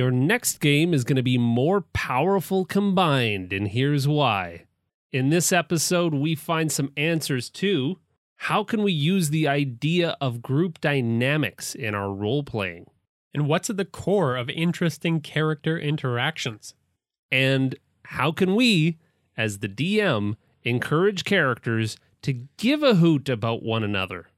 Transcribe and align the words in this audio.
Your 0.00 0.10
next 0.10 0.60
game 0.60 0.94
is 0.94 1.04
going 1.04 1.16
to 1.16 1.22
be 1.22 1.36
more 1.36 1.82
powerful 1.92 2.64
combined, 2.64 3.52
and 3.52 3.68
here's 3.68 4.08
why. 4.08 4.64
In 5.12 5.28
this 5.28 5.52
episode, 5.52 6.14
we 6.14 6.34
find 6.34 6.72
some 6.72 6.90
answers 6.96 7.50
to 7.50 7.98
how 8.36 8.64
can 8.64 8.82
we 8.82 8.92
use 8.92 9.28
the 9.28 9.46
idea 9.46 10.16
of 10.18 10.40
group 10.40 10.80
dynamics 10.80 11.74
in 11.74 11.94
our 11.94 12.10
role 12.14 12.42
playing? 12.42 12.86
And 13.34 13.46
what's 13.46 13.68
at 13.68 13.76
the 13.76 13.84
core 13.84 14.36
of 14.36 14.48
interesting 14.48 15.20
character 15.20 15.78
interactions? 15.78 16.72
And 17.30 17.74
how 18.06 18.32
can 18.32 18.54
we, 18.54 18.96
as 19.36 19.58
the 19.58 19.68
DM, 19.68 20.36
encourage 20.62 21.24
characters 21.24 21.98
to 22.22 22.46
give 22.56 22.82
a 22.82 22.94
hoot 22.94 23.28
about 23.28 23.62
one 23.62 23.84
another? 23.84 24.28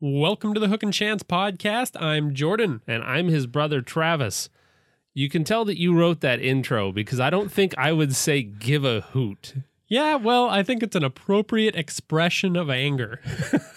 Welcome 0.00 0.54
to 0.54 0.60
the 0.60 0.68
Hook 0.68 0.82
and 0.82 0.94
Chance 0.94 1.22
podcast. 1.24 2.00
I'm 2.00 2.32
Jordan. 2.32 2.80
And 2.86 3.02
I'm 3.02 3.28
his 3.28 3.46
brother 3.46 3.82
Travis. 3.82 4.48
You 5.14 5.28
can 5.28 5.44
tell 5.44 5.64
that 5.66 5.78
you 5.78 5.94
wrote 5.94 6.20
that 6.20 6.40
intro 6.40 6.90
because 6.92 7.20
I 7.20 7.30
don't 7.30 7.52
think 7.52 7.74
I 7.76 7.92
would 7.92 8.14
say 8.14 8.42
give 8.42 8.84
a 8.84 9.02
hoot. 9.02 9.54
Yeah, 9.88 10.14
well, 10.14 10.48
I 10.48 10.62
think 10.62 10.82
it's 10.82 10.96
an 10.96 11.04
appropriate 11.04 11.76
expression 11.76 12.56
of 12.56 12.70
anger. 12.70 13.20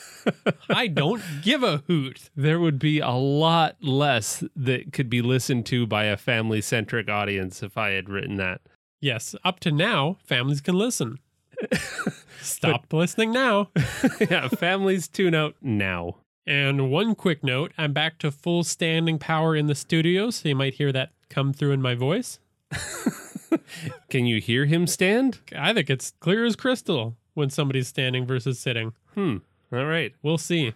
I 0.69 0.87
don't 0.87 1.21
give 1.41 1.61
a 1.61 1.83
hoot. 1.87 2.29
There 2.35 2.59
would 2.59 2.79
be 2.79 2.99
a 2.99 3.11
lot 3.11 3.75
less 3.81 4.43
that 4.55 4.93
could 4.93 5.09
be 5.09 5.21
listened 5.21 5.65
to 5.67 5.85
by 5.85 6.05
a 6.05 6.17
family 6.17 6.61
centric 6.61 7.09
audience 7.09 7.61
if 7.61 7.77
I 7.77 7.89
had 7.91 8.09
written 8.09 8.35
that. 8.37 8.61
Yes, 9.01 9.35
up 9.43 9.59
to 9.59 9.71
now, 9.71 10.17
families 10.23 10.61
can 10.61 10.75
listen. 10.75 11.19
Stop 12.41 12.91
listening 12.91 13.31
now. 13.31 13.69
yeah, 14.19 14.47
families 14.47 15.07
tune 15.07 15.35
out 15.35 15.55
now. 15.61 16.17
And 16.47 16.91
one 16.91 17.15
quick 17.15 17.43
note 17.43 17.71
I'm 17.77 17.93
back 17.93 18.19
to 18.19 18.31
full 18.31 18.63
standing 18.63 19.17
power 19.17 19.55
in 19.55 19.67
the 19.67 19.75
studio, 19.75 20.29
so 20.29 20.49
you 20.49 20.55
might 20.55 20.75
hear 20.75 20.91
that 20.91 21.11
come 21.29 21.53
through 21.53 21.71
in 21.71 21.81
my 21.81 21.95
voice. 21.95 22.39
Can 24.09 24.25
you 24.25 24.39
hear 24.39 24.65
him 24.65 24.85
stand? 24.87 25.39
I 25.55 25.73
think 25.73 25.89
it's 25.89 26.11
clear 26.19 26.45
as 26.45 26.55
crystal 26.55 27.15
when 27.33 27.49
somebody's 27.49 27.87
standing 27.87 28.25
versus 28.25 28.59
sitting. 28.59 28.93
Hmm. 29.13 29.37
All 29.71 29.85
right. 29.85 30.13
We'll 30.21 30.37
see. 30.37 30.73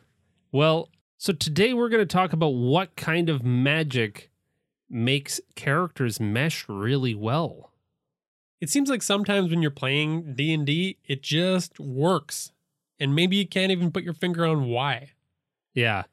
Well, 0.51 0.89
so 1.17 1.33
today 1.33 1.73
we're 1.73 1.89
going 1.89 2.05
to 2.05 2.11
talk 2.11 2.33
about 2.33 2.49
what 2.49 2.95
kind 2.95 3.29
of 3.29 3.43
magic 3.43 4.31
makes 4.89 5.39
characters 5.55 6.19
mesh 6.19 6.65
really 6.67 7.13
well. 7.13 7.71
It 8.59 8.69
seems 8.69 8.89
like 8.89 9.03
sometimes 9.03 9.51
when 9.51 9.61
you're 9.61 9.71
playing 9.71 10.33
D&D, 10.33 10.97
it 11.05 11.21
just 11.21 11.79
works. 11.79 12.51
And 12.99 13.15
maybe 13.15 13.37
you 13.37 13.47
can't 13.47 13.71
even 13.71 13.91
put 13.91 14.03
your 14.03 14.13
finger 14.13 14.45
on 14.45 14.65
why. 14.65 15.11
Yeah. 15.73 16.03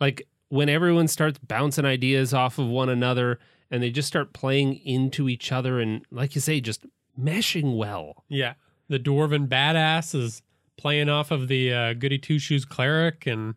Like 0.00 0.26
when 0.48 0.68
everyone 0.68 1.08
starts 1.08 1.38
bouncing 1.38 1.84
ideas 1.84 2.32
off 2.32 2.58
of 2.58 2.66
one 2.66 2.88
another 2.88 3.38
and 3.70 3.82
they 3.82 3.90
just 3.90 4.08
start 4.08 4.32
playing 4.32 4.76
into 4.76 5.28
each 5.28 5.52
other 5.52 5.80
and 5.80 6.04
like 6.10 6.34
you 6.34 6.40
say 6.40 6.60
just 6.60 6.86
meshing 7.18 7.76
well. 7.76 8.24
Yeah. 8.28 8.54
The 8.88 8.98
dwarven 8.98 9.48
badass 9.48 10.14
is 10.14 10.42
playing 10.76 11.08
off 11.08 11.30
of 11.30 11.48
the 11.48 11.72
uh, 11.72 11.92
goody 11.94 12.18
two 12.18 12.38
shoes 12.38 12.64
cleric 12.64 13.26
and 13.26 13.54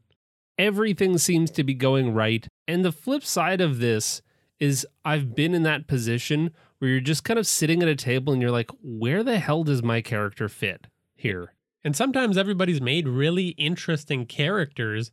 everything 0.58 1.18
seems 1.18 1.52
to 1.52 1.64
be 1.64 1.74
going 1.74 2.14
right. 2.14 2.48
And 2.68 2.84
the 2.84 2.92
flip 2.92 3.24
side 3.24 3.62
of 3.62 3.80
this 3.80 4.22
is 4.60 4.86
I've 5.04 5.34
been 5.36 5.54
in 5.54 5.64
that 5.64 5.88
position 5.88 6.52
where 6.80 6.92
you're 6.92 7.00
just 7.00 7.24
kind 7.24 7.40
of 7.40 7.48
sitting 7.48 7.82
at 7.82 7.90
a 7.90 7.96
table 7.96 8.34
and 8.34 8.42
you're 8.42 8.52
like, 8.52 8.70
where 8.82 9.24
the 9.24 9.40
hell 9.40 9.64
does 9.64 9.84
my 9.84 10.02
character 10.02 10.50
fit 10.50 10.88
here? 11.16 11.54
And 11.84 11.96
sometimes 11.96 12.38
everybody's 12.38 12.82
made 12.82 13.08
really 13.08 13.50
interesting 13.50 14.26
characters. 14.26 15.12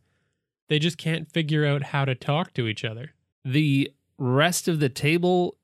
They 0.68 0.78
just 0.78 0.98
can't 0.98 1.30
figure 1.30 1.64
out 1.66 1.82
how 1.82 2.04
to 2.04 2.14
talk 2.14 2.54
to 2.54 2.66
each 2.66 2.84
other. 2.84 3.14
The 3.44 3.92
rest 4.18 4.68
of 4.68 4.80
the 4.80 4.88
table 4.88 5.56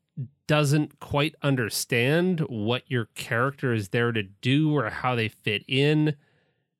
doesn't 0.46 1.00
quite 1.00 1.34
understand 1.42 2.40
what 2.40 2.82
your 2.86 3.06
character 3.14 3.72
is 3.72 3.90
there 3.90 4.12
to 4.12 4.22
do 4.22 4.76
or 4.76 4.90
how 4.90 5.14
they 5.14 5.28
fit 5.28 5.64
in. 5.66 6.16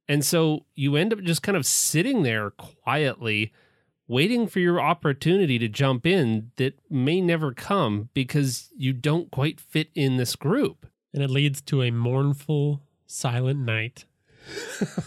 And 0.08 0.24
so 0.24 0.66
you 0.74 0.96
end 0.96 1.12
up 1.12 1.20
just 1.20 1.42
kind 1.42 1.56
of 1.56 1.66
sitting 1.66 2.22
there 2.22 2.50
quietly, 2.50 3.52
waiting 4.06 4.46
for 4.46 4.60
your 4.60 4.80
opportunity 4.80 5.58
to 5.58 5.68
jump 5.68 6.06
in 6.06 6.50
that 6.56 6.78
may 6.90 7.20
never 7.20 7.52
come 7.52 8.10
because 8.12 8.70
you 8.76 8.92
don't 8.92 9.30
quite 9.30 9.60
fit 9.60 9.88
in 9.94 10.16
this 10.16 10.36
group. 10.36 10.86
And 11.12 11.22
it 11.22 11.30
leads 11.30 11.60
to 11.62 11.82
a 11.82 11.90
mournful, 11.90 12.82
silent 13.06 13.60
night. 13.60 14.04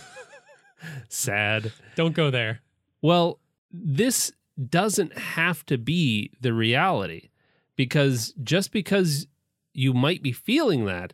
Sad. 1.09 1.73
Don't 1.95 2.16
go 2.16 2.31
there. 2.31 2.61
Well, 3.02 3.40
this 3.72 4.31
doesn't 4.69 5.18
have 5.18 5.66
to 5.68 5.78
be 5.78 6.31
the 6.41 6.53
reality 6.53 7.30
because 7.75 8.34
just 8.44 8.72
because 8.72 9.28
you 9.74 9.94
might 9.94 10.24
be 10.24 10.31
feeling 10.31 10.85
that 10.85 11.13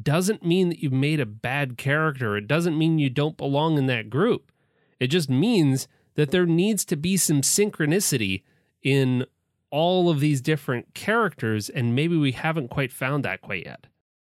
doesn't 0.00 0.44
mean 0.44 0.68
that 0.68 0.82
you've 0.82 0.92
made 0.92 1.20
a 1.20 1.26
bad 1.26 1.76
character. 1.76 2.36
It 2.36 2.46
doesn't 2.48 2.78
mean 2.78 2.98
you 2.98 3.10
don't 3.10 3.36
belong 3.36 3.78
in 3.78 3.86
that 3.86 4.10
group. 4.10 4.50
It 4.98 5.08
just 5.08 5.28
means 5.28 5.88
that 6.14 6.30
there 6.30 6.46
needs 6.46 6.84
to 6.86 6.96
be 6.96 7.16
some 7.16 7.42
synchronicity 7.42 8.42
in 8.82 9.26
all 9.70 10.08
of 10.08 10.20
these 10.20 10.40
different 10.40 10.94
characters, 10.94 11.68
and 11.68 11.96
maybe 11.96 12.16
we 12.16 12.32
haven't 12.32 12.70
quite 12.70 12.92
found 12.92 13.24
that 13.24 13.40
quite 13.40 13.64
yet. 13.66 13.86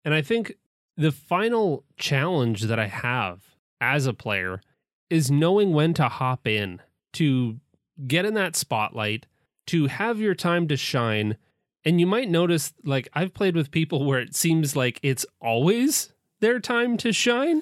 And 0.05 0.13
I 0.13 0.21
think 0.21 0.53
the 0.95 1.11
final 1.11 1.83
challenge 1.97 2.63
that 2.63 2.79
I 2.79 2.87
have 2.87 3.41
as 3.81 4.05
a 4.05 4.13
player 4.13 4.61
is 5.09 5.29
knowing 5.29 5.73
when 5.73 5.93
to 5.95 6.07
hop 6.07 6.47
in 6.47 6.81
to 7.13 7.59
get 8.07 8.25
in 8.25 8.33
that 8.33 8.55
spotlight, 8.55 9.25
to 9.67 9.87
have 9.87 10.19
your 10.19 10.35
time 10.35 10.67
to 10.67 10.77
shine. 10.77 11.37
And 11.85 11.99
you 11.99 12.07
might 12.07 12.29
notice, 12.29 12.73
like, 12.83 13.07
I've 13.13 13.33
played 13.33 13.55
with 13.55 13.71
people 13.71 14.05
where 14.05 14.19
it 14.19 14.35
seems 14.35 14.75
like 14.75 14.99
it's 15.03 15.25
always 15.41 16.13
their 16.39 16.59
time 16.59 16.97
to 16.97 17.11
shine. 17.11 17.61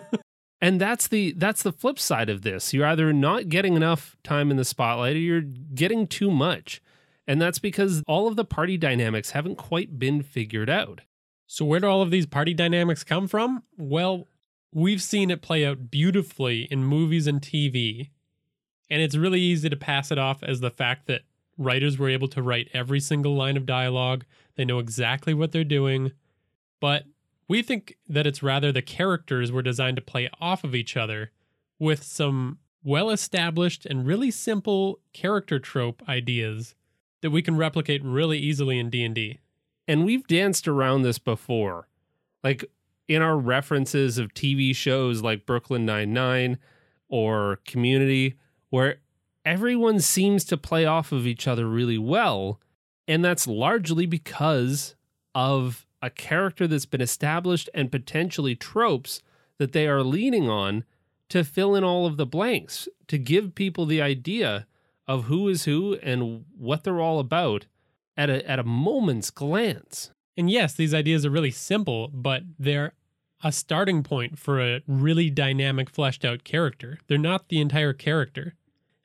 and 0.60 0.80
that's 0.80 1.08
the 1.08 1.32
that's 1.36 1.62
the 1.62 1.72
flip 1.72 1.98
side 1.98 2.28
of 2.28 2.42
this. 2.42 2.72
You're 2.72 2.86
either 2.86 3.12
not 3.12 3.48
getting 3.48 3.74
enough 3.74 4.16
time 4.22 4.50
in 4.50 4.56
the 4.56 4.64
spotlight 4.64 5.16
or 5.16 5.20
you're 5.20 5.40
getting 5.40 6.06
too 6.06 6.30
much. 6.30 6.80
And 7.26 7.40
that's 7.40 7.58
because 7.58 8.02
all 8.06 8.26
of 8.26 8.36
the 8.36 8.44
party 8.44 8.76
dynamics 8.76 9.30
haven't 9.30 9.56
quite 9.56 9.98
been 9.98 10.22
figured 10.22 10.70
out. 10.70 11.02
So 11.46 11.64
where 11.64 11.80
do 11.80 11.86
all 11.86 12.02
of 12.02 12.10
these 12.10 12.26
party 12.26 12.54
dynamics 12.54 13.04
come 13.04 13.28
from? 13.28 13.62
Well, 13.76 14.28
we've 14.72 15.02
seen 15.02 15.30
it 15.30 15.42
play 15.42 15.66
out 15.66 15.90
beautifully 15.90 16.62
in 16.70 16.84
movies 16.84 17.26
and 17.26 17.40
TV 17.40 18.10
and 18.92 19.00
it's 19.00 19.16
really 19.16 19.40
easy 19.40 19.70
to 19.70 19.76
pass 19.76 20.10
it 20.10 20.18
off 20.18 20.42
as 20.42 20.60
the 20.60 20.70
fact 20.70 21.06
that 21.06 21.22
writers 21.56 21.98
were 21.98 22.10
able 22.10 22.28
to 22.28 22.42
write 22.42 22.68
every 22.74 23.00
single 23.00 23.34
line 23.34 23.56
of 23.56 23.64
dialogue. 23.64 24.26
They 24.54 24.66
know 24.66 24.78
exactly 24.78 25.32
what 25.32 25.50
they're 25.50 25.64
doing. 25.64 26.12
But 26.78 27.04
we 27.48 27.62
think 27.62 27.96
that 28.06 28.26
it's 28.26 28.42
rather 28.42 28.70
the 28.70 28.82
characters 28.82 29.50
were 29.50 29.62
designed 29.62 29.96
to 29.96 30.02
play 30.02 30.28
off 30.42 30.62
of 30.62 30.74
each 30.74 30.94
other 30.94 31.30
with 31.78 32.02
some 32.02 32.58
well 32.84 33.08
established 33.08 33.86
and 33.86 34.06
really 34.06 34.30
simple 34.30 35.00
character 35.14 35.58
trope 35.58 36.06
ideas 36.06 36.74
that 37.22 37.30
we 37.30 37.40
can 37.40 37.56
replicate 37.56 38.04
really 38.04 38.36
easily 38.36 38.78
in 38.78 38.90
D&D. 38.90 39.38
And 39.88 40.04
we've 40.04 40.26
danced 40.26 40.68
around 40.68 41.00
this 41.00 41.18
before. 41.18 41.88
Like 42.44 42.66
in 43.08 43.22
our 43.22 43.38
references 43.38 44.18
of 44.18 44.34
TV 44.34 44.76
shows 44.76 45.22
like 45.22 45.46
Brooklyn 45.46 45.86
Nine-Nine 45.86 46.58
or 47.08 47.58
Community, 47.64 48.34
where 48.72 48.96
everyone 49.44 50.00
seems 50.00 50.44
to 50.46 50.56
play 50.56 50.86
off 50.86 51.12
of 51.12 51.26
each 51.26 51.46
other 51.46 51.68
really 51.68 51.98
well. 51.98 52.58
And 53.06 53.22
that's 53.22 53.46
largely 53.46 54.06
because 54.06 54.94
of 55.34 55.86
a 56.00 56.08
character 56.08 56.66
that's 56.66 56.86
been 56.86 57.02
established 57.02 57.68
and 57.74 57.92
potentially 57.92 58.56
tropes 58.56 59.20
that 59.58 59.72
they 59.72 59.86
are 59.86 60.02
leaning 60.02 60.48
on 60.48 60.84
to 61.28 61.44
fill 61.44 61.74
in 61.74 61.84
all 61.84 62.06
of 62.06 62.16
the 62.16 62.24
blanks, 62.24 62.88
to 63.08 63.18
give 63.18 63.54
people 63.54 63.84
the 63.84 64.00
idea 64.00 64.66
of 65.06 65.24
who 65.24 65.48
is 65.48 65.64
who 65.64 65.98
and 66.02 66.46
what 66.56 66.82
they're 66.82 66.98
all 66.98 67.18
about 67.18 67.66
at 68.16 68.30
a, 68.30 68.50
at 68.50 68.58
a 68.58 68.64
moment's 68.64 69.30
glance. 69.30 70.12
And 70.34 70.50
yes, 70.50 70.72
these 70.72 70.94
ideas 70.94 71.26
are 71.26 71.30
really 71.30 71.50
simple, 71.50 72.08
but 72.08 72.42
they're 72.58 72.94
a 73.44 73.52
starting 73.52 74.02
point 74.02 74.38
for 74.38 74.62
a 74.62 74.80
really 74.86 75.28
dynamic, 75.28 75.90
fleshed 75.90 76.24
out 76.24 76.42
character. 76.42 76.98
They're 77.06 77.18
not 77.18 77.48
the 77.50 77.60
entire 77.60 77.92
character. 77.92 78.54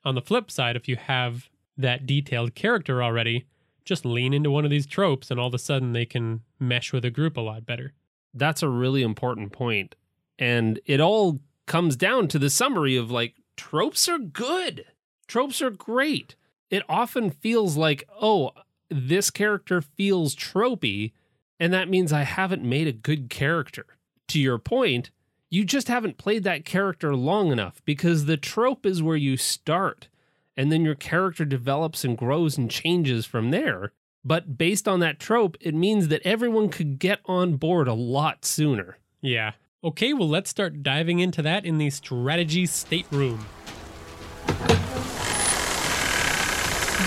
On 0.08 0.14
the 0.14 0.22
flip 0.22 0.50
side, 0.50 0.74
if 0.74 0.88
you 0.88 0.96
have 0.96 1.50
that 1.76 2.06
detailed 2.06 2.54
character 2.54 3.02
already, 3.02 3.44
just 3.84 4.06
lean 4.06 4.32
into 4.32 4.50
one 4.50 4.64
of 4.64 4.70
these 4.70 4.86
tropes 4.86 5.30
and 5.30 5.38
all 5.38 5.48
of 5.48 5.54
a 5.54 5.58
sudden 5.58 5.92
they 5.92 6.06
can 6.06 6.40
mesh 6.58 6.94
with 6.94 7.04
a 7.04 7.10
group 7.10 7.36
a 7.36 7.42
lot 7.42 7.66
better. 7.66 7.92
That's 8.32 8.62
a 8.62 8.70
really 8.70 9.02
important 9.02 9.52
point. 9.52 9.96
And 10.38 10.80
it 10.86 10.98
all 10.98 11.40
comes 11.66 11.94
down 11.94 12.26
to 12.28 12.38
the 12.38 12.48
summary 12.48 12.96
of 12.96 13.10
like 13.10 13.34
tropes 13.54 14.08
are 14.08 14.18
good. 14.18 14.86
Tropes 15.26 15.60
are 15.60 15.68
great. 15.68 16.36
It 16.70 16.84
often 16.88 17.30
feels 17.30 17.76
like, 17.76 18.08
oh, 18.18 18.52
this 18.88 19.28
character 19.28 19.82
feels 19.82 20.34
tropey, 20.34 21.12
and 21.60 21.70
that 21.74 21.90
means 21.90 22.14
I 22.14 22.22
haven't 22.22 22.62
made 22.62 22.88
a 22.88 22.92
good 22.92 23.28
character. 23.28 23.84
To 24.28 24.40
your 24.40 24.56
point, 24.56 25.10
you 25.50 25.64
just 25.64 25.88
haven't 25.88 26.18
played 26.18 26.44
that 26.44 26.64
character 26.64 27.16
long 27.16 27.50
enough 27.50 27.80
because 27.84 28.26
the 28.26 28.36
trope 28.36 28.84
is 28.84 29.02
where 29.02 29.16
you 29.16 29.36
start, 29.36 30.08
and 30.56 30.70
then 30.70 30.84
your 30.84 30.94
character 30.94 31.44
develops 31.44 32.04
and 32.04 32.18
grows 32.18 32.58
and 32.58 32.70
changes 32.70 33.24
from 33.24 33.50
there. 33.50 33.92
But 34.24 34.58
based 34.58 34.86
on 34.86 35.00
that 35.00 35.18
trope, 35.18 35.56
it 35.60 35.74
means 35.74 36.08
that 36.08 36.20
everyone 36.22 36.68
could 36.68 36.98
get 36.98 37.20
on 37.24 37.56
board 37.56 37.88
a 37.88 37.94
lot 37.94 38.44
sooner. 38.44 38.98
Yeah. 39.22 39.52
Okay, 39.82 40.12
well, 40.12 40.28
let's 40.28 40.50
start 40.50 40.82
diving 40.82 41.20
into 41.20 41.40
that 41.42 41.64
in 41.64 41.78
the 41.78 41.88
strategy 41.90 42.66
stateroom. 42.66 43.46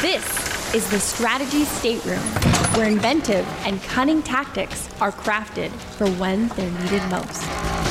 This 0.02 0.74
is 0.74 0.90
the 0.90 1.00
strategy 1.00 1.66
stateroom, 1.66 2.24
where 2.76 2.88
inventive 2.88 3.46
and 3.66 3.84
cunning 3.84 4.24
tactics 4.24 4.90
are 5.02 5.12
crafted 5.12 5.70
for 5.70 6.10
when 6.12 6.48
they're 6.50 6.72
needed 6.82 7.04
most. 7.12 7.91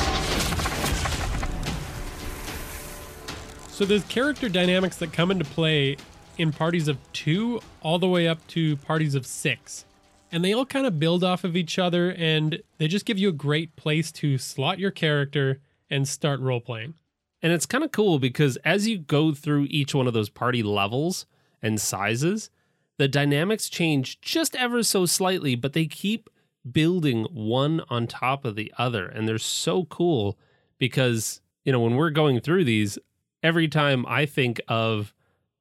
So 3.81 3.87
there's 3.87 4.05
character 4.05 4.51
dynamics 4.51 4.99
that 4.99 5.11
come 5.11 5.31
into 5.31 5.47
play 5.47 5.97
in 6.37 6.53
parties 6.53 6.87
of 6.87 6.99
two 7.15 7.63
all 7.81 7.99
the 7.99 8.07
way 8.07 8.29
up 8.29 8.47
to 8.49 8.77
parties 8.77 9.15
of 9.15 9.25
six. 9.25 9.87
And 10.31 10.45
they 10.45 10.53
all 10.53 10.67
kind 10.67 10.85
of 10.85 11.01
build 11.01 11.25
off 11.25 11.45
of 11.45 11.57
each 11.57 11.79
other 11.79 12.11
and 12.11 12.63
they 12.77 12.89
just 12.89 13.07
give 13.07 13.19
you 13.19 13.31
a 13.31 13.33
great 13.33 13.77
place 13.77 14.13
to 14.13 14.37
slot 14.37 14.79
your 14.79 14.91
character 14.91 15.61
and 15.89 16.07
start 16.07 16.41
role 16.41 16.61
playing. 16.61 16.93
And 17.41 17.55
it's 17.55 17.65
kind 17.65 17.83
of 17.83 17.91
cool 17.91 18.19
because 18.19 18.59
as 18.67 18.87
you 18.87 18.99
go 18.99 19.33
through 19.33 19.67
each 19.71 19.95
one 19.95 20.07
of 20.07 20.13
those 20.13 20.29
party 20.29 20.63
levels 20.63 21.25
and 21.63 21.81
sizes, 21.81 22.51
the 22.99 23.09
dynamics 23.09 23.71
change 23.71 24.21
just 24.21 24.55
ever 24.57 24.83
so 24.83 25.07
slightly, 25.07 25.55
but 25.55 25.73
they 25.73 25.87
keep 25.87 26.29
building 26.71 27.25
one 27.33 27.81
on 27.89 28.07
top 28.07 28.45
of 28.45 28.57
the 28.57 28.75
other. 28.77 29.07
And 29.07 29.27
they're 29.27 29.39
so 29.39 29.87
cool 29.87 30.39
because, 30.77 31.41
you 31.65 31.73
know, 31.73 31.81
when 31.81 31.95
we're 31.95 32.11
going 32.11 32.41
through 32.41 32.65
these, 32.65 32.99
every 33.43 33.69
time 33.69 34.05
I 34.07 34.27
think 34.27 34.61
of 34.69 35.15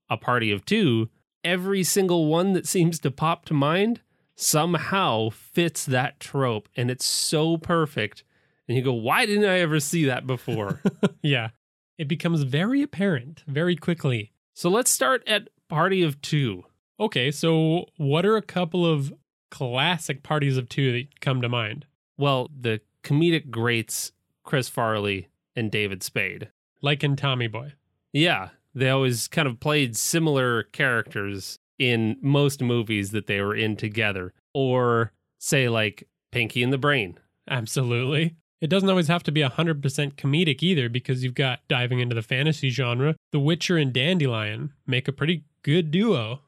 a 0.09 0.17
party 0.17 0.51
of 0.51 0.65
two, 0.65 1.09
every 1.43 1.83
single 1.83 2.25
one 2.25 2.53
that 2.53 2.67
seems 2.67 2.99
to 2.99 3.11
pop 3.11 3.45
to 3.45 3.53
mind 3.53 4.01
somehow 4.35 5.29
fits 5.29 5.85
that 5.85 6.19
trope. 6.19 6.69
And 6.75 6.89
it's 6.89 7.05
so 7.05 7.57
perfect. 7.57 8.23
And 8.67 8.77
you 8.77 8.83
go, 8.83 8.93
why 8.93 9.25
didn't 9.25 9.49
I 9.49 9.59
ever 9.59 9.79
see 9.79 10.05
that 10.05 10.25
before? 10.25 10.81
yeah. 11.21 11.49
It 11.97 12.07
becomes 12.07 12.43
very 12.43 12.81
apparent 12.81 13.43
very 13.47 13.75
quickly. 13.75 14.31
so 14.53 14.69
let's 14.69 14.91
start 14.91 15.23
at 15.27 15.49
party 15.67 16.01
of 16.01 16.21
two. 16.21 16.63
Okay, 16.99 17.31
so 17.31 17.85
what 17.97 18.25
are 18.25 18.37
a 18.37 18.41
couple 18.41 18.85
of 18.85 19.13
classic 19.51 20.23
parties 20.23 20.57
of 20.57 20.69
two 20.69 20.91
that 20.93 21.19
come 21.19 21.41
to 21.41 21.49
mind? 21.49 21.85
Well, 22.17 22.49
the 22.57 22.81
comedic 23.03 23.49
greats, 23.49 24.11
Chris 24.43 24.69
Farley 24.69 25.27
and 25.55 25.71
David 25.71 26.03
Spade. 26.03 26.49
Like 26.81 27.03
in 27.03 27.15
Tommy 27.15 27.47
Boy. 27.47 27.73
Yeah, 28.13 28.49
they 28.73 28.89
always 28.89 29.27
kind 29.27 29.47
of 29.47 29.59
played 29.59 29.95
similar 29.95 30.63
characters 30.63 31.59
in 31.77 32.17
most 32.21 32.61
movies 32.61 33.11
that 33.11 33.27
they 33.27 33.41
were 33.41 33.55
in 33.55 33.75
together. 33.75 34.33
Or 34.53 35.11
say 35.39 35.69
like 35.69 36.07
Pinky 36.31 36.63
and 36.63 36.73
the 36.73 36.77
Brain. 36.77 37.17
Absolutely. 37.49 38.35
It 38.61 38.69
doesn't 38.69 38.89
always 38.89 39.07
have 39.07 39.23
to 39.23 39.31
be 39.31 39.41
100% 39.41 39.81
comedic 40.15 40.61
either 40.61 40.89
because 40.89 41.23
you've 41.23 41.33
got 41.33 41.61
diving 41.69 41.99
into 41.99 42.15
the 42.15 42.21
fantasy 42.21 42.69
genre. 42.69 43.15
The 43.31 43.39
Witcher 43.39 43.77
and 43.77 43.93
Dandelion 43.93 44.73
make 44.85 45.07
a 45.07 45.13
pretty 45.13 45.45
good 45.63 45.91
duo. 45.91 46.41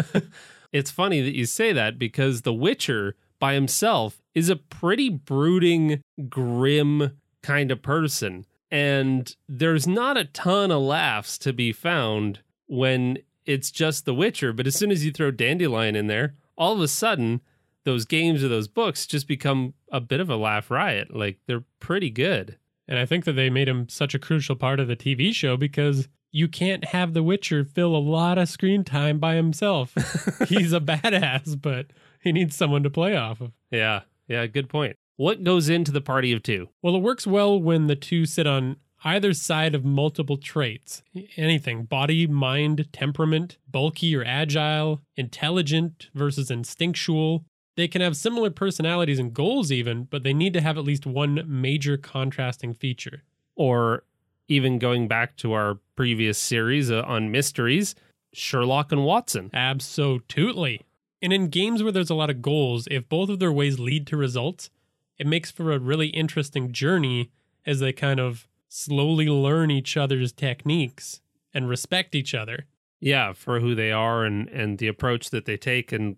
it's 0.72 0.90
funny 0.90 1.20
that 1.20 1.36
you 1.36 1.44
say 1.44 1.72
that 1.72 1.98
because 1.98 2.42
The 2.42 2.54
Witcher 2.54 3.16
by 3.38 3.54
himself 3.54 4.22
is 4.34 4.48
a 4.48 4.56
pretty 4.56 5.10
brooding, 5.10 6.00
grim 6.28 7.18
kind 7.42 7.70
of 7.70 7.82
person. 7.82 8.46
And 8.72 9.36
there's 9.50 9.86
not 9.86 10.16
a 10.16 10.24
ton 10.24 10.70
of 10.70 10.80
laughs 10.80 11.36
to 11.38 11.52
be 11.52 11.72
found 11.72 12.40
when 12.66 13.18
it's 13.44 13.70
just 13.70 14.06
The 14.06 14.14
Witcher. 14.14 14.54
But 14.54 14.66
as 14.66 14.74
soon 14.74 14.90
as 14.90 15.04
you 15.04 15.12
throw 15.12 15.30
Dandelion 15.30 15.94
in 15.94 16.06
there, 16.06 16.36
all 16.56 16.72
of 16.72 16.80
a 16.80 16.88
sudden, 16.88 17.42
those 17.84 18.06
games 18.06 18.42
or 18.42 18.48
those 18.48 18.68
books 18.68 19.06
just 19.06 19.28
become 19.28 19.74
a 19.90 20.00
bit 20.00 20.20
of 20.20 20.30
a 20.30 20.36
laugh 20.36 20.70
riot. 20.70 21.14
Like 21.14 21.38
they're 21.46 21.64
pretty 21.80 22.08
good. 22.08 22.56
And 22.88 22.98
I 22.98 23.04
think 23.04 23.26
that 23.26 23.34
they 23.34 23.50
made 23.50 23.68
him 23.68 23.90
such 23.90 24.14
a 24.14 24.18
crucial 24.18 24.56
part 24.56 24.80
of 24.80 24.88
the 24.88 24.96
TV 24.96 25.34
show 25.34 25.58
because 25.58 26.08
you 26.30 26.48
can't 26.48 26.86
have 26.86 27.12
The 27.12 27.22
Witcher 27.22 27.66
fill 27.66 27.94
a 27.94 27.98
lot 27.98 28.38
of 28.38 28.48
screen 28.48 28.84
time 28.84 29.18
by 29.18 29.34
himself. 29.34 29.92
He's 30.48 30.72
a 30.72 30.80
badass, 30.80 31.60
but 31.60 31.88
he 32.22 32.32
needs 32.32 32.56
someone 32.56 32.82
to 32.84 32.90
play 32.90 33.16
off 33.16 33.42
of. 33.42 33.52
Yeah. 33.70 34.00
Yeah. 34.28 34.46
Good 34.46 34.70
point. 34.70 34.96
What 35.16 35.44
goes 35.44 35.68
into 35.68 35.92
the 35.92 36.00
party 36.00 36.32
of 36.32 36.42
two? 36.42 36.68
Well, 36.80 36.96
it 36.96 37.02
works 37.02 37.26
well 37.26 37.60
when 37.60 37.86
the 37.86 37.96
two 37.96 38.24
sit 38.26 38.46
on 38.46 38.76
either 39.04 39.32
side 39.32 39.74
of 39.74 39.84
multiple 39.84 40.36
traits. 40.36 41.02
Anything 41.36 41.84
body, 41.84 42.26
mind, 42.26 42.88
temperament, 42.92 43.58
bulky 43.70 44.16
or 44.16 44.24
agile, 44.24 45.02
intelligent 45.16 46.08
versus 46.14 46.50
instinctual. 46.50 47.44
They 47.76 47.88
can 47.88 48.00
have 48.00 48.16
similar 48.16 48.50
personalities 48.50 49.18
and 49.18 49.32
goals, 49.32 49.72
even, 49.72 50.04
but 50.04 50.22
they 50.22 50.34
need 50.34 50.52
to 50.54 50.60
have 50.60 50.78
at 50.78 50.84
least 50.84 51.06
one 51.06 51.42
major 51.46 51.96
contrasting 51.96 52.74
feature. 52.74 53.22
Or 53.54 54.04
even 54.48 54.78
going 54.78 55.08
back 55.08 55.36
to 55.38 55.52
our 55.52 55.78
previous 55.96 56.38
series 56.38 56.90
uh, 56.90 57.02
on 57.06 57.30
mysteries, 57.30 57.94
Sherlock 58.32 58.92
and 58.92 59.04
Watson. 59.04 59.50
Absolutely. 59.52 60.82
And 61.20 61.32
in 61.32 61.48
games 61.48 61.82
where 61.82 61.92
there's 61.92 62.10
a 62.10 62.14
lot 62.14 62.30
of 62.30 62.42
goals, 62.42 62.88
if 62.90 63.08
both 63.08 63.30
of 63.30 63.38
their 63.38 63.52
ways 63.52 63.78
lead 63.78 64.06
to 64.08 64.16
results, 64.16 64.70
it 65.18 65.26
makes 65.26 65.50
for 65.50 65.72
a 65.72 65.78
really 65.78 66.08
interesting 66.08 66.72
journey 66.72 67.30
as 67.66 67.80
they 67.80 67.92
kind 67.92 68.20
of 68.20 68.48
slowly 68.68 69.26
learn 69.26 69.70
each 69.70 69.96
other's 69.96 70.32
techniques 70.32 71.20
and 71.52 71.68
respect 71.68 72.14
each 72.14 72.34
other. 72.34 72.66
Yeah, 73.00 73.32
for 73.32 73.60
who 73.60 73.74
they 73.74 73.92
are 73.92 74.24
and 74.24 74.48
and 74.48 74.78
the 74.78 74.88
approach 74.88 75.30
that 75.30 75.44
they 75.44 75.56
take 75.56 75.92
and 75.92 76.16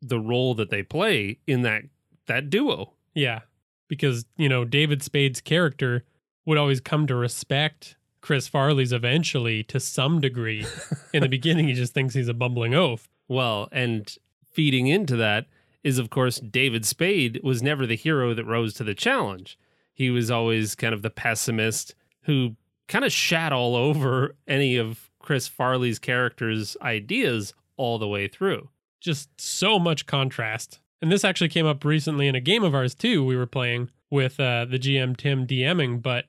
the 0.00 0.20
role 0.20 0.54
that 0.54 0.70
they 0.70 0.82
play 0.82 1.38
in 1.46 1.62
that 1.62 1.84
that 2.26 2.50
duo. 2.50 2.92
Yeah. 3.14 3.40
Because, 3.88 4.26
you 4.36 4.48
know, 4.48 4.64
David 4.64 5.02
Spade's 5.02 5.40
character 5.40 6.04
would 6.46 6.58
always 6.58 6.80
come 6.80 7.06
to 7.06 7.14
respect 7.14 7.96
Chris 8.20 8.46
Farley's 8.46 8.92
eventually 8.92 9.62
to 9.64 9.80
some 9.80 10.20
degree. 10.20 10.66
In 11.12 11.22
the 11.22 11.28
beginning, 11.28 11.68
he 11.68 11.74
just 11.74 11.94
thinks 11.94 12.14
he's 12.14 12.28
a 12.28 12.34
bumbling 12.34 12.74
oaf. 12.74 13.08
Well, 13.28 13.68
and 13.72 14.14
feeding 14.52 14.86
into 14.86 15.16
that 15.16 15.46
is, 15.84 15.98
of 15.98 16.10
course, 16.10 16.40
David 16.40 16.84
Spade 16.84 17.40
was 17.42 17.62
never 17.62 17.86
the 17.86 17.96
hero 17.96 18.34
that 18.34 18.44
rose 18.44 18.74
to 18.74 18.84
the 18.84 18.94
challenge. 18.94 19.58
He 19.92 20.10
was 20.10 20.30
always 20.30 20.74
kind 20.74 20.94
of 20.94 21.02
the 21.02 21.10
pessimist 21.10 21.94
who 22.22 22.56
kind 22.88 23.04
of 23.04 23.12
shat 23.12 23.52
all 23.52 23.76
over 23.76 24.36
any 24.46 24.76
of 24.76 25.10
Chris 25.18 25.48
Farley's 25.48 25.98
character's 25.98 26.76
ideas 26.82 27.52
all 27.76 27.98
the 27.98 28.08
way 28.08 28.28
through. 28.28 28.68
Just 29.00 29.40
so 29.40 29.78
much 29.78 30.06
contrast. 30.06 30.80
And 31.00 31.12
this 31.12 31.24
actually 31.24 31.48
came 31.48 31.66
up 31.66 31.84
recently 31.84 32.26
in 32.26 32.34
a 32.34 32.40
game 32.40 32.64
of 32.64 32.74
ours, 32.74 32.94
too. 32.94 33.24
We 33.24 33.36
were 33.36 33.46
playing 33.46 33.90
with 34.10 34.40
uh, 34.40 34.64
the 34.64 34.78
GM 34.78 35.16
Tim 35.16 35.46
DMing, 35.46 36.02
but 36.02 36.24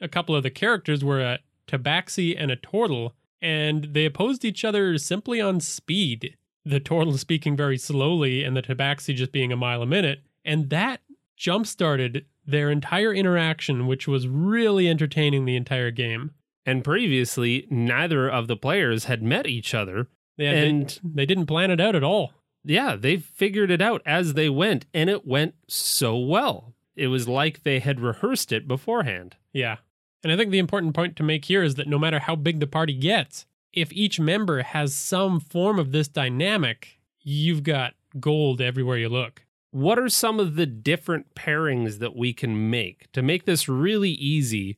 a 0.00 0.08
couple 0.08 0.36
of 0.36 0.42
the 0.42 0.50
characters 0.50 1.04
were 1.04 1.20
a 1.20 1.38
Tabaxi 1.66 2.34
and 2.38 2.50
a 2.50 2.56
Turtle, 2.56 3.14
and 3.40 3.84
they 3.92 4.04
opposed 4.04 4.44
each 4.44 4.64
other 4.64 4.98
simply 4.98 5.40
on 5.40 5.60
speed. 5.60 6.36
The 6.64 6.80
Turtle 6.80 7.16
speaking 7.18 7.56
very 7.56 7.76
slowly, 7.78 8.44
and 8.44 8.56
the 8.56 8.62
Tabaxi 8.62 9.14
just 9.14 9.32
being 9.32 9.52
a 9.52 9.56
mile 9.56 9.82
a 9.82 9.86
minute. 9.86 10.20
And 10.44 10.70
that 10.70 11.00
jump 11.36 11.66
started 11.66 12.24
their 12.46 12.70
entire 12.70 13.12
interaction, 13.12 13.86
which 13.86 14.06
was 14.08 14.28
really 14.28 14.88
entertaining 14.88 15.44
the 15.44 15.56
entire 15.56 15.90
game. 15.90 16.32
And 16.64 16.84
previously, 16.84 17.66
neither 17.70 18.28
of 18.28 18.46
the 18.46 18.56
players 18.56 19.04
had 19.06 19.22
met 19.22 19.46
each 19.46 19.74
other. 19.74 20.08
Had- 20.38 20.54
And- 20.56 20.88
they, 21.02 21.10
they 21.22 21.26
didn't 21.26 21.46
plan 21.46 21.70
it 21.70 21.80
out 21.80 21.96
at 21.96 22.04
all. 22.04 22.32
Yeah, 22.64 22.94
they 22.94 23.16
figured 23.16 23.72
it 23.72 23.82
out 23.82 24.02
as 24.06 24.34
they 24.34 24.48
went, 24.48 24.86
and 24.94 25.10
it 25.10 25.26
went 25.26 25.54
so 25.66 26.16
well. 26.16 26.74
It 26.94 27.08
was 27.08 27.26
like 27.26 27.64
they 27.64 27.80
had 27.80 27.98
rehearsed 27.98 28.52
it 28.52 28.68
beforehand. 28.68 29.34
Yeah. 29.52 29.78
And 30.22 30.30
I 30.32 30.36
think 30.36 30.52
the 30.52 30.60
important 30.60 30.94
point 30.94 31.16
to 31.16 31.24
make 31.24 31.46
here 31.46 31.64
is 31.64 31.74
that 31.74 31.88
no 31.88 31.98
matter 31.98 32.20
how 32.20 32.36
big 32.36 32.60
the 32.60 32.68
party 32.68 32.94
gets, 32.94 33.46
if 33.72 33.92
each 33.92 34.20
member 34.20 34.62
has 34.62 34.94
some 34.94 35.40
form 35.40 35.78
of 35.78 35.92
this 35.92 36.08
dynamic, 36.08 37.00
you've 37.20 37.62
got 37.62 37.94
gold 38.20 38.60
everywhere 38.60 38.98
you 38.98 39.08
look. 39.08 39.44
what 39.72 39.98
are 39.98 40.08
some 40.08 40.38
of 40.38 40.54
the 40.54 40.66
different 40.66 41.34
pairings 41.34 41.98
that 41.98 42.14
we 42.14 42.32
can 42.32 42.70
make 42.70 43.10
to 43.12 43.22
make 43.22 43.46
this 43.46 43.68
really 43.68 44.10
easy 44.10 44.76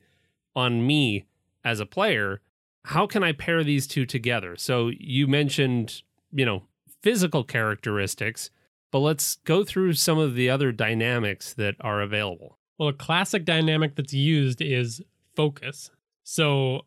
on 0.54 0.86
me 0.86 1.26
as 1.64 1.80
a 1.80 1.86
player? 1.86 2.40
How 2.84 3.06
can 3.06 3.24
I 3.24 3.32
pair 3.32 3.64
these 3.64 3.86
two 3.88 4.06
together? 4.06 4.56
So 4.56 4.92
you 4.96 5.26
mentioned, 5.26 6.02
you 6.32 6.46
know, 6.46 6.62
physical 7.02 7.42
characteristics, 7.42 8.50
but 8.92 9.00
let's 9.00 9.36
go 9.44 9.64
through 9.64 9.94
some 9.94 10.18
of 10.18 10.36
the 10.36 10.48
other 10.48 10.70
dynamics 10.70 11.52
that 11.54 11.74
are 11.80 12.00
available. 12.00 12.58
Well, 12.78 12.90
a 12.90 12.92
classic 12.92 13.44
dynamic 13.44 13.96
that's 13.96 14.12
used 14.14 14.62
is 14.62 15.02
focus. 15.34 15.90
So, 16.22 16.82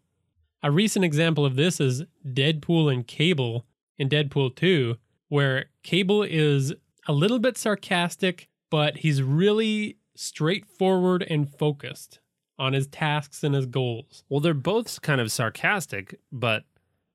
a 0.63 0.71
recent 0.71 1.05
example 1.05 1.45
of 1.45 1.55
this 1.55 1.79
is 1.79 2.03
Deadpool 2.25 2.91
and 2.93 3.05
Cable 3.07 3.65
in 3.97 4.09
Deadpool 4.09 4.55
2, 4.55 4.95
where 5.29 5.65
Cable 5.83 6.23
is 6.23 6.73
a 7.07 7.13
little 7.13 7.39
bit 7.39 7.57
sarcastic, 7.57 8.47
but 8.69 8.97
he's 8.97 9.21
really 9.21 9.97
straightforward 10.15 11.25
and 11.29 11.49
focused 11.49 12.19
on 12.59 12.73
his 12.73 12.87
tasks 12.87 13.43
and 13.43 13.53
his 13.53 13.65
goals. 13.65 14.23
Well, 14.29 14.39
they're 14.39 14.53
both 14.53 15.01
kind 15.01 15.21
of 15.21 15.31
sarcastic, 15.31 16.19
but 16.31 16.63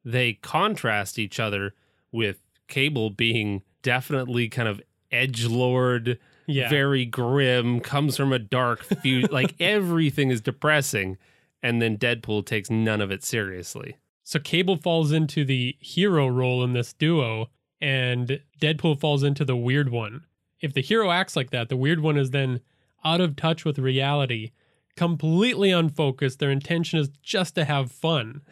they 0.04 0.34
contrast 0.34 1.18
each 1.18 1.40
other 1.40 1.74
with 2.12 2.40
Cable 2.68 3.10
being 3.10 3.62
definitely 3.82 4.48
kind 4.48 4.68
of 4.68 4.80
edge 5.10 5.46
lord, 5.46 6.18
Yeah. 6.46 6.68
very 6.70 7.04
grim, 7.04 7.80
comes 7.80 8.16
from 8.16 8.32
a 8.32 8.38
dark 8.38 8.82
future. 8.84 9.28
like 9.32 9.54
everything 9.60 10.30
is 10.30 10.40
depressing, 10.40 11.18
and 11.62 11.80
then 11.80 11.96
Deadpool 11.96 12.44
takes 12.44 12.70
none 12.70 13.00
of 13.00 13.10
it 13.10 13.22
seriously. 13.24 13.96
So 14.24 14.38
Cable 14.38 14.76
falls 14.76 15.12
into 15.12 15.44
the 15.44 15.76
hero 15.80 16.26
role 16.26 16.62
in 16.62 16.72
this 16.72 16.92
duo, 16.92 17.50
and 17.80 18.40
Deadpool 18.60 19.00
falls 19.00 19.22
into 19.22 19.44
the 19.44 19.56
weird 19.56 19.90
one. 19.90 20.24
If 20.60 20.74
the 20.74 20.80
hero 20.80 21.10
acts 21.10 21.36
like 21.36 21.50
that, 21.50 21.68
the 21.68 21.76
weird 21.76 22.00
one 22.00 22.16
is 22.16 22.30
then 22.30 22.60
out 23.04 23.20
of 23.20 23.34
touch 23.34 23.64
with 23.64 23.78
reality, 23.78 24.52
completely 24.96 25.70
unfocused. 25.70 26.38
Their 26.38 26.50
intention 26.50 27.00
is 27.00 27.08
just 27.22 27.54
to 27.56 27.64
have 27.64 27.90
fun. 27.90 28.42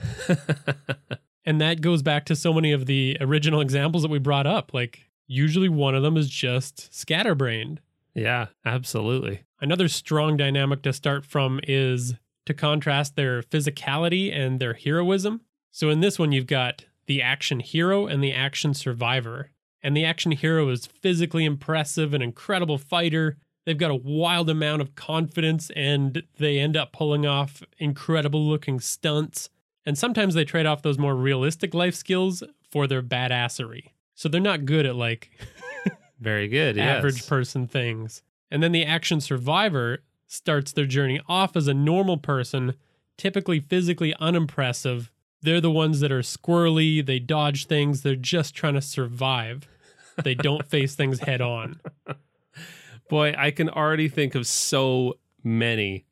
and 1.44 1.60
that 1.60 1.80
goes 1.80 2.02
back 2.02 2.24
to 2.26 2.36
so 2.36 2.52
many 2.52 2.72
of 2.72 2.86
the 2.86 3.16
original 3.20 3.60
examples 3.60 4.02
that 4.02 4.10
we 4.10 4.18
brought 4.18 4.46
up. 4.46 4.74
Like, 4.74 5.08
usually 5.28 5.68
one 5.68 5.94
of 5.94 6.02
them 6.02 6.16
is 6.16 6.28
just 6.28 6.92
scatterbrained. 6.92 7.80
Yeah, 8.14 8.46
absolutely. 8.64 9.42
Another 9.60 9.86
strong 9.86 10.36
dynamic 10.36 10.82
to 10.82 10.92
start 10.92 11.24
from 11.24 11.60
is 11.62 12.14
to 12.46 12.54
contrast 12.54 13.16
their 13.16 13.42
physicality 13.42 14.34
and 14.34 14.60
their 14.60 14.74
heroism. 14.74 15.42
So 15.70 15.90
in 15.90 16.00
this 16.00 16.18
one, 16.18 16.32
you've 16.32 16.46
got 16.46 16.84
the 17.06 17.22
action 17.22 17.60
hero 17.60 18.06
and 18.06 18.22
the 18.22 18.32
action 18.32 18.74
survivor. 18.74 19.50
And 19.82 19.96
the 19.96 20.04
action 20.04 20.32
hero 20.32 20.68
is 20.68 20.86
physically 20.86 21.44
impressive, 21.44 22.12
an 22.12 22.22
incredible 22.22 22.78
fighter. 22.78 23.38
They've 23.64 23.78
got 23.78 23.90
a 23.90 23.96
wild 23.96 24.50
amount 24.50 24.82
of 24.82 24.94
confidence 24.94 25.70
and 25.74 26.22
they 26.38 26.58
end 26.58 26.76
up 26.76 26.92
pulling 26.92 27.26
off 27.26 27.62
incredible 27.78 28.46
looking 28.46 28.80
stunts. 28.80 29.48
And 29.86 29.96
sometimes 29.96 30.34
they 30.34 30.44
trade 30.44 30.66
off 30.66 30.82
those 30.82 30.98
more 30.98 31.14
realistic 31.14 31.74
life 31.74 31.94
skills 31.94 32.42
for 32.70 32.86
their 32.86 33.02
badassery. 33.02 33.92
So 34.14 34.28
they're 34.28 34.40
not 34.40 34.64
good 34.64 34.86
at 34.86 34.96
like 34.96 35.30
Very 36.20 36.48
good. 36.48 36.78
average 36.78 37.16
yes. 37.16 37.28
person 37.28 37.66
things. 37.66 38.22
And 38.50 38.62
then 38.62 38.72
the 38.72 38.84
action 38.84 39.20
survivor 39.20 40.00
starts 40.30 40.70
their 40.70 40.86
journey 40.86 41.20
off 41.28 41.56
as 41.56 41.66
a 41.66 41.74
normal 41.74 42.16
person, 42.16 42.74
typically 43.18 43.58
physically 43.58 44.14
unimpressive. 44.20 45.10
They're 45.42 45.60
the 45.60 45.70
ones 45.70 46.00
that 46.00 46.12
are 46.12 46.20
squirrely, 46.20 47.04
they 47.04 47.18
dodge 47.18 47.66
things, 47.66 48.02
they're 48.02 48.14
just 48.14 48.54
trying 48.54 48.74
to 48.74 48.80
survive. 48.80 49.66
They 50.22 50.34
don't 50.34 50.66
face 50.68 50.94
things 50.94 51.20
head 51.20 51.40
on. 51.40 51.80
Boy, 53.08 53.34
I 53.36 53.50
can 53.50 53.68
already 53.68 54.08
think 54.08 54.36
of 54.36 54.46
so 54.46 55.18
many. 55.42 56.04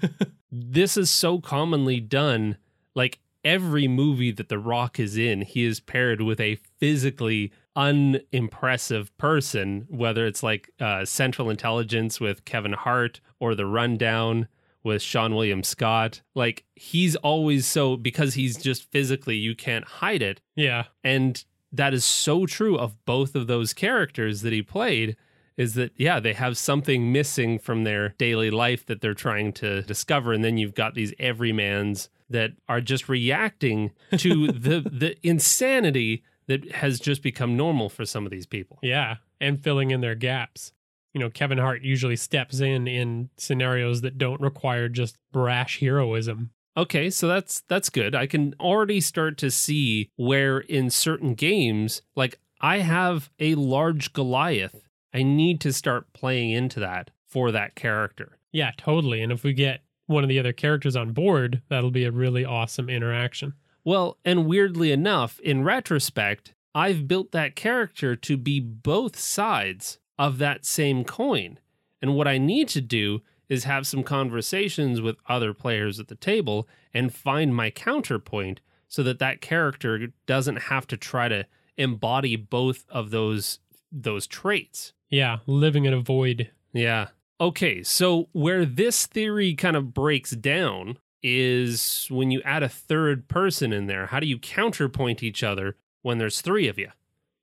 this 0.52 0.98
is 0.98 1.08
so 1.08 1.40
commonly 1.40 1.98
done. 1.98 2.58
Like 2.94 3.20
every 3.42 3.88
movie 3.88 4.32
that 4.32 4.50
The 4.50 4.58
Rock 4.58 5.00
is 5.00 5.16
in, 5.16 5.40
he 5.42 5.64
is 5.64 5.80
paired 5.80 6.20
with 6.20 6.40
a 6.40 6.56
physically 6.78 7.52
unimpressive 7.76 9.16
person, 9.18 9.86
whether 9.88 10.26
it's 10.26 10.42
like 10.42 10.70
uh, 10.80 11.04
Central 11.04 11.50
Intelligence 11.50 12.20
with 12.20 12.44
Kevin 12.44 12.72
Hart 12.72 13.20
or 13.40 13.54
The 13.54 13.66
Rundown 13.66 14.48
with 14.84 15.02
Seann 15.02 15.34
William 15.34 15.62
Scott. 15.62 16.22
Like 16.34 16.64
he's 16.74 17.16
always 17.16 17.66
so, 17.66 17.96
because 17.96 18.34
he's 18.34 18.56
just 18.56 18.90
physically, 18.90 19.36
you 19.36 19.54
can't 19.54 19.84
hide 19.84 20.22
it. 20.22 20.40
Yeah. 20.56 20.84
And 21.04 21.44
that 21.72 21.94
is 21.94 22.04
so 22.04 22.46
true 22.46 22.76
of 22.76 23.02
both 23.04 23.34
of 23.34 23.46
those 23.46 23.72
characters 23.72 24.42
that 24.42 24.52
he 24.52 24.62
played 24.62 25.16
is 25.56 25.74
that 25.74 25.92
yeah 25.96 26.18
they 26.18 26.32
have 26.32 26.56
something 26.56 27.12
missing 27.12 27.58
from 27.58 27.84
their 27.84 28.10
daily 28.18 28.50
life 28.50 28.86
that 28.86 29.00
they're 29.00 29.14
trying 29.14 29.52
to 29.52 29.82
discover 29.82 30.32
and 30.32 30.42
then 30.42 30.56
you've 30.56 30.74
got 30.74 30.94
these 30.94 31.12
everymans 31.16 32.08
that 32.30 32.52
are 32.68 32.80
just 32.80 33.08
reacting 33.08 33.90
to 34.16 34.46
the 34.52 34.80
the 34.80 35.16
insanity 35.26 36.22
that 36.46 36.72
has 36.72 37.00
just 37.00 37.22
become 37.22 37.56
normal 37.56 37.88
for 37.88 38.04
some 38.04 38.24
of 38.24 38.30
these 38.30 38.46
people 38.46 38.78
Yeah. 38.82 39.16
And 39.40 39.62
filling 39.62 39.90
in 39.90 40.00
their 40.00 40.14
gaps. 40.14 40.72
You 41.14 41.20
know, 41.20 41.28
Kevin 41.30 41.58
Hart 41.58 41.82
usually 41.82 42.16
steps 42.16 42.60
in 42.60 42.86
in 42.88 43.28
scenarios 43.36 44.00
that 44.00 44.16
don't 44.18 44.40
require 44.40 44.88
just 44.88 45.18
brash 45.32 45.80
heroism. 45.80 46.50
Okay, 46.76 47.10
so 47.10 47.28
that's 47.28 47.62
that's 47.68 47.90
good. 47.90 48.14
I 48.14 48.26
can 48.26 48.54
already 48.58 49.00
start 49.00 49.36
to 49.38 49.50
see 49.50 50.08
where 50.16 50.60
in 50.60 50.88
certain 50.88 51.34
games, 51.34 52.00
like 52.16 52.38
I 52.60 52.78
have 52.78 53.30
a 53.38 53.56
large 53.56 54.12
Goliath. 54.14 54.88
I 55.12 55.22
need 55.22 55.60
to 55.62 55.72
start 55.72 56.12
playing 56.14 56.50
into 56.50 56.80
that 56.80 57.10
for 57.26 57.50
that 57.50 57.74
character. 57.74 58.38
Yeah, 58.52 58.70
totally. 58.78 59.20
And 59.22 59.32
if 59.32 59.44
we 59.44 59.52
get 59.52 59.82
one 60.06 60.22
of 60.22 60.28
the 60.28 60.38
other 60.38 60.52
characters 60.52 60.96
on 60.96 61.12
board, 61.12 61.60
that'll 61.68 61.90
be 61.90 62.04
a 62.04 62.12
really 62.12 62.44
awesome 62.44 62.88
interaction. 62.88 63.54
Well, 63.84 64.18
and 64.24 64.46
weirdly 64.46 64.92
enough, 64.92 65.40
in 65.40 65.64
retrospect, 65.64 66.54
I've 66.74 67.08
built 67.08 67.32
that 67.32 67.56
character 67.56 68.16
to 68.16 68.36
be 68.36 68.60
both 68.60 69.18
sides 69.18 69.98
of 70.18 70.38
that 70.38 70.64
same 70.64 71.04
coin. 71.04 71.58
And 72.00 72.14
what 72.14 72.28
I 72.28 72.38
need 72.38 72.68
to 72.70 72.80
do 72.80 73.22
is 73.48 73.64
have 73.64 73.86
some 73.86 74.02
conversations 74.02 75.00
with 75.00 75.16
other 75.28 75.52
players 75.52 76.00
at 76.00 76.08
the 76.08 76.14
table 76.14 76.68
and 76.94 77.12
find 77.12 77.54
my 77.54 77.70
counterpoint 77.70 78.60
so 78.88 79.02
that 79.02 79.18
that 79.18 79.40
character 79.40 80.08
doesn't 80.26 80.56
have 80.56 80.86
to 80.86 80.96
try 80.96 81.28
to 81.28 81.46
embody 81.76 82.36
both 82.36 82.84
of 82.88 83.10
those 83.10 83.58
those 83.90 84.26
traits. 84.26 84.94
Yeah, 85.10 85.38
living 85.46 85.84
in 85.84 85.92
a 85.92 86.00
void. 86.00 86.50
Yeah. 86.72 87.08
Okay, 87.40 87.82
so 87.82 88.28
where 88.32 88.64
this 88.64 89.06
theory 89.06 89.54
kind 89.54 89.76
of 89.76 89.92
breaks 89.92 90.30
down 90.30 90.96
is 91.22 92.06
when 92.10 92.30
you 92.30 92.42
add 92.42 92.62
a 92.62 92.68
third 92.68 93.28
person 93.28 93.72
in 93.72 93.86
there. 93.86 94.06
How 94.06 94.20
do 94.20 94.26
you 94.26 94.38
counterpoint 94.38 95.22
each 95.22 95.42
other 95.42 95.76
when 96.02 96.18
there's 96.18 96.40
three 96.40 96.68
of 96.68 96.78
you? 96.78 96.90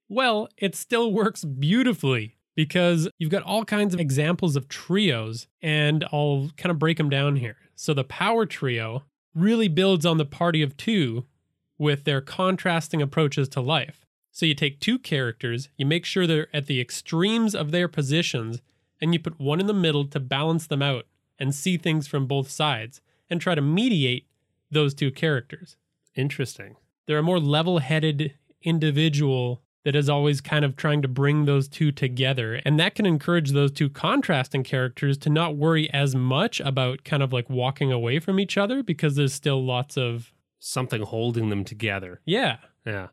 Well, 0.07 0.50
it 0.57 0.75
still 0.75 1.13
works 1.13 1.45
beautifully 1.45 2.36
because 2.55 3.07
you've 3.17 3.29
got 3.29 3.43
all 3.43 3.63
kinds 3.63 3.93
of 3.93 4.00
examples 4.00 4.55
of 4.55 4.67
trios, 4.67 5.48
and 5.62 6.03
I'll 6.12 6.51
kind 6.57 6.71
of 6.71 6.79
break 6.79 6.98
them 6.98 7.09
down 7.09 7.38
here. 7.38 7.57
So 7.75 7.93
the 7.93 8.03
power 8.03 8.45
trio 8.45 9.03
really 9.33 9.69
builds 9.69 10.05
on 10.05 10.17
the 10.17 10.25
party 10.25 10.62
of 10.62 10.75
two 10.75 11.25
with 11.77 12.03
their 12.03 12.19
contrasting 12.19 13.01
approaches 13.01 13.48
to 13.50 13.62
life. 13.62 14.05
So 14.31 14.45
you 14.45 14.53
take 14.53 14.79
two 14.79 15.00
characters, 15.00 15.69
you 15.77 15.86
make 15.86 16.05
sure 16.05 16.27
they're 16.27 16.53
at 16.53 16.65
the 16.65 16.81
extremes 16.81 17.55
of 17.55 17.71
their 17.71 17.88
positions, 17.88 18.62
and 19.00 19.13
you 19.13 19.19
put 19.19 19.39
one 19.39 19.59
in 19.59 19.67
the 19.67 19.74
middle 19.74 20.05
to 20.05 20.19
balance 20.19 20.67
them 20.67 20.81
out 20.81 21.05
and 21.38 21.55
see 21.55 21.77
things 21.77 22.07
from 22.07 22.25
both 22.25 22.50
sides 22.50 23.00
and 23.29 23.39
try 23.41 23.55
to 23.55 23.62
mediate 23.62 24.27
those 24.71 24.93
two 24.93 25.12
characters. 25.12 25.75
Interesting. 26.15 26.75
They're 27.07 27.17
a 27.19 27.24
more 27.24 27.39
level 27.39 27.79
headed 27.79 28.33
individual 28.62 29.62
that 29.86 29.95
is 29.95 30.09
always 30.09 30.41
kind 30.41 30.65
of 30.65 30.75
trying 30.75 31.01
to 31.01 31.07
bring 31.07 31.45
those 31.45 31.67
two 31.67 31.91
together. 31.91 32.55
And 32.65 32.79
that 32.79 32.95
can 32.95 33.05
encourage 33.05 33.51
those 33.51 33.71
two 33.71 33.89
contrasting 33.89 34.63
characters 34.63 35.17
to 35.19 35.29
not 35.29 35.55
worry 35.55 35.89
as 35.93 36.13
much 36.15 36.59
about 36.59 37.03
kind 37.05 37.24
of 37.24 37.31
like 37.31 37.50
walking 37.50 37.91
away 37.91 38.19
from 38.19 38.39
each 38.39 38.57
other 38.57 38.83
because 38.83 39.15
there's 39.15 39.33
still 39.33 39.63
lots 39.65 39.98
of, 39.98 40.33
Something 40.59 41.03
holding 41.03 41.50
them 41.50 41.63
together. 41.63 42.19
yeah. 42.25 42.57
Yeah. 42.86 43.07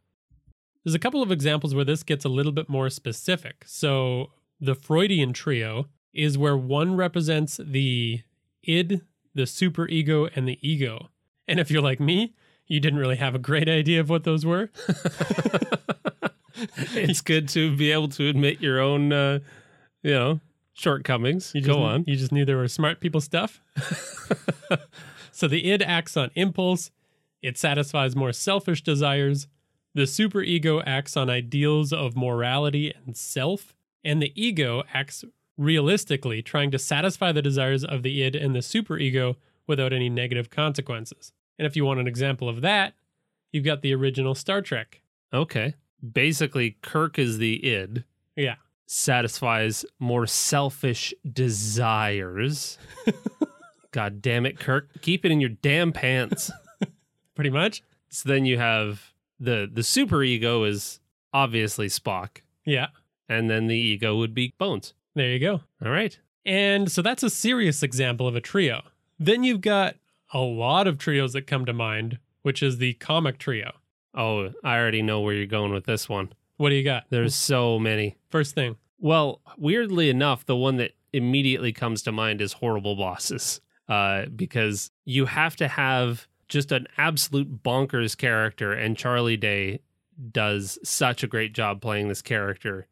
There's 0.85 0.95
a 0.95 1.01
couple 1.01 1.23
of 1.23 1.33
examples 1.33 1.75
where 1.75 1.85
this 1.85 2.03
gets 2.05 2.25
a 2.25 2.29
little 2.29 2.53
bit 2.53 2.69
more 2.69 2.89
specific. 2.91 3.65
So 3.67 4.31
the 4.61 4.75
Freudian 4.77 5.33
trio 5.33 5.89
is 6.15 6.39
where 6.39 6.57
one 6.57 6.97
represents 6.97 7.59
the 7.63 8.23
id, 8.63 9.01
the 9.37 9.43
superego, 9.43 10.29
and 10.35 10.49
the 10.49 10.59
ego. 10.67 11.11
And 11.47 11.61
if 11.61 11.71
you're 11.71 11.83
like 11.83 12.01
me, 12.01 12.35
you 12.67 12.81
didn't 12.81 12.99
really 12.99 13.17
have 13.17 13.37
a 13.37 13.39
great 13.39 13.69
idea 13.69 14.01
of 14.01 14.11
what 14.11 14.25
those 14.25 14.45
were. 14.45 14.71
it's 16.95 17.21
good 17.21 17.49
to 17.51 17.77
be 17.77 17.93
able 17.93 18.09
to 18.09 18.29
admit 18.29 18.61
your 18.61 18.81
own, 18.81 19.13
uh, 19.13 19.41
you 20.03 20.13
know, 20.13 20.41
shortcomings. 20.73 21.53
You 21.55 21.63
Go 21.63 21.83
on. 21.83 22.05
You 22.07 22.17
just 22.17 22.33
knew 22.33 22.45
there 22.45 22.57
were 22.57 22.69
smart 22.69 23.01
people 23.01 23.21
stuff. 23.21 23.61
so 25.33 25.49
the 25.49 25.71
id 25.71 25.83
acts 25.83 26.17
on 26.17 26.31
impulse. 26.35 26.91
It 27.43 27.59
satisfies 27.59 28.17
more 28.17 28.33
selfish 28.33 28.83
desires. 28.83 29.47
The 29.95 30.03
superego 30.03 30.83
acts 30.87 31.17
on 31.17 31.31
ideals 31.31 31.93
of 31.93 32.17
morality 32.17 32.93
and 33.05 33.17
self. 33.17 33.75
And 34.05 34.23
the 34.23 34.33
ego 34.35 34.83
acts 34.93 35.25
realistically, 35.57 36.43
trying 36.43 36.71
to 36.71 36.79
satisfy 36.79 37.33
the 37.33 37.43
desires 37.43 37.85
of 37.85 38.03
the 38.03 38.23
id 38.23 38.37
and 38.37 38.55
the 38.55 38.61
superego 38.61 39.37
without 39.67 39.93
any 39.93 40.09
negative 40.09 40.51
consequences. 40.51 41.33
And 41.59 41.67
if 41.67 41.77
you 41.77 41.85
want 41.85 42.01
an 42.01 42.07
example 42.07 42.49
of 42.49 42.61
that, 42.61 42.95
you've 43.53 43.65
got 43.65 43.83
the 43.83 43.95
original 43.95 44.35
Star 44.35 44.61
Trek. 44.63 45.01
Okay. 45.33 45.75
basically 46.13 46.77
Kirk 46.83 47.19
is 47.19 47.39
the 47.39 47.65
id, 47.67 48.05
Yeah. 48.37 48.57
satisfies 48.87 49.85
more 49.99 50.27
selfish 50.27 51.13
desires. 51.31 52.79
God 53.93 54.21
damn 54.23 54.45
it, 54.47 54.59
Kirk. 54.59 54.89
Keep 55.01 55.25
it 55.25 55.31
in 55.33 55.41
your 55.41 55.51
damn 55.51 55.93
pants. 55.93 56.51
Pretty 57.35 57.51
much. 57.51 57.83
so 58.09 58.29
then 58.29 58.45
you 58.47 58.59
have 58.59 59.13
the 59.41 59.69
the 59.73 59.83
super 59.83 60.23
ego 60.23 60.65
is 60.65 61.01
obviously 61.33 61.87
Spock, 61.89 62.39
Yeah. 62.65 62.89
and 63.29 63.51
then 63.51 63.67
the 63.67 63.77
ego 63.77 64.17
would 64.17 64.35
be 64.35 64.55
Bones. 64.59 64.95
There 65.17 65.31
you 65.31 65.41
go. 65.41 65.63
All 65.85 65.91
right. 65.91 66.17
And 66.45 66.93
so 66.93 67.03
that's 67.03 67.23
a 67.23 67.31
serious 67.31 67.83
example 67.83 68.29
of 68.29 68.37
a 68.37 68.41
trio. 68.41 68.83
Then 69.19 69.43
you've 69.43 69.63
got 69.63 69.97
a 70.33 70.39
lot 70.39 70.87
of 70.87 70.99
trios 70.99 71.33
that 71.33 71.47
come 71.47 71.65
to 71.65 71.73
mind, 71.73 72.19
which 72.43 72.63
is 72.63 72.77
the 72.77 72.93
comic 72.95 73.39
trio. 73.39 73.73
Oh, 74.15 74.53
I 74.63 74.79
already 74.79 75.01
know 75.01 75.23
where 75.23 75.35
you're 75.35 75.47
going 75.47 75.73
with 75.73 75.87
this 75.87 76.07
one. 76.07 76.33
What 76.59 76.69
do 76.69 76.75
you 76.75 76.85
got? 76.85 77.05
There's 77.09 77.35
so 77.35 77.79
many. 77.79 78.19
First 78.29 78.55
thing. 78.55 78.77
Well, 78.99 79.41
weirdly 79.57 80.11
enough, 80.11 80.45
the 80.45 80.57
one 80.57 80.77
that 80.77 80.93
immediately 81.15 81.73
comes 81.73 82.03
to 82.03 82.13
mind 82.13 82.43
is 82.43 82.53
horrible 82.53 82.95
bosses. 82.95 83.61
Uh, 83.89 84.27
because 84.27 84.91
you 85.05 85.27
have 85.27 85.57
to 85.57 85.69
have 85.69 86.27
just 86.49 86.73
an 86.73 86.87
absolute 86.99 87.63
bonkers 87.63 88.17
character, 88.17 88.73
and 88.73 88.99
Charlie 88.99 89.37
Day 89.37 89.81
does 90.31 90.79
such 90.83 91.23
a 91.23 91.27
great 91.27 91.55
job 91.55 91.81
playing 91.81 92.09
this 92.09 92.23
character 92.23 92.87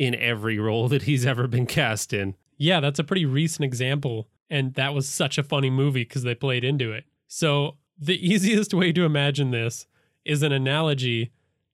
in 0.00 0.14
every 0.14 0.58
role 0.58 0.88
that 0.88 1.02
he's 1.02 1.26
ever 1.26 1.46
been 1.46 1.66
cast 1.66 2.14
in. 2.14 2.34
Yeah, 2.56 2.80
that's 2.80 2.98
a 2.98 3.04
pretty 3.04 3.26
recent 3.26 3.66
example. 3.66 4.28
And 4.48 4.72
that 4.74 4.94
was 4.94 5.06
such 5.06 5.36
a 5.36 5.42
funny 5.44 5.68
movie 5.68 6.04
because 6.04 6.22
they 6.22 6.34
played 6.34 6.64
into 6.64 6.90
it. 6.90 7.04
So, 7.28 7.76
the 7.98 8.26
easiest 8.26 8.72
way 8.72 8.92
to 8.92 9.04
imagine 9.04 9.50
this 9.50 9.86
is 10.24 10.42
an 10.42 10.52
analogy 10.52 11.32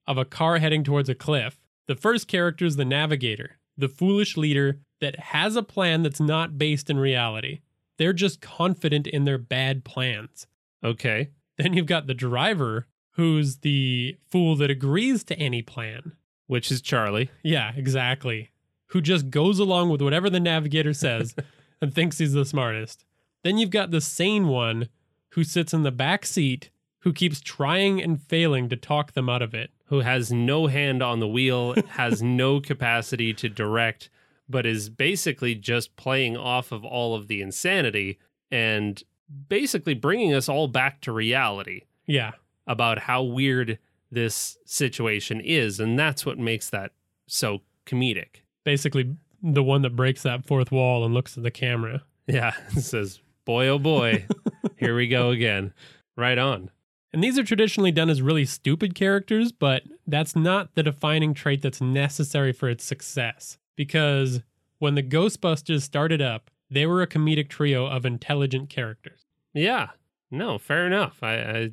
of 0.09 0.19
a 0.19 0.25
car 0.25 0.59
heading 0.59 0.83
towards 0.83 1.09
a 1.09 1.15
cliff. 1.15 1.61
The 1.87 1.95
first 1.95 2.27
character 2.27 2.65
is 2.65 2.75
the 2.75 2.85
navigator, 2.85 3.59
the 3.79 3.89
foolish 3.89 4.37
leader 4.37 4.81
that 5.01 5.21
has 5.21 5.55
a 5.55 5.63
plan 5.63 6.03
that's 6.03 6.21
not 6.21 6.59
based 6.59 6.91
in 6.91 6.99
reality. 6.99 7.61
They're 7.97 8.13
just 8.13 8.41
confident 8.41 9.07
in 9.07 9.25
their 9.25 9.39
bad 9.39 9.85
plans. 9.85 10.49
Okay. 10.83 11.31
Then 11.59 11.75
you've 11.75 11.87
got 11.87 12.09
the 12.09 12.15
driver, 12.15 12.87
who's 13.13 13.59
the 13.59 14.17
fool 14.29 14.57
that 14.57 14.71
agrees 14.71 15.23
to 15.25 15.39
any 15.39 15.63
plan. 15.63 16.13
Which 16.47 16.71
is 16.71 16.81
Charlie. 16.81 17.31
Yeah, 17.43 17.73
exactly. 17.77 18.51
Who 18.89 19.01
just 19.01 19.31
goes 19.31 19.59
along 19.59 19.91
with 19.91 20.01
whatever 20.03 20.31
the 20.31 20.41
navigator 20.41 20.95
says 20.95 21.35
and 21.81 21.93
thinks 21.95 22.19
he's 22.19 22.33
the 22.35 22.45
smartest. 22.45 23.05
Then 23.43 23.59
you've 23.59 23.71
got 23.71 23.91
the 23.91 24.01
sane 24.01 24.49
one 24.49 24.89
who 25.31 25.45
sits 25.45 25.75
in 25.75 25.83
the 25.83 25.91
back 25.91 26.25
seat 26.25 26.71
who 27.01 27.13
keeps 27.13 27.41
trying 27.41 28.03
and 28.03 28.21
failing 28.23 28.69
to 28.69 28.77
talk 28.77 29.13
them 29.13 29.29
out 29.29 29.43
of 29.43 29.55
it. 29.55 29.71
who 29.87 30.01
has 30.01 30.33
no 30.33 30.67
hand 30.67 31.03
on 31.03 31.21
the 31.21 31.29
wheel, 31.29 31.75
has 31.91 32.21
no 32.23 32.61
capacity 32.61 33.33
to 33.35 33.49
direct, 33.49 34.09
but 34.49 34.67
is 34.67 34.89
basically 34.89 35.55
just 35.55 35.95
playing 35.97 36.37
off 36.37 36.73
of 36.73 36.85
all 36.85 37.15
of 37.15 37.29
the 37.29 37.41
insanity 37.43 38.19
and 38.51 39.03
basically 39.49 39.95
bringing 39.95 40.33
us 40.35 40.49
all 40.49 40.67
back 40.69 41.01
to 41.01 41.13
reality 41.13 41.83
Yeah, 42.07 42.33
about 42.67 43.01
how 43.01 43.23
weird 43.23 43.79
this 44.17 44.57
situation 44.65 45.41
is. 45.41 45.79
And 45.79 45.99
that's 45.99 46.25
what 46.25 46.39
makes 46.39 46.71
that 46.71 46.93
so 47.29 47.61
comedic. 47.85 48.43
basically 48.65 49.15
the 49.43 49.63
one 49.63 49.83
that 49.83 49.95
breaks 49.95 50.23
that 50.23 50.45
fourth 50.45 50.73
wall 50.73 51.05
and 51.05 51.15
looks 51.15 51.37
at 51.37 51.45
the 51.45 51.51
camera. 51.51 52.03
Yeah, 52.27 52.55
it 52.77 52.81
says, 52.81 53.21
boy, 53.45 53.69
oh 53.69 53.79
boy, 53.79 54.27
here 54.77 54.97
we 54.97 55.07
go 55.07 55.31
again. 55.31 55.73
Right 56.17 56.39
on. 56.39 56.71
And 57.13 57.23
these 57.23 57.39
are 57.39 57.45
traditionally 57.45 57.93
done 57.93 58.11
as 58.11 58.23
really 58.23 58.47
stupid 58.47 58.95
characters, 58.95 59.53
but 59.53 59.83
that's 60.07 60.35
not 60.35 60.75
the 60.75 60.83
defining 60.83 61.35
trait 61.35 61.63
that's 61.63 61.81
necessary 61.81 62.53
for 62.53 62.69
its 62.69 62.85
success. 62.85 63.59
Because 63.77 64.41
when 64.79 64.95
the 64.95 65.03
Ghostbusters 65.03 65.83
started 65.83 66.23
up, 66.23 66.51
they 66.71 66.87
were 66.87 67.03
a 67.03 67.07
comedic 67.07 67.49
trio 67.49 67.87
of 67.87 68.07
intelligent 68.07 68.71
characters. 68.71 69.27
Yeah, 69.53 69.91
no, 70.31 70.59
fair 70.59 70.87
enough. 70.87 71.19
I, 71.23 71.35
I 71.35 71.71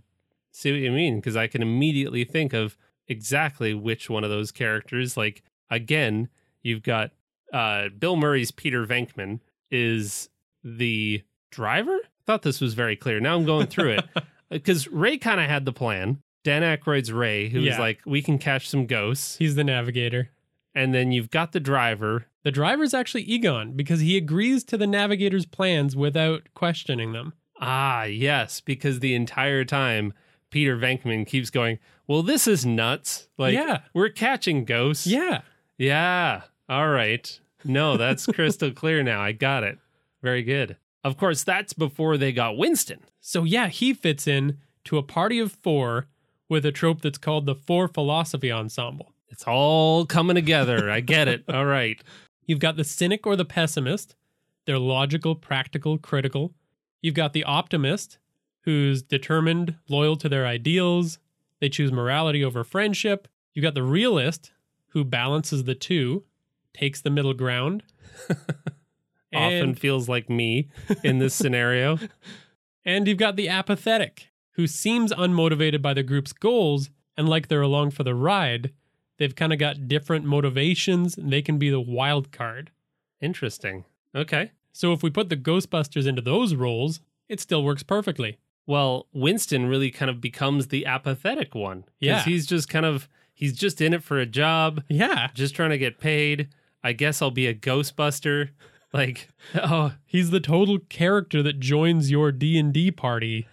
see 0.54 0.72
what 0.72 0.80
you 0.82 0.92
mean 0.92 1.16
because 1.18 1.36
I 1.36 1.48
can 1.48 1.62
immediately 1.62 2.24
think 2.24 2.54
of 2.54 2.78
exactly 3.08 3.74
which 3.74 4.10
one 4.10 4.24
of 4.24 4.30
those 4.30 4.52
characters. 4.52 5.18
Like 5.18 5.44
again, 5.70 6.30
you've 6.62 6.84
got 6.84 7.12
uh, 7.52 7.90
Bill 7.90 8.16
Murray's 8.16 8.52
Peter 8.52 8.86
Venkman 8.86 9.40
is 9.70 10.30
the 10.64 11.22
driver. 11.52 11.98
I 12.04 12.08
thought 12.26 12.44
this 12.44 12.62
was 12.62 12.74
very 12.74 12.96
clear. 12.96 13.20
Now 13.20 13.36
I'm 13.36 13.46
going 13.46 13.68
through 13.68 13.92
it 13.92 14.06
because 14.50 14.88
Ray 14.88 15.18
kind 15.18 15.42
of 15.42 15.50
had 15.50 15.66
the 15.66 15.74
plan. 15.74 16.20
Dan 16.44 16.62
Aykroyd's 16.62 17.12
Ray, 17.12 17.50
who 17.50 17.60
was 17.60 17.68
Yeah. 17.68 17.80
like, 17.80 18.00
"We 18.06 18.22
can 18.22 18.38
catch 18.38 18.68
some 18.70 18.86
ghosts," 18.86 19.38
He's 19.38 19.56
the 19.56 19.64
navigator. 19.64 20.30
and 20.76 20.94
then 20.94 21.12
you've 21.12 21.30
got 21.32 21.52
the 21.54 21.60
driver. 21.60 22.26
The 22.44 22.52
driver's 22.52 22.94
actually 22.94 23.24
Egon 23.24 23.74
because 23.78 24.02
he 24.02 24.18
agrees 24.18 24.66
to 24.66 24.78
the 24.78 24.88
navigator's 24.88 25.46
plans 25.46 25.96
without 25.96 26.44
questioning 26.54 27.14
them. 27.14 27.32
Ah, 27.62 28.04
yes, 28.04 28.60
because 28.60 29.00
the 29.00 29.16
entire 29.16 29.64
time 29.64 30.12
Peter 30.54 30.78
Venkman 30.78 31.26
keeps 31.26 31.50
going, 31.50 31.80
Well, 32.08 32.22
this 32.22 32.48
is 32.48 32.64
nuts. 32.64 33.28
Like, 33.40 33.56
Yeah. 33.56 33.80
we're 33.92 34.10
catching 34.10 34.66
ghosts. 34.66 35.08
Yeah. 35.08 35.42
Yeah. 35.80 36.44
All 36.70 36.90
right. 36.90 37.40
No, 37.66 37.98
that's 37.98 38.28
crystal 38.28 38.70
clear 38.76 39.02
now. 39.02 39.20
I 39.20 39.32
got 39.32 39.64
it. 39.64 39.80
Very 40.22 40.44
good. 40.44 40.78
Of 41.04 41.18
course, 41.18 41.44
that's 41.44 41.74
before 41.74 42.18
they 42.18 42.32
got 42.32 42.56
Winston. 42.56 43.00
So, 43.20 43.44
yeah, 43.44 43.68
he 43.68 43.96
fits 43.96 44.28
in 44.28 44.60
to 44.86 45.00
a 45.00 45.04
party 45.04 45.40
of 45.40 45.54
four 45.54 46.06
with 46.50 46.68
a 46.68 46.72
trope 46.72 47.02
that's 47.02 47.18
called 47.18 47.48
the 47.48 47.56
Four 47.56 47.88
Philosophy 47.88 48.52
Ensemble. 48.52 49.12
It's 49.30 49.46
all 49.48 50.06
coming 50.06 50.36
together. 50.36 50.92
I 50.92 51.00
get 51.00 51.28
it. 51.28 51.44
All 51.50 51.66
right. 51.66 52.00
You've 52.46 52.60
got 52.60 52.76
the 52.78 52.84
cynic 52.84 53.26
or 53.26 53.36
the 53.36 53.44
pessimist. 53.46 54.16
They're 54.68 54.78
logical, 54.78 55.34
practical, 55.34 55.98
critical. 55.98 56.54
You've 57.02 57.16
got 57.16 57.34
the 57.34 57.44
optimist, 57.44 58.20
who's 58.64 59.02
determined, 59.02 59.76
loyal 59.90 60.16
to 60.18 60.30
their 60.30 60.46
ideals. 60.46 61.20
They 61.60 61.70
choose 61.70 61.92
morality 61.92 62.44
over 62.44 62.64
friendship. 62.64 63.28
You've 63.54 63.64
got 63.64 63.76
the 63.76 63.84
realist, 63.84 64.52
who 64.90 65.04
balances 65.04 65.64
the 65.64 65.76
two, 65.76 66.24
takes 66.74 67.02
the 67.02 67.10
middle 67.10 67.34
ground. 67.34 67.84
Often 69.34 69.76
feels 69.76 70.08
like 70.08 70.30
me 70.30 70.70
in 71.04 71.20
this 71.20 71.34
scenario. 71.34 71.98
And 72.86 73.08
you've 73.08 73.18
got 73.18 73.38
the 73.38 73.48
apathetic, 73.48 74.30
who 74.56 74.68
seems 74.68 75.14
unmotivated 75.14 75.82
by 75.82 75.94
the 75.94 76.04
group's 76.04 76.34
goals, 76.34 76.90
and 77.16 77.30
like 77.30 77.48
they're 77.48 77.62
along 77.62 77.92
for 77.92 78.04
the 78.04 78.14
ride, 78.14 78.74
they've 79.18 79.36
kind 79.36 79.54
of 79.54 79.60
got 79.60 79.88
different 79.88 80.26
motivations, 80.26 81.18
and 81.18 81.32
they 81.32 81.42
can 81.42 81.58
be 81.58 81.70
the 81.70 81.80
wild 81.80 82.32
card. 82.32 82.72
Interesting. 83.22 83.86
Okay. 84.14 84.52
So 84.74 84.92
if 84.92 85.02
we 85.02 85.10
put 85.10 85.30
the 85.30 85.38
Ghostbusters 85.38 86.06
into 86.06 86.22
those 86.22 86.56
roles, 86.56 87.00
it 87.30 87.40
still 87.40 87.64
works 87.64 87.84
perfectly. 87.84 88.38
Well, 88.66 89.08
Winston 89.14 89.66
really 89.68 89.92
kind 89.92 90.10
of 90.10 90.22
becomes 90.22 90.68
the 90.68 90.86
apathetic 90.86 91.54
one. 91.54 91.86
Yeah. 92.00 92.24
He's 92.24 92.46
just 92.46 92.70
kind 92.70 92.86
of, 92.86 93.10
he's 93.34 93.54
just 93.54 93.82
in 93.82 93.94
it 93.94 94.04
for 94.04 94.20
a 94.20 94.26
job. 94.26 94.84
Yeah, 94.90 95.28
just 95.34 95.56
trying 95.56 95.72
to 95.72 95.78
get 95.78 96.00
paid. 96.00 96.50
I 96.84 96.94
guess 96.94 97.22
I'll 97.22 97.32
be 97.32 97.48
a 97.48 97.54
Ghostbuster. 97.56 98.50
Like, 98.96 99.30
oh, 99.56 99.94
he's 100.06 100.30
the 100.30 100.40
total 100.40 100.78
character 100.78 101.42
that 101.42 101.60
joins 101.60 102.12
your 102.12 102.32
D&D 102.32 102.92
party 102.92 103.48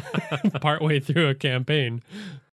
partway 0.62 0.98
through 0.98 1.28
a 1.28 1.34
campaign. 1.34 2.02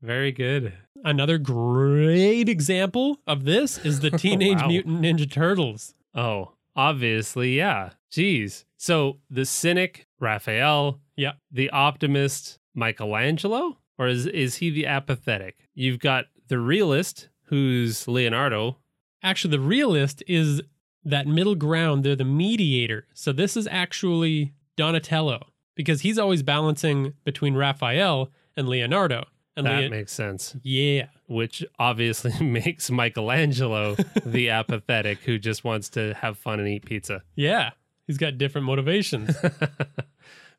very 0.01 0.33
good. 0.33 0.73
Another 1.05 1.37
great 1.37 2.49
example 2.49 3.19
of 3.27 3.45
this 3.45 3.77
is 3.85 4.01
the 4.01 4.11
oh, 4.15 4.17
Teenage 4.17 4.62
Wow. 4.62 4.69
Mutant 4.69 5.03
Ninja 5.03 5.31
Turtles. 5.31 5.95
Oh, 6.15 6.53
obviously, 6.75 7.55
yeah. 7.55 7.91
Jeez. 8.11 8.65
So 8.79 9.19
the 9.29 9.45
cynic, 9.45 10.07
Raphael, 10.23 11.01
Yeah. 11.17 11.33
the 11.51 11.69
optimist, 11.71 12.59
Michelangelo, 12.75 13.79
or 13.99 14.09
is 14.09 14.27
is 14.27 14.57
he 14.57 14.71
the 14.71 14.87
apathetic? 14.87 15.69
You've 15.75 15.99
got 15.99 16.27
the 16.49 16.59
realist, 16.59 17.29
who's 17.47 18.09
Leonardo. 18.09 18.79
Actually, 19.23 19.51
the 19.53 19.61
realist 19.61 20.23
is 20.27 20.63
that 21.05 21.27
middle 21.27 21.55
ground. 21.55 22.05
They're 22.05 22.17
the 22.17 22.25
mediator. 22.25 23.07
So 23.15 23.33
this 23.33 23.57
is 23.57 23.67
actually 23.71 24.55
Donatello 24.77 25.49
because 25.75 26.01
he's 26.03 26.19
always 26.19 26.43
balancing 26.43 27.15
between 27.25 27.55
Raphael 27.55 28.31
and 28.57 28.69
Leonardo. 28.69 29.25
And 29.57 29.67
That 29.67 29.81
Leo- 29.81 29.91
makes 29.91 30.13
sense. 30.13 30.57
yeah, 30.63 31.09
Which 31.27 31.63
obviously 31.79 32.33
makes 32.45 32.91
Michelangelo 32.91 33.97
the 34.25 34.49
apathetic 34.61 35.19
who 35.21 35.39
just 35.39 35.63
wants 35.65 35.89
to 35.91 36.15
have 36.15 36.39
fun 36.39 36.59
and 36.59 36.69
eat 36.69 36.87
pizza. 36.87 37.23
yeah, 37.37 37.71
he's 38.07 38.17
got 38.19 38.39
different 38.39 38.67
motivations. 38.67 39.37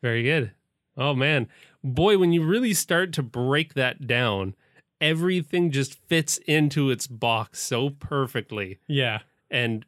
Very 0.03 0.21
good. 0.21 0.51
Oh 0.95 1.15
man, 1.15 1.47
boy, 1.83 2.19
when 2.19 2.31
you 2.31 2.43
really 2.43 2.73
start 2.75 3.11
to 3.13 3.23
break 3.23 3.73
that 3.73 4.05
down, 4.05 4.53
everything 5.01 5.71
just 5.71 5.95
fits 5.95 6.37
into 6.45 6.91
its 6.91 7.07
box 7.07 7.59
so 7.61 7.89
perfectly. 7.89 8.77
yeah, 8.87 9.19
And 9.49 9.85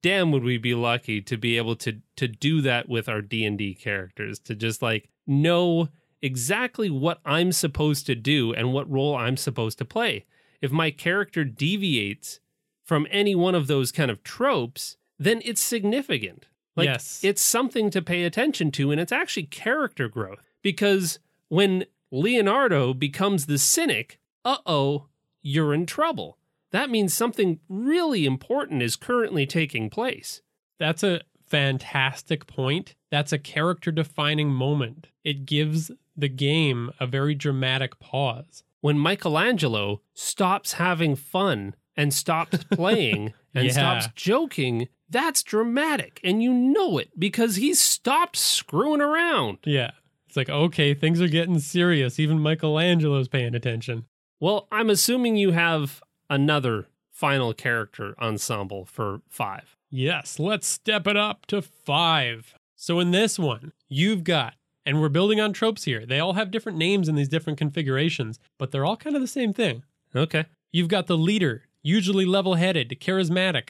damn, 0.00 0.32
would 0.32 0.42
we 0.44 0.56
be 0.56 0.74
lucky 0.74 1.20
to 1.20 1.36
be 1.36 1.58
able 1.58 1.76
to 1.76 2.00
to 2.16 2.28
do 2.28 2.62
that 2.62 2.88
with 2.88 3.08
our 3.08 3.20
D 3.20 3.44
and 3.44 3.58
D 3.58 3.74
characters 3.74 4.38
to 4.40 4.54
just 4.54 4.80
like 4.80 5.10
know 5.26 5.88
exactly 6.22 6.88
what 6.88 7.20
I'm 7.26 7.52
supposed 7.52 8.06
to 8.06 8.14
do 8.14 8.54
and 8.54 8.72
what 8.72 8.90
role 8.90 9.14
I'm 9.14 9.36
supposed 9.36 9.76
to 9.78 9.84
play. 9.84 10.24
if 10.62 10.72
my 10.72 10.90
character 10.90 11.44
deviates 11.44 12.40
from 12.84 13.06
any 13.10 13.34
one 13.34 13.54
of 13.54 13.66
those 13.66 13.92
kind 13.92 14.10
of 14.10 14.22
tropes, 14.22 14.96
then 15.18 15.42
it's 15.44 15.60
significant. 15.60 16.46
Like 16.76 16.86
Yes. 16.86 17.20
it's 17.24 17.42
something 17.42 17.90
to 17.90 18.02
pay 18.02 18.24
attention 18.24 18.70
to 18.72 18.90
and 18.90 19.00
it's 19.00 19.12
actually 19.12 19.44
character 19.44 20.08
growth 20.08 20.40
because 20.62 21.18
when 21.48 21.86
Leonardo 22.10 22.92
becomes 22.94 23.46
the 23.46 23.58
cynic, 23.58 24.18
uh-oh, 24.44 25.06
you're 25.42 25.72
in 25.74 25.86
trouble. 25.86 26.38
That 26.72 26.90
means 26.90 27.14
something 27.14 27.60
really 27.68 28.26
important 28.26 28.82
is 28.82 28.96
currently 28.96 29.46
taking 29.46 29.88
place. 29.90 30.42
That's 30.78 31.02
a 31.02 31.22
fantastic 31.48 32.46
point. 32.46 32.94
That's 33.10 33.32
a 33.32 33.38
character 33.38 33.90
defining 33.90 34.50
moment. 34.50 35.08
It 35.24 35.46
gives 35.46 35.90
the 36.16 36.28
game 36.28 36.90
a 37.00 37.06
very 37.06 37.34
dramatic 37.34 37.98
pause. 37.98 38.62
when 38.80 38.98
Michelangelo 38.98 40.00
stops 40.14 40.74
having 40.74 41.16
fun 41.16 41.74
and 41.96 42.12
stops 42.14 42.62
playing 42.64 43.32
and 43.56 43.66
Yeah. 43.66 43.72
stops 43.72 44.08
joking, 44.14 44.88
that's 45.08 45.42
dramatic. 45.42 46.20
And 46.22 46.42
you 46.42 46.52
know 46.52 46.98
it 46.98 47.10
because 47.18 47.56
he's 47.56 47.80
stopped 47.80 48.36
screwing 48.36 49.00
around. 49.00 49.58
Yeah. 49.64 49.92
It's 50.28 50.36
like, 50.36 50.48
okay, 50.50 50.94
things 50.94 51.20
are 51.20 51.28
getting 51.28 51.58
serious. 51.58 52.18
Even 52.20 52.40
Michelangelo's 52.42 53.28
paying 53.28 53.54
attention. 53.54 54.04
Well, 54.40 54.68
I'm 54.70 54.90
assuming 54.90 55.36
you 55.36 55.52
have 55.52 56.02
another 56.28 56.88
final 57.10 57.54
character 57.54 58.14
ensemble 58.20 58.84
for 58.84 59.22
five. 59.28 59.76
Yes, 59.90 60.38
let's 60.38 60.66
step 60.66 61.06
it 61.06 61.16
up 61.16 61.46
to 61.46 61.62
five. 61.62 62.54
So 62.74 63.00
in 63.00 63.12
this 63.12 63.38
one, 63.38 63.72
you've 63.88 64.24
got, 64.24 64.54
and 64.84 65.00
we're 65.00 65.08
building 65.08 65.40
on 65.40 65.52
tropes 65.54 65.84
here. 65.84 66.04
They 66.04 66.20
all 66.20 66.34
have 66.34 66.50
different 66.50 66.76
names 66.76 67.08
in 67.08 67.14
these 67.14 67.28
different 67.28 67.58
configurations, 67.58 68.38
but 68.58 68.70
they're 68.72 68.84
all 68.84 68.96
kind 68.98 69.16
of 69.16 69.22
the 69.22 69.28
same 69.28 69.54
thing. 69.54 69.84
Okay. 70.14 70.44
You've 70.72 70.88
got 70.88 71.06
the 71.06 71.16
leader, 71.16 71.62
usually 71.86 72.24
level 72.24 72.54
headed, 72.54 72.96
charismatic, 73.00 73.68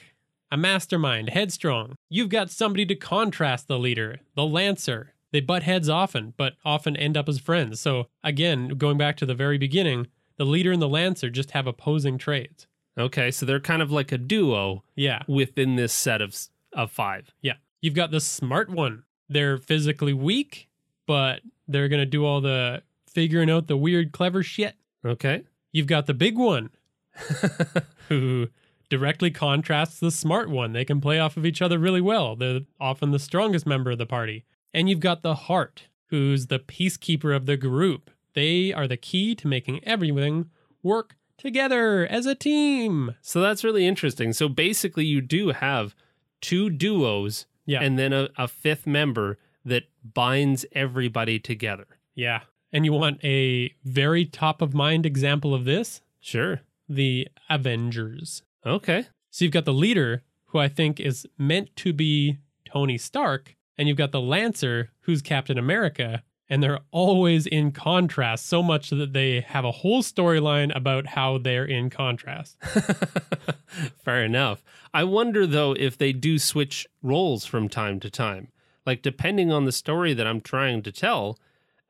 a 0.51 0.57
mastermind, 0.57 1.29
headstrong. 1.29 1.95
You've 2.09 2.29
got 2.29 2.49
somebody 2.49 2.83
to 2.87 2.95
contrast 2.95 3.67
the 3.67 3.77
leader, 3.77 4.21
the 4.35 4.45
lancer. 4.45 5.13
They 5.31 5.39
butt 5.39 5.63
heads 5.63 5.87
often, 5.87 6.33
but 6.35 6.53
often 6.65 6.95
end 6.97 7.15
up 7.15 7.29
as 7.29 7.37
friends. 7.37 7.79
So, 7.79 8.07
again, 8.23 8.69
going 8.69 8.97
back 8.97 9.17
to 9.17 9.25
the 9.25 9.35
very 9.35 9.57
beginning, 9.59 10.07
the 10.37 10.45
leader 10.45 10.71
and 10.71 10.81
the 10.81 10.87
lancer 10.89 11.29
just 11.29 11.51
have 11.51 11.67
opposing 11.67 12.17
traits. 12.17 12.65
Okay. 12.97 13.29
So 13.29 13.45
they're 13.45 13.59
kind 13.59 13.81
of 13.83 13.91
like 13.91 14.11
a 14.11 14.17
duo 14.17 14.83
Yeah. 14.95 15.21
within 15.27 15.75
this 15.75 15.93
set 15.93 16.19
of, 16.21 16.35
of 16.73 16.91
five. 16.91 17.29
Yeah. 17.41 17.53
You've 17.81 17.93
got 17.93 18.09
the 18.09 18.19
smart 18.21 18.71
one. 18.71 19.03
They're 19.29 19.57
physically 19.59 20.13
weak, 20.13 20.69
but 21.05 21.41
they're 21.67 21.89
going 21.89 22.01
to 22.01 22.05
do 22.07 22.25
all 22.25 22.41
the 22.41 22.81
figuring 23.07 23.51
out 23.51 23.67
the 23.67 23.77
weird, 23.77 24.11
clever 24.11 24.41
shit. 24.41 24.75
Okay. 25.05 25.43
You've 25.71 25.85
got 25.87 26.07
the 26.07 26.13
big 26.15 26.37
one 26.37 26.71
who 28.09 28.47
directly 28.89 29.31
contrasts 29.31 29.99
the 29.99 30.11
smart 30.11 30.49
one. 30.49 30.73
They 30.73 30.85
can 30.85 31.01
play 31.01 31.19
off 31.19 31.37
of 31.37 31.45
each 31.45 31.61
other 31.61 31.77
really 31.79 32.01
well. 32.01 32.35
They're 32.35 32.61
often 32.79 33.11
the 33.11 33.19
strongest 33.19 33.65
member 33.65 33.91
of 33.91 33.97
the 33.97 34.05
party. 34.05 34.45
And 34.73 34.89
you've 34.89 34.99
got 34.99 35.21
the 35.23 35.35
heart, 35.35 35.83
who's 36.07 36.47
the 36.47 36.59
peacekeeper 36.59 37.35
of 37.35 37.45
the 37.45 37.57
group. 37.57 38.09
They 38.33 38.71
are 38.71 38.87
the 38.87 38.97
key 38.97 39.35
to 39.35 39.47
making 39.47 39.83
everything 39.83 40.49
work 40.83 41.15
together 41.37 42.05
as 42.07 42.25
a 42.25 42.35
team. 42.35 43.15
So 43.21 43.41
that's 43.41 43.63
really 43.63 43.85
interesting. 43.87 44.33
So 44.33 44.47
basically, 44.47 45.05
you 45.05 45.21
do 45.21 45.49
have 45.49 45.95
two 46.41 46.69
duos 46.69 47.45
Yeah. 47.65 47.81
and 47.81 47.97
then 47.97 48.13
a, 48.13 48.29
a 48.37 48.47
fifth 48.47 48.85
member 48.87 49.37
that 49.65 49.83
binds 50.03 50.65
everybody 50.71 51.39
together. 51.39 51.87
yeah. 52.15 52.41
And 52.73 52.83
you 52.83 52.91
want 52.91 53.23
a 53.23 53.73
very 53.85 54.25
top 54.25 54.61
of 54.61 54.73
mind 54.73 55.05
example 55.05 55.53
of 55.53 55.63
this? 55.63 56.01
Sure. 56.19 56.59
The 56.87 57.27
Avengers. 57.49 58.43
Okay. 58.65 59.05
So 59.29 59.45
you've 59.45 59.53
got 59.53 59.65
the 59.65 59.73
leader, 59.73 60.23
who 60.47 60.59
I 60.59 60.67
think 60.67 60.99
is 60.99 61.27
meant 61.37 61.75
to 61.77 61.93
be 61.93 62.37
Tony 62.65 62.97
Stark, 62.97 63.55
and 63.77 63.87
you've 63.87 63.97
got 63.97 64.11
the 64.11 64.21
Lancer, 64.21 64.91
who's 65.01 65.21
Captain 65.21 65.57
America, 65.57 66.23
and 66.49 66.63
they're 66.63 66.79
always 66.91 67.45
in 67.45 67.71
contrast 67.71 68.45
so 68.45 68.63
much 68.63 68.89
that 68.89 69.13
they 69.13 69.41
have 69.41 69.65
a 69.65 69.71
whole 69.71 70.01
storyline 70.01 70.75
about 70.75 71.07
how 71.07 71.37
they're 71.37 71.65
in 71.65 71.89
contrast. 71.89 72.57
Fair 74.03 74.23
enough. 74.23 74.63
I 74.93 75.03
wonder 75.03 75.45
though 75.45 75.73
if 75.73 75.97
they 75.97 76.13
do 76.13 76.39
switch 76.39 76.87
roles 77.03 77.45
from 77.45 77.67
time 77.67 77.99
to 77.99 78.09
time. 78.09 78.47
Like 78.85 79.01
depending 79.01 79.51
on 79.51 79.65
the 79.65 79.71
story 79.71 80.13
that 80.13 80.25
I'm 80.25 80.41
trying 80.41 80.81
to 80.83 80.91
tell 80.91 81.37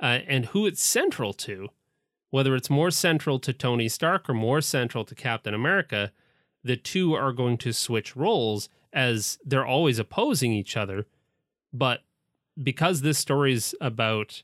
uh, 0.01 0.19
and 0.27 0.47
who 0.47 0.65
it's 0.65 0.83
central 0.83 1.33
to, 1.33 1.69
whether 2.29 2.55
it's 2.55 2.69
more 2.69 2.91
central 2.91 3.39
to 3.39 3.53
Tony 3.53 3.87
Stark 3.87 4.29
or 4.29 4.33
more 4.33 4.61
central 4.61 5.05
to 5.05 5.15
Captain 5.15 5.53
America, 5.53 6.11
the 6.63 6.75
two 6.75 7.13
are 7.13 7.31
going 7.31 7.57
to 7.57 7.71
switch 7.71 8.15
roles 8.15 8.69
as 8.91 9.37
they're 9.45 9.65
always 9.65 9.99
opposing 9.99 10.51
each 10.51 10.75
other. 10.75 11.05
But 11.71 12.01
because 12.61 13.01
this 13.01 13.17
story's 13.17 13.75
about 13.79 14.43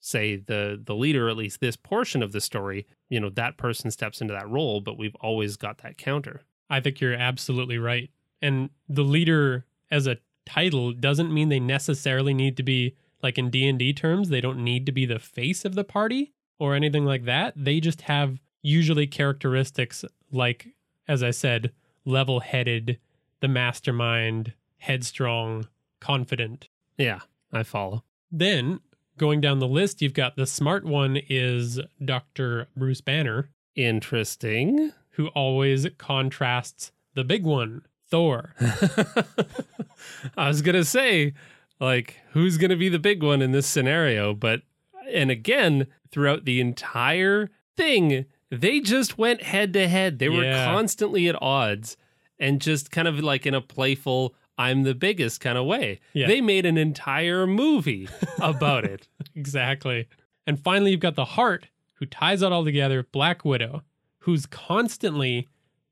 say 0.00 0.36
the 0.36 0.80
the 0.82 0.94
leader 0.94 1.28
at 1.28 1.36
least 1.36 1.60
this 1.60 1.76
portion 1.76 2.22
of 2.22 2.32
the 2.32 2.40
story, 2.40 2.86
you 3.08 3.20
know, 3.20 3.30
that 3.30 3.56
person 3.56 3.90
steps 3.90 4.20
into 4.20 4.32
that 4.32 4.48
role, 4.48 4.80
but 4.80 4.96
we've 4.96 5.16
always 5.16 5.56
got 5.56 5.78
that 5.78 5.98
counter. 5.98 6.42
I 6.70 6.80
think 6.80 7.00
you're 7.00 7.14
absolutely 7.14 7.78
right. 7.78 8.10
And 8.40 8.70
the 8.88 9.02
leader 9.02 9.66
as 9.90 10.06
a 10.06 10.18
title 10.46 10.92
doesn't 10.92 11.32
mean 11.32 11.48
they 11.48 11.60
necessarily 11.60 12.32
need 12.32 12.56
to 12.56 12.62
be 12.62 12.94
like 13.22 13.36
in 13.36 13.50
D&D 13.50 13.94
terms, 13.94 14.28
they 14.28 14.40
don't 14.40 14.62
need 14.62 14.86
to 14.86 14.92
be 14.92 15.04
the 15.04 15.18
face 15.18 15.64
of 15.64 15.74
the 15.74 15.82
party 15.82 16.32
or 16.58 16.74
anything 16.74 17.04
like 17.04 17.24
that. 17.24 17.54
They 17.56 17.80
just 17.80 18.02
have 18.02 18.38
usually 18.62 19.06
characteristics 19.06 20.04
like 20.30 20.68
as 21.08 21.22
I 21.22 21.30
said, 21.30 21.72
level-headed, 22.04 22.98
the 23.40 23.48
mastermind, 23.48 24.52
headstrong, 24.76 25.66
confident. 26.00 26.68
Yeah, 26.98 27.20
I 27.52 27.62
follow. 27.62 28.04
Then, 28.30 28.80
going 29.16 29.40
down 29.40 29.58
the 29.58 29.66
list, 29.66 30.02
you've 30.02 30.12
got 30.12 30.36
the 30.36 30.46
smart 30.46 30.84
one 30.84 31.18
is 31.28 31.80
Dr. 32.04 32.68
Bruce 32.76 33.00
Banner, 33.00 33.48
Interesting. 33.74 34.92
who 35.12 35.28
always 35.28 35.86
contrasts 35.96 36.92
the 37.14 37.24
big 37.24 37.44
one, 37.44 37.82
Thor. 38.10 38.54
I 40.36 40.48
was 40.48 40.60
going 40.62 40.74
to 40.74 40.84
say, 40.84 41.32
like, 41.80 42.18
who's 42.32 42.58
going 42.58 42.70
to 42.70 42.76
be 42.76 42.88
the 42.90 42.98
big 42.98 43.22
one 43.22 43.40
in 43.40 43.52
this 43.52 43.66
scenario? 43.66 44.34
But, 44.34 44.62
and 45.10 45.30
again, 45.30 45.86
throughout 46.10 46.44
the 46.44 46.60
entire 46.60 47.50
thing, 47.76 48.26
they 48.50 48.80
just 48.80 49.18
went 49.18 49.42
head 49.42 49.72
to 49.74 49.88
head. 49.88 50.18
They 50.18 50.28
were 50.28 50.50
constantly 50.52 51.28
at 51.28 51.40
odds 51.42 51.96
and 52.38 52.60
just 52.60 52.90
kind 52.90 53.08
of 53.08 53.18
like 53.20 53.46
in 53.46 53.54
a 53.54 53.60
playful, 53.60 54.34
I'm 54.56 54.82
the 54.82 54.94
biggest 54.94 55.40
kind 55.40 55.58
of 55.58 55.66
way. 55.66 56.00
Yeah. 56.12 56.26
They 56.26 56.40
made 56.40 56.66
an 56.66 56.78
entire 56.78 57.46
movie 57.46 58.08
about 58.40 58.84
it. 58.84 59.08
Exactly. 59.34 60.08
And 60.48 60.58
finally, 60.58 60.90
you've 60.90 60.98
got 60.98 61.14
the 61.14 61.24
heart 61.24 61.68
who 61.94 62.06
ties 62.06 62.42
it 62.42 62.50
all 62.50 62.64
together, 62.64 63.06
Black 63.12 63.44
Widow, 63.44 63.82
who's 64.20 64.46
constantly 64.46 65.46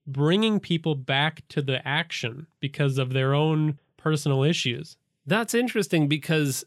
bringing 0.04 0.58
people 0.58 0.96
back 0.96 1.42
to 1.50 1.62
the 1.62 1.86
action 1.86 2.48
because 2.58 2.98
of 2.98 3.12
their 3.12 3.34
own 3.34 3.78
personal 3.96 4.42
issues. 4.42 4.96
That's 5.26 5.54
interesting 5.54 6.08
because 6.08 6.64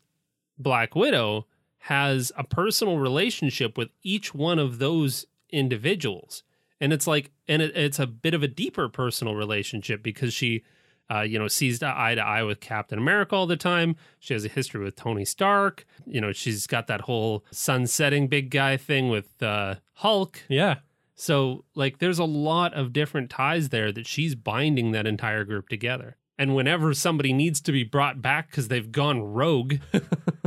Black 0.57 0.95
Widow 0.95 1.47
has 1.83 2.31
a 2.37 2.43
personal 2.43 2.97
relationship 2.97 3.77
with 3.77 3.89
each 4.03 4.33
one 4.33 4.59
of 4.59 4.79
those 4.79 5.25
individuals. 5.49 6.43
And 6.81 6.93
it's 6.93 7.07
like, 7.07 7.31
and 7.47 7.61
it, 7.61 7.75
it's 7.75 7.99
a 7.99 8.07
bit 8.07 8.33
of 8.33 8.43
a 8.43 8.47
deeper 8.47 8.89
personal 8.89 9.35
relationship 9.35 10.03
because 10.03 10.33
she, 10.33 10.63
uh, 11.11 11.21
you 11.21 11.39
know, 11.39 11.47
sees 11.47 11.81
eye 11.81 12.15
to 12.15 12.21
eye 12.21 12.43
with 12.43 12.59
Captain 12.59 12.99
America 12.99 13.35
all 13.35 13.47
the 13.47 13.57
time. 13.57 13.95
She 14.19 14.33
has 14.33 14.45
a 14.45 14.49
history 14.49 14.83
with 14.83 14.95
Tony 14.95 15.25
Stark. 15.25 15.85
You 16.05 16.21
know, 16.21 16.31
she's 16.31 16.67
got 16.67 16.87
that 16.87 17.01
whole 17.01 17.43
sun 17.51 17.87
setting 17.87 18.27
big 18.27 18.49
guy 18.49 18.77
thing 18.77 19.09
with 19.09 19.41
uh, 19.41 19.75
Hulk. 19.95 20.43
Yeah. 20.47 20.77
So, 21.15 21.65
like, 21.75 21.97
there's 21.99 22.19
a 22.19 22.23
lot 22.23 22.73
of 22.73 22.93
different 22.93 23.29
ties 23.29 23.69
there 23.69 23.91
that 23.91 24.07
she's 24.07 24.35
binding 24.35 24.91
that 24.91 25.05
entire 25.05 25.43
group 25.43 25.67
together. 25.67 26.15
And 26.37 26.55
whenever 26.55 26.93
somebody 26.93 27.33
needs 27.33 27.59
to 27.61 27.73
be 27.73 27.83
brought 27.83 28.21
back 28.21 28.49
because 28.49 28.69
they've 28.69 28.89
gone 28.89 29.21
rogue, 29.21 29.75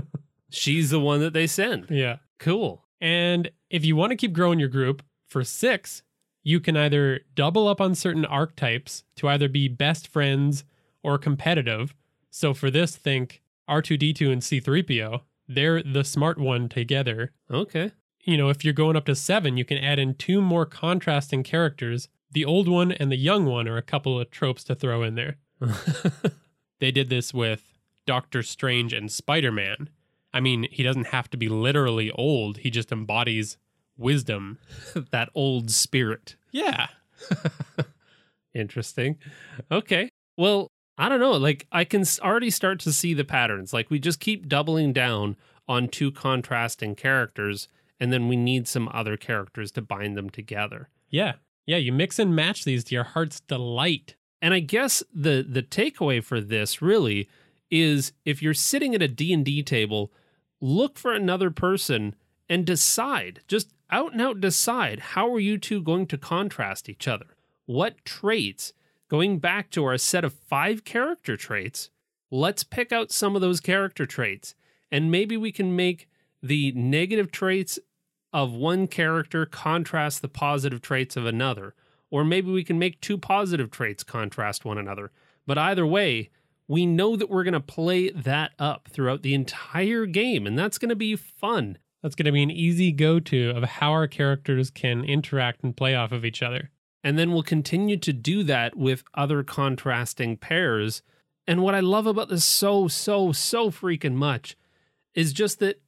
she's 0.53 0.91
the 0.91 1.01
one 1.01 1.21
that 1.21 1.33
they 1.33 1.47
send. 1.47 1.87
Yeah. 1.91 2.17
Cool. 2.39 2.85
And 3.01 3.51
if 3.71 3.85
you 3.85 3.97
want 3.97 4.11
to 4.11 4.17
keep 4.17 4.33
growing 4.33 4.59
your 4.59 4.69
group 4.69 5.03
for 5.29 5.45
six, 5.45 6.03
you 6.43 6.61
can 6.61 6.77
either 6.77 7.21
double 7.35 7.69
up 7.69 7.81
on 7.81 7.95
certain 7.95 8.25
archetypes 8.25 9.05
to 9.17 9.29
either 9.29 9.49
be 9.49 9.69
best 9.69 10.09
friends 10.09 10.65
or 11.03 11.19
competitive. 11.19 11.95
So 12.31 12.55
for 12.55 12.71
this, 12.71 12.97
think 12.97 13.43
R2D2 13.69 14.33
and 14.33 14.43
C3PO. 14.43 15.23
They're 15.49 15.83
the 15.83 16.05
smart 16.05 16.39
one 16.39 16.69
together. 16.69 17.33
Okay. 17.51 17.93
You 18.25 18.37
know, 18.37 18.49
if 18.49 18.65
you're 18.65 18.73
going 18.73 18.97
up 18.97 19.07
to 19.07 19.15
seven, 19.15 19.57
you 19.57 19.65
can 19.65 19.79
add 19.79 19.99
in 19.99 20.15
two 20.15 20.41
more 20.41 20.65
contrasting 20.65 21.43
characters. 21.43 22.09
The 22.31 22.45
old 22.45 22.69
one 22.69 22.93
and 22.93 23.11
the 23.11 23.17
young 23.17 23.47
one 23.47 23.69
are 23.69 23.77
a 23.77 23.83
couple 23.83 24.19
of 24.19 24.31
tropes 24.31 24.65
to 24.65 24.75
throw 24.75 25.03
in 25.03 25.17
there. 25.17 25.37
They 26.83 26.91
did 26.91 27.11
this 27.11 27.33
with 27.33 27.79
Doctor 28.09 28.43
Strange 28.43 28.93
and 28.93 29.09
Spider 29.09 29.53
Man. 29.53 29.89
I 30.35 30.41
mean, 30.41 30.67
he 30.71 30.83
doesn't 30.83 31.09
have 31.09 31.29
to 31.31 31.37
be 31.37 31.49
literally 31.49 32.11
old, 32.11 32.59
he 32.59 32.71
just 32.71 32.93
embodies 32.93 33.57
wisdom. 33.97 34.59
that 35.11 35.31
old 35.35 35.71
spirit. 35.71 36.37
Yeah. 36.51 36.89
Interesting. 38.55 39.19
Okay. 39.71 40.11
Well, 40.37 40.69
I 40.99 41.09
don't 41.09 41.21
know. 41.21 41.33
Like, 41.33 41.67
I 41.73 41.85
can 41.85 42.05
already 42.23 42.51
start 42.51 42.81
to 42.81 42.93
see 42.93 43.15
the 43.15 43.25
patterns. 43.25 43.73
Like, 43.73 43.91
we 43.91 43.99
just 43.99 44.21
keep 44.21 44.49
doubling 44.49 44.93
down 44.93 45.37
on 45.69 45.89
two 45.89 46.11
contrasting 46.11 46.95
characters, 46.95 47.69
and 47.99 48.13
then 48.13 48.29
we 48.29 48.37
need 48.37 48.69
some 48.69 48.91
other 48.93 49.17
characters 49.17 49.71
to 49.73 49.83
bind 49.83 50.17
them 50.17 50.29
together. 50.29 50.89
Yeah. 51.09 51.35
Yeah. 51.67 51.79
You 51.79 51.93
mix 51.93 52.19
and 52.19 52.37
match 52.37 52.65
these 52.65 52.85
to 52.85 52.95
your 52.95 53.05
heart's 53.05 53.41
delight. 53.41 54.17
And 54.43 54.53
I 54.53 54.59
guess 54.59 55.05
the 55.15 55.47
the 55.49 55.63
takeaway 55.63 56.23
for 56.23 56.41
this 56.41 56.83
really 56.83 57.29
is 57.71 58.13
if 58.25 58.43
you're 58.43 58.55
sitting 58.55 58.95
at 58.95 59.03
a 59.03 59.09
D&D 59.09 59.63
table, 59.63 60.13
look 60.63 60.97
for 60.97 61.13
another 61.13 61.51
person 61.51 62.15
and 62.49 62.65
decide, 62.65 63.41
just 63.49 63.75
out 63.91 64.13
and 64.13 64.23
out 64.23 64.41
decide 64.41 65.01
how 65.01 65.31
are 65.31 65.41
you 65.41 65.59
two 65.59 65.83
going 65.83 66.07
to 66.07 66.17
contrast 66.17 66.89
each 66.89 67.07
other? 67.07 67.37
What 67.67 68.03
traits? 68.07 68.73
Going 69.09 69.41
back 69.41 69.71
to 69.73 69.85
our 69.85 69.99
set 69.99 70.25
of 70.25 70.33
5 70.33 70.85
character 70.85 71.37
traits, 71.37 71.91
let's 72.31 72.65
pick 72.65 72.93
out 72.93 73.13
some 73.13 73.35
of 73.35 73.43
those 73.43 73.61
character 73.61 74.07
traits 74.07 74.55
and 74.91 75.11
maybe 75.11 75.37
we 75.37 75.53
can 75.53 75.77
make 75.77 76.09
the 76.43 76.73
negative 76.73 77.31
traits 77.31 77.79
of 78.33 78.53
one 78.53 78.87
character 78.87 79.45
contrast 79.45 80.23
the 80.23 80.29
positive 80.29 80.81
traits 80.81 81.17
of 81.17 81.27
another 81.27 81.75
or 82.11 82.25
maybe 82.25 82.51
we 82.51 82.65
can 82.65 82.79
make 82.79 83.01
two 83.01 83.19
positive 83.19 83.71
traits 83.71 84.05
contrast 84.05 84.65
one 84.65 84.79
another. 84.79 85.11
But 85.47 85.59
either 85.59 85.87
way, 85.87 86.31
we 86.69 86.87
know 86.87 87.17
that 87.17 87.29
we're 87.29 87.45
going 87.45 87.53
to 87.53 87.61
play 87.61 88.11
that 88.11 88.53
up 88.59 88.89
throughout 88.91 89.23
the 89.23 89.35
entire 89.35 90.07
game, 90.07 90.47
and 90.47 90.59
that's 90.59 90.79
going 90.79 90.89
to 90.89 90.97
be 90.97 91.17
fun. 91.17 91.79
That's 92.03 92.15
going 92.15 92.27
to 92.27 92.33
be 92.33 92.43
an 92.43 92.51
easy 92.51 92.93
go 92.93 93.21
to 93.21 93.51
of 93.51 93.63
how 93.63 93.93
our 93.93 94.09
characters 94.09 94.71
can 94.71 95.05
interact 95.05 95.63
and 95.63 95.77
play 95.77 95.95
off 95.95 96.13
of 96.13 96.25
each 96.25 96.43
other. 96.43 96.71
And 97.05 97.19
then 97.19 97.33
we'll 97.33 97.43
continue 97.43 97.97
to 97.99 98.13
do 98.13 98.43
that 98.45 98.77
with 98.77 99.05
other 99.15 99.43
contrasting 99.43 100.37
pairs. 100.37 101.03
And 101.47 101.63
what 101.63 101.75
I 101.75 101.81
love 101.81 102.07
about 102.07 102.29
this 102.29 102.45
so, 102.45 102.89
so, 102.89 103.33
so 103.33 103.71
freaking 103.71 104.15
much 104.15 104.57
is 105.15 105.33
just 105.33 105.59
that 105.61 105.81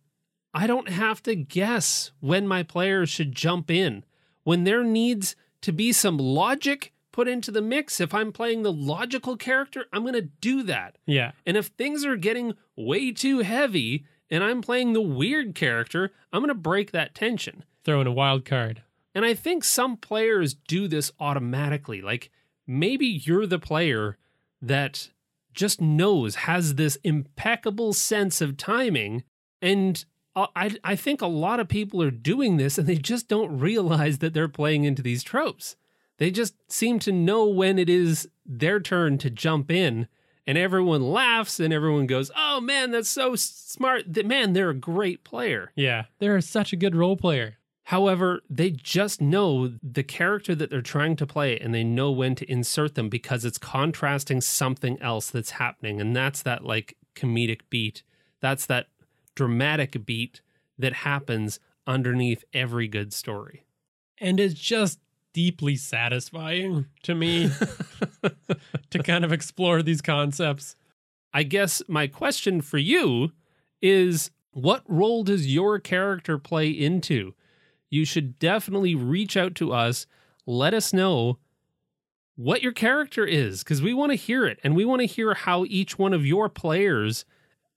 I 0.53 0.67
don't 0.67 0.89
have 0.89 1.23
to 1.25 1.35
guess 1.35 2.13
when 2.21 2.47
my 2.47 2.63
players 2.63 3.11
should 3.11 3.33
jump 3.33 3.71
in. 3.71 4.05
When 4.45 4.65
there 4.65 4.85
needs 4.85 5.37
to 5.63 5.73
be 5.73 5.93
some 5.93 6.19
logic 6.19 6.93
put 7.15 7.29
into 7.29 7.53
the 7.53 7.63
mix, 7.63 8.01
if 8.01 8.13
I'm 8.13 8.33
playing 8.33 8.65
the 8.65 8.73
logical 8.73 9.37
character, 9.37 9.87
I'm 9.93 10.03
going 10.03 10.15
to 10.15 10.23
do 10.23 10.65
that. 10.65 10.99
Yeah. 11.07 11.31
And 11.47 11.57
if 11.57 11.67
things 11.67 12.05
are 12.05 12.17
getting 12.17 12.55
way 12.75 13.13
too 13.13 13.39
heavy 13.39 14.05
and 14.29 14.43
I'm 14.43 14.61
playing 14.61 14.95
the 14.95 15.01
weird 15.01 15.55
character, 15.55 16.11
I'm 16.33 16.41
going 16.41 16.49
to 16.49 16.55
break 16.55 16.91
that 16.91 17.15
tension. 17.15 17.65
Throw 17.85 18.01
in 18.01 18.09
a 18.09 18.13
wild 18.13 18.45
card. 18.45 18.83
And 19.15 19.25
I 19.25 19.33
think 19.33 19.63
some 19.63 19.97
players 19.97 20.55
do 20.55 20.89
this 20.89 21.13
automatically. 21.21 22.03
Like 22.03 22.33
maybe 22.67 23.07
you're 23.07 23.47
the 23.47 23.61
player 23.61 24.19
that 24.61 25.11
just 25.53 25.81
knows, 25.81 26.35
has 26.35 26.75
this 26.75 26.97
impeccable 27.05 27.93
sense 27.93 28.41
of 28.41 28.57
timing. 28.57 29.23
And 29.63 30.05
uh, 30.35 30.49
I, 30.57 30.75
I 30.83 30.97
think 30.97 31.23
a 31.23 31.29
lot 31.29 31.61
of 31.61 31.69
people 31.69 32.03
are 32.03 32.11
doing 32.11 32.57
this 32.57 32.77
and 32.77 32.89
they 32.89 32.97
just 32.97 33.29
don't 33.29 33.57
realize 33.57 34.19
that 34.19 34.35
they're 34.35 34.49
playing 34.49 34.83
into 34.83 35.01
these 35.01 35.23
tropes. 35.23 35.77
They 36.19 36.31
just 36.31 36.55
seem 36.71 36.99
to 37.01 37.13
know 37.13 37.47
when 37.47 37.79
it 37.79 37.89
is 37.89 38.29
their 38.47 38.81
turn 38.81 39.19
to 39.19 39.31
jump 39.31 39.71
in. 39.71 40.09
And 40.47 40.59
everyone 40.59 41.03
laughs 41.03 41.59
and 41.59 41.73
everyone 41.73 42.07
goes, 42.07 42.31
Oh 42.37 42.61
man, 42.61 42.91
that's 42.91 43.09
so 43.09 43.35
smart. 43.35 44.13
Th- 44.13 44.27
Man, 44.27 44.53
they're 44.53 44.71
a 44.71 44.75
great 44.75 45.25
player. 45.25 45.73
Yeah. 45.75 46.05
They're 46.19 46.41
such 46.43 46.73
a 46.73 46.77
good 46.77 46.95
role 46.95 47.17
player. 47.17 47.57
However, 47.85 48.41
they 48.49 48.71
just 48.71 49.21
know 49.21 49.75
the 49.83 50.03
character 50.03 50.55
that 50.55 50.71
they're 50.71 50.81
trying 50.81 51.17
to 51.17 51.27
play 51.27 51.59
and 51.59 51.75
they 51.75 51.85
know 51.85 52.11
when 52.11 52.35
to 52.37 52.51
insert 52.51 52.95
them 52.95 53.09
because 53.11 53.45
it's 53.45 53.59
contrasting 53.59 54.41
something 54.41 55.01
else 55.03 55.31
that's 55.31 55.53
happening. 55.53 56.01
And 56.01 56.17
that's 56.17 56.43
that 56.43 56.65
like 56.65 56.97
comedic 57.15 57.61
beat. 57.69 58.03
That's 58.41 58.67
that 58.67 58.89
dramatic 59.35 60.07
beat 60.07 60.41
that 60.79 60.93
happens 60.93 61.61
underneath 61.87 62.45
every 62.55 62.89
good 62.89 63.13
story. 63.13 63.67
And 64.19 64.41
it's 64.41 64.55
just 64.55 64.99
deeply 65.35 65.77
satisfying 65.77 66.87
to 67.03 67.15
me 67.15 67.51
to 68.91 69.03
kind 69.03 69.25
of 69.25 69.33
explore 69.33 69.83
these 69.83 70.01
concepts. 70.01 70.77
I 71.35 71.43
guess 71.43 71.83
my 71.87 72.07
question 72.07 72.63
for 72.63 72.79
you 72.79 73.33
is 73.83 74.31
what 74.53 74.83
role 74.87 75.25
does 75.25 75.53
your 75.53 75.79
character 75.79 76.39
play 76.39 76.71
into? 76.71 77.35
You 77.91 78.07
should 78.07 78.39
definitely 78.39 78.95
reach 78.95 79.37
out 79.37 79.55
to 79.57 79.73
us. 79.73 80.07
Let 80.47 80.73
us 80.73 80.93
know 80.93 81.39
what 82.37 82.63
your 82.63 82.73
character 82.73 83.27
is 83.27 83.63
because 83.63 83.83
we 83.83 83.93
want 83.93 84.13
to 84.13 84.17
hear 84.17 84.47
it 84.47 84.59
and 84.65 84.75
we 84.75 84.85
want 84.85 85.01
to 85.01 85.07
hear 85.07 85.35
how 85.35 85.65
each 85.67 85.99
one 85.99 86.13
of 86.13 86.25
your 86.25 86.49
players, 86.49 87.25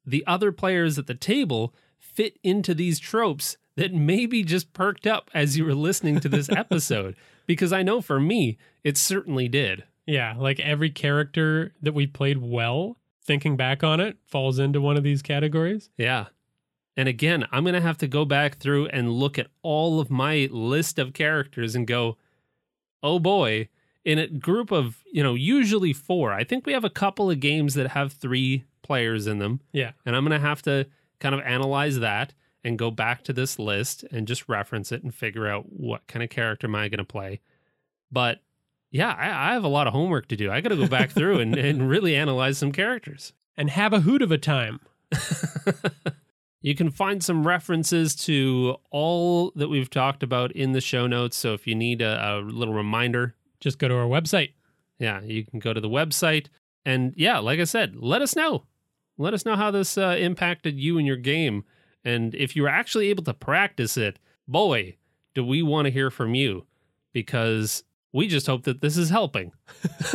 the 0.06 0.24
other 0.26 0.52
players 0.52 0.98
at 0.98 1.08
the 1.08 1.14
table, 1.16 1.74
fit 2.00 2.38
into 2.44 2.74
these 2.74 3.00
tropes 3.00 3.58
that 3.76 3.94
maybe 3.94 4.44
just 4.44 4.74
perked 4.74 5.08
up 5.08 5.30
as 5.34 5.58
you 5.58 5.66
were 5.66 5.76
listening 5.76 6.20
to 6.20 6.30
this 6.30 6.50
episode. 6.52 7.16
Because 7.48 7.74
I 7.74 7.82
know 7.82 8.02
for 8.02 8.20
me, 8.20 8.58
it 8.84 8.98
certainly 8.98 9.48
did. 9.48 9.86
Yeah. 10.06 10.36
Like 10.38 10.60
every 10.60 10.90
character 10.90 11.74
that 11.82 11.94
we 11.94 12.06
played 12.06 12.42
well, 12.42 12.98
thinking 13.24 13.58
back 13.58 13.84
on 13.84 14.00
it, 14.00 14.18
falls 14.26 14.60
into 14.60 14.80
one 14.80 14.98
of 14.98 15.04
these 15.04 15.22
categories. 15.22 15.90
Yeah. 15.98 16.28
And 16.96 17.08
again, 17.08 17.46
I'm 17.52 17.64
going 17.64 17.76
to 17.76 17.82
have 17.82 17.98
to 18.00 18.08
go 18.08 18.26
back 18.26 18.58
through 18.58 18.88
and 18.88 19.12
look 19.12 19.38
at 19.38 19.48
all 19.62 20.00
of 20.00 20.10
my 20.10 20.50
list 20.52 20.98
of 20.98 21.14
characters 21.14 21.76
and 21.76 21.86
go, 21.86 22.18
oh 23.04 23.20
boy, 23.20 23.70
in 24.04 24.18
a 24.18 24.28
group 24.28 24.72
of, 24.72 25.04
you 25.12 25.22
know, 25.22 25.36
usually 25.36 25.94
four. 25.94 26.32
I 26.32 26.44
think 26.44 26.66
we 26.66 26.74
have 26.74 26.86
a 26.86 26.90
couple 26.90 27.30
of 27.30 27.40
games 27.40 27.74
that 27.76 27.90
have 27.90 28.14
three 28.14 28.64
players 28.82 29.28
in 29.28 29.40
them. 29.40 29.60
Yeah. 29.74 29.92
And 30.06 30.16
I'm 30.16 30.26
going 30.26 30.40
to 30.40 30.48
have 30.48 30.62
to 30.64 30.88
kind 31.20 31.36
of 31.36 31.42
analyze 31.42 32.00
that 32.00 32.34
and 32.68 32.78
go 32.78 32.92
back 32.92 33.24
to 33.24 33.34
this 33.34 33.58
list 33.58 34.04
and 34.12 34.28
just 34.28 34.48
reference 34.48 34.92
it 34.92 35.04
and 35.04 35.14
figure 35.14 35.48
out 35.48 35.66
what 35.72 36.06
kind 36.08 36.22
of 36.24 36.30
character 36.30 36.68
am 36.68 36.76
I 36.76 36.90
going 36.90 36.98
to 37.00 37.04
play. 37.04 37.40
But 38.12 38.42
yeah, 38.92 39.14
I, 39.14 39.50
I 39.50 39.54
have 39.54 39.64
a 39.64 39.70
lot 39.70 39.88
of 39.88 39.94
homework 39.94 40.28
to 40.28 40.36
do. 40.36 40.52
I 40.52 40.62
got 40.62 40.70
to 40.70 40.76
go 40.76 40.88
back 40.88 41.12
through 41.12 41.40
and, 41.40 41.56
and 41.58 41.90
really 41.90 42.16
analyze 42.16 42.58
some 42.58 42.72
characters. 42.72 43.34
And 43.56 43.72
have 43.72 43.92
a 43.94 44.02
hoot 44.02 44.22
of 44.22 44.32
a 44.32 44.38
time. 44.38 44.80
You 46.62 46.76
can 46.76 46.90
find 46.90 47.24
some 47.24 47.46
references 47.46 48.16
to 48.26 48.78
all 48.90 49.52
that 49.56 49.70
we've 49.70 49.90
talked 49.90 50.24
about 50.24 50.52
in 50.52 50.72
the 50.72 50.82
show 50.82 51.08
notes. 51.08 51.38
So 51.38 51.54
if 51.54 51.68
you 51.68 51.76
need 51.76 52.02
a, 52.02 52.20
a 52.30 52.42
little 52.42 52.74
reminder, 52.74 53.36
Just 53.60 53.80
go 53.80 53.88
to 53.88 53.96
our 53.96 54.08
website. 54.08 54.54
yeah, 55.00 55.22
you 55.22 55.46
can 55.46 55.60
go 55.60 55.72
to 55.72 55.80
the 55.80 55.88
website. 55.88 56.48
And 56.84 57.14
yeah, 57.16 57.38
like 57.38 57.60
I 57.60 57.64
said, 57.64 57.96
let 57.96 58.22
us 58.22 58.36
know. 58.36 58.64
Let 59.18 59.34
us 59.34 59.46
know 59.46 59.56
how 59.56 59.72
this 59.72 59.98
uh, 59.98 60.18
impacted 60.20 60.78
you 60.78 60.98
and 60.98 61.08
your 61.08 61.16
game. 61.16 61.64
And 62.08 62.34
if 62.36 62.56
you're 62.56 62.70
actually 62.70 63.10
able 63.10 63.26
to 63.26 63.34
practice 63.34 63.98
it, 63.98 64.18
boy, 64.48 64.96
do 65.36 65.44
we 65.44 65.62
want 65.62 65.88
to 65.88 65.92
hear 65.92 66.10
from 66.10 66.36
you 66.36 66.66
because 67.12 67.84
we 68.14 68.30
just 68.30 68.48
hope 68.48 68.64
that 68.64 68.80
this 68.80 68.96
is 68.96 69.10
helping. 69.10 69.52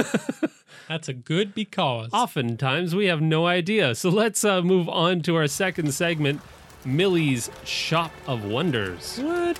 That's 0.88 1.10
a 1.10 1.12
good 1.12 1.54
because. 1.54 2.08
Oftentimes 2.14 2.94
we 2.94 3.06
have 3.06 3.20
no 3.20 3.46
idea. 3.46 3.94
So 3.94 4.08
let's 4.08 4.42
uh, 4.42 4.62
move 4.62 4.88
on 4.88 5.20
to 5.24 5.36
our 5.36 5.46
second 5.46 5.92
segment 5.92 6.40
Millie's 6.86 7.50
Shop 7.64 8.10
of 8.26 8.46
Wonders. 8.46 9.18
What? 9.18 9.58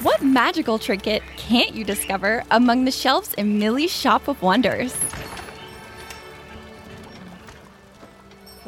What 0.00 0.22
magical 0.22 0.78
trinket 0.78 1.22
can't 1.36 1.74
you 1.74 1.84
discover 1.84 2.44
among 2.50 2.86
the 2.86 2.90
shelves 2.90 3.34
in 3.34 3.58
Millie's 3.58 3.92
Shop 3.92 4.26
of 4.26 4.40
Wonders? 4.40 4.96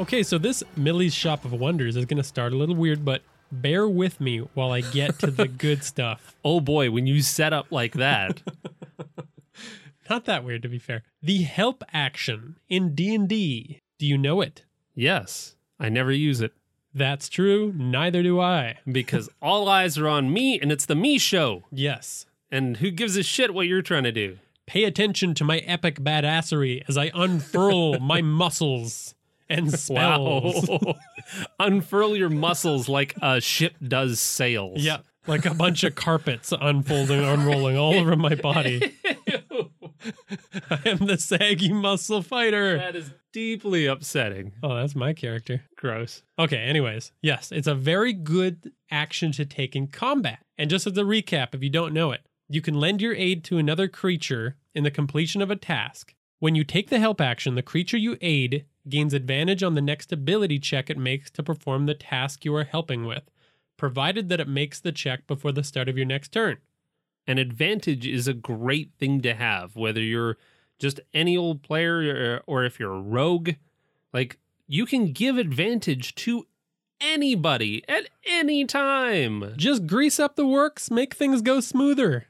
Okay, 0.00 0.22
so 0.22 0.38
this 0.38 0.62
Millie's 0.78 1.12
Shop 1.12 1.44
of 1.44 1.52
Wonders 1.52 1.94
is 1.94 2.06
going 2.06 2.16
to 2.16 2.24
start 2.24 2.54
a 2.54 2.56
little 2.56 2.74
weird, 2.74 3.04
but 3.04 3.20
bear 3.52 3.86
with 3.86 4.18
me 4.18 4.38
while 4.54 4.72
I 4.72 4.80
get 4.80 5.18
to 5.18 5.30
the 5.30 5.46
good 5.46 5.84
stuff. 5.84 6.34
Oh 6.42 6.58
boy, 6.58 6.90
when 6.90 7.06
you 7.06 7.20
set 7.20 7.52
up 7.52 7.66
like 7.70 7.92
that. 7.92 8.40
Not 10.08 10.24
that 10.24 10.42
weird, 10.42 10.62
to 10.62 10.70
be 10.70 10.78
fair. 10.78 11.02
The 11.22 11.42
help 11.42 11.84
action 11.92 12.56
in 12.70 12.94
D&D. 12.94 13.78
Do 13.98 14.06
you 14.06 14.16
know 14.16 14.40
it? 14.40 14.64
yes, 14.94 15.54
I 15.78 15.90
never 15.90 16.12
use 16.12 16.40
it 16.40 16.54
That's 16.94 17.28
true. 17.28 17.74
Neither 17.76 18.22
do 18.22 18.40
I. 18.40 18.78
because 18.90 19.28
all 19.42 19.68
eyes 19.68 19.98
are 19.98 20.08
on 20.08 20.32
me 20.32 20.58
and 20.58 20.72
it's 20.72 20.86
the 20.86 20.94
me 20.94 21.18
show. 21.18 21.64
Yes. 21.70 22.24
And 22.50 22.78
who 22.78 22.90
gives 22.90 23.18
a 23.18 23.22
shit 23.22 23.52
what 23.52 23.66
you're 23.66 23.82
trying 23.82 24.04
to 24.04 24.12
do? 24.12 24.38
Pay 24.66 24.84
attention 24.84 25.34
to 25.34 25.44
my 25.44 25.58
epic 25.58 26.00
badassery 26.00 26.84
as 26.88 26.96
I 26.96 27.10
unfurl 27.12 28.00
my 28.00 28.22
muscles 28.22 29.14
and 29.50 29.72
spells. 29.78 30.68
Wow. 30.68 30.94
Unfurl 31.60 32.16
your 32.16 32.30
muscles 32.30 32.88
like 32.88 33.14
a 33.20 33.40
ship 33.40 33.74
does 33.86 34.20
sails. 34.20 34.82
Yeah, 34.82 34.98
like 35.26 35.44
a 35.46 35.54
bunch 35.54 35.84
of 35.84 35.94
carpets 35.94 36.52
unfolding, 36.58 37.20
unrolling 37.22 37.76
all 37.76 37.94
over 37.94 38.16
my 38.16 38.34
body. 38.34 38.94
I 40.70 40.78
am 40.86 40.98
the 41.06 41.18
saggy 41.18 41.72
muscle 41.72 42.22
fighter. 42.22 42.78
That 42.78 42.96
is 42.96 43.10
deeply 43.32 43.86
upsetting. 43.86 44.52
Oh, 44.62 44.74
that's 44.74 44.96
my 44.96 45.12
character. 45.12 45.62
Gross. 45.76 46.22
Okay, 46.38 46.56
anyways, 46.56 47.12
yes, 47.22 47.52
it's 47.52 47.66
a 47.66 47.74
very 47.74 48.12
good 48.12 48.72
action 48.90 49.30
to 49.32 49.44
take 49.44 49.76
in 49.76 49.88
combat. 49.88 50.38
And 50.56 50.70
just 50.70 50.86
as 50.86 50.96
a 50.96 51.02
recap, 51.02 51.54
if 51.54 51.62
you 51.62 51.70
don't 51.70 51.92
know 51.92 52.12
it, 52.12 52.22
You 52.48 52.60
can 52.60 52.74
lend 52.74 53.00
your 53.00 53.14
aid 53.14 53.44
to 53.44 53.58
another 53.58 53.86
creature 53.88 54.56
in 54.74 54.82
the 54.84 54.90
completion 54.90 55.40
of 55.42 55.50
a 55.50 55.56
task. 55.56 56.14
When 56.40 56.54
you 56.56 56.64
take 56.64 56.88
the 56.90 56.98
help 56.98 57.20
action, 57.20 57.54
the 57.54 57.62
creature 57.62 57.96
you 57.98 58.16
aid 58.20 58.64
gains 58.90 59.14
advantage 59.14 59.62
on 59.62 59.74
the 59.74 59.81
next 59.81 60.12
ability 60.12 60.59
check 60.59 60.90
it 60.90 60.98
makes 60.98 61.31
to 61.33 61.42
perform 61.42 61.87
the 61.87 61.94
task 61.94 62.44
you 62.44 62.55
are 62.55 62.64
helping 62.64 63.07
with, 63.07 63.31
provided 63.76 64.29
that 64.29 64.40
it 64.40 64.48
makes 64.48 64.81
the 64.81 64.92
check 64.92 65.26
before 65.26 65.53
the 65.53 65.64
start 65.64 65.88
of 65.88 65.96
your 65.96 66.07
next 66.07 66.33
turn. 66.33 66.59
An 67.26 67.38
advantage 67.38 68.07
is 68.07 68.26
a 68.26 68.35
great 68.35 68.90
thing 68.98 69.20
to 69.22 69.35
have, 69.35 69.76
whether 69.76 70.00
you're 70.00 70.37
just 70.79 71.00
any 71.14 71.37
old 71.37 71.62
player 71.62 72.42
or, 72.46 72.59
or 72.61 72.64
if 72.64 72.81
you're 72.81 72.94
a 72.94 73.00
rogue. 73.00 73.50
Like, 74.12 74.38
you 74.66 74.87
can 74.87 75.12
give 75.12 75.38
advantage 75.38 76.14
to 76.16 76.46
anybody 77.00 77.83
at 77.88 78.09
any 78.26 78.64
time. 78.64 79.55
Just 79.57 79.87
grease 79.87 80.18
up 80.20 80.37
the 80.37 80.46
works, 80.46 80.90
make 80.90 81.14
things 81.14 81.42
go 81.42 81.61
smoother. 81.61 82.26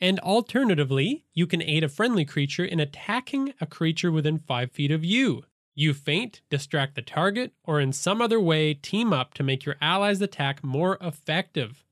And 0.00 0.18
alternatively, 0.20 1.24
you 1.32 1.46
can 1.46 1.62
aid 1.62 1.84
a 1.84 1.88
friendly 1.88 2.24
creature 2.24 2.64
in 2.64 2.80
attacking 2.80 3.54
a 3.60 3.66
creature 3.66 4.12
within 4.12 4.38
5 4.38 4.70
feet 4.70 4.90
of 4.90 5.04
you. 5.04 5.44
You 5.74 5.92
feint, 5.92 6.40
distract 6.50 6.94
the 6.94 7.02
target, 7.02 7.52
or 7.64 7.80
in 7.80 7.92
some 7.92 8.22
other 8.22 8.40
way 8.40 8.74
team 8.74 9.12
up 9.12 9.34
to 9.34 9.42
make 9.42 9.64
your 9.64 9.76
ally's 9.80 10.20
attack 10.20 10.62
more 10.62 10.96
effective. 11.00 11.84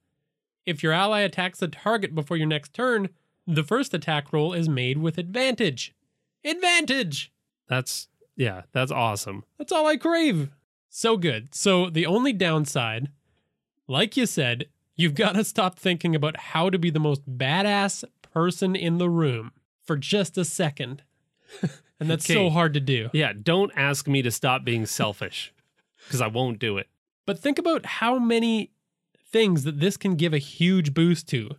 If 0.65 0.83
your 0.83 0.93
ally 0.93 1.21
attacks 1.21 1.59
the 1.59 1.69
target 1.69 2.15
before 2.15 2.37
your 2.37 2.47
next 2.47 2.73
turn, 2.73 3.09
the 3.47 3.65
first 3.65 3.93
attack 3.93 4.33
roll 4.33 4.53
is 4.53 4.69
made 4.69 4.99
with 4.99 5.19
advantage. 5.19 5.95
Advantage! 6.45 7.33
That's, 7.69 8.09
yeah, 8.37 8.63
that's 8.73 8.93
awesome. 8.93 9.45
That's 9.59 9.73
all 9.73 9.87
I 9.87 9.97
crave. 9.97 10.51
So 10.89 11.17
good. 11.17 11.55
So 11.55 11.91
the 11.91 12.07
only 12.07 12.33
downside, 12.33 13.09
like 13.89 14.17
you 14.17 14.27
said, 14.27 14.67
you've 14.95 15.15
got 15.15 15.33
to 15.33 15.45
stop 15.45 15.79
thinking 15.79 16.15
about 16.15 16.37
how 16.37 16.71
to 16.71 16.79
be 16.79 16.91
the 16.91 17.01
most 17.01 17.29
badass 17.29 18.05
person 18.33 18.77
in 18.77 18.99
the 18.99 19.11
room 19.11 19.53
for 19.83 19.97
just 19.97 20.39
a 20.39 20.45
second. 20.45 21.03
and 22.01 22.11
that's 22.11 22.27
so 22.27 22.51
hard 22.51 22.75
to 22.75 22.81
do. 22.81 23.11
Yeah, 23.13 23.33
don't 23.41 23.73
ask 23.77 24.07
me 24.09 24.23
to 24.23 24.31
stop 24.31 24.65
being 24.65 24.87
selfish 24.87 25.53
because 26.07 26.21
I 26.21 26.27
won't 26.27 26.59
do 26.59 26.79
it. 26.79 26.89
But 27.27 27.39
think 27.39 27.59
about 27.59 27.87
how 27.87 28.19
many 28.19 28.73
things 29.31 29.65
that 29.65 29.81
this 29.81 29.97
can 29.97 30.17
give 30.17 30.35
a 30.35 30.39
huge 30.39 30.93
boost 30.95 31.29
to. 31.29 31.51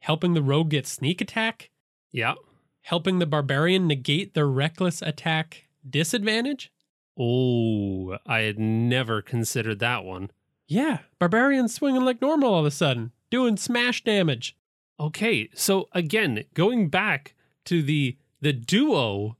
Helping 0.00 0.34
the 0.34 0.42
rogue 0.42 0.70
get 0.70 0.86
sneak 0.86 1.20
attack, 1.20 1.70
Yeah. 2.10 2.34
helping 2.82 3.20
the 3.20 3.26
barbarian 3.26 3.86
negate 3.86 4.34
their 4.34 4.48
reckless 4.48 5.00
attack 5.00 5.68
disadvantage. 5.88 6.72
Oh, 7.16 8.18
I 8.26 8.40
had 8.40 8.58
never 8.58 9.22
considered 9.22 9.78
that 9.78 10.04
one. 10.04 10.30
Yeah, 10.66 10.98
barbarian 11.20 11.68
swinging 11.68 12.02
like 12.04 12.20
normal 12.20 12.52
all 12.52 12.60
of 12.60 12.66
a 12.66 12.70
sudden, 12.72 13.12
doing 13.30 13.56
smash 13.56 14.02
damage. 14.02 14.56
Okay, 14.98 15.48
so 15.54 15.88
again, 15.92 16.44
going 16.54 16.88
back 16.88 17.34
to 17.66 17.82
the 17.82 18.16
the 18.40 18.52
duo, 18.52 19.36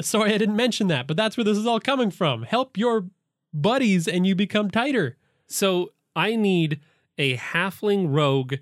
Sorry, 0.00 0.34
I 0.34 0.38
didn't 0.38 0.56
mention 0.56 0.88
that, 0.88 1.06
but 1.06 1.16
that's 1.16 1.36
where 1.36 1.44
this 1.44 1.58
is 1.58 1.66
all 1.66 1.80
coming 1.80 2.10
from. 2.10 2.42
Help 2.42 2.76
your 2.76 3.06
buddies 3.52 4.08
and 4.08 4.26
you 4.26 4.34
become 4.34 4.70
tighter. 4.70 5.16
so 5.46 5.92
I 6.16 6.36
need 6.36 6.80
a 7.18 7.36
halfling 7.36 8.14
rogue 8.14 8.54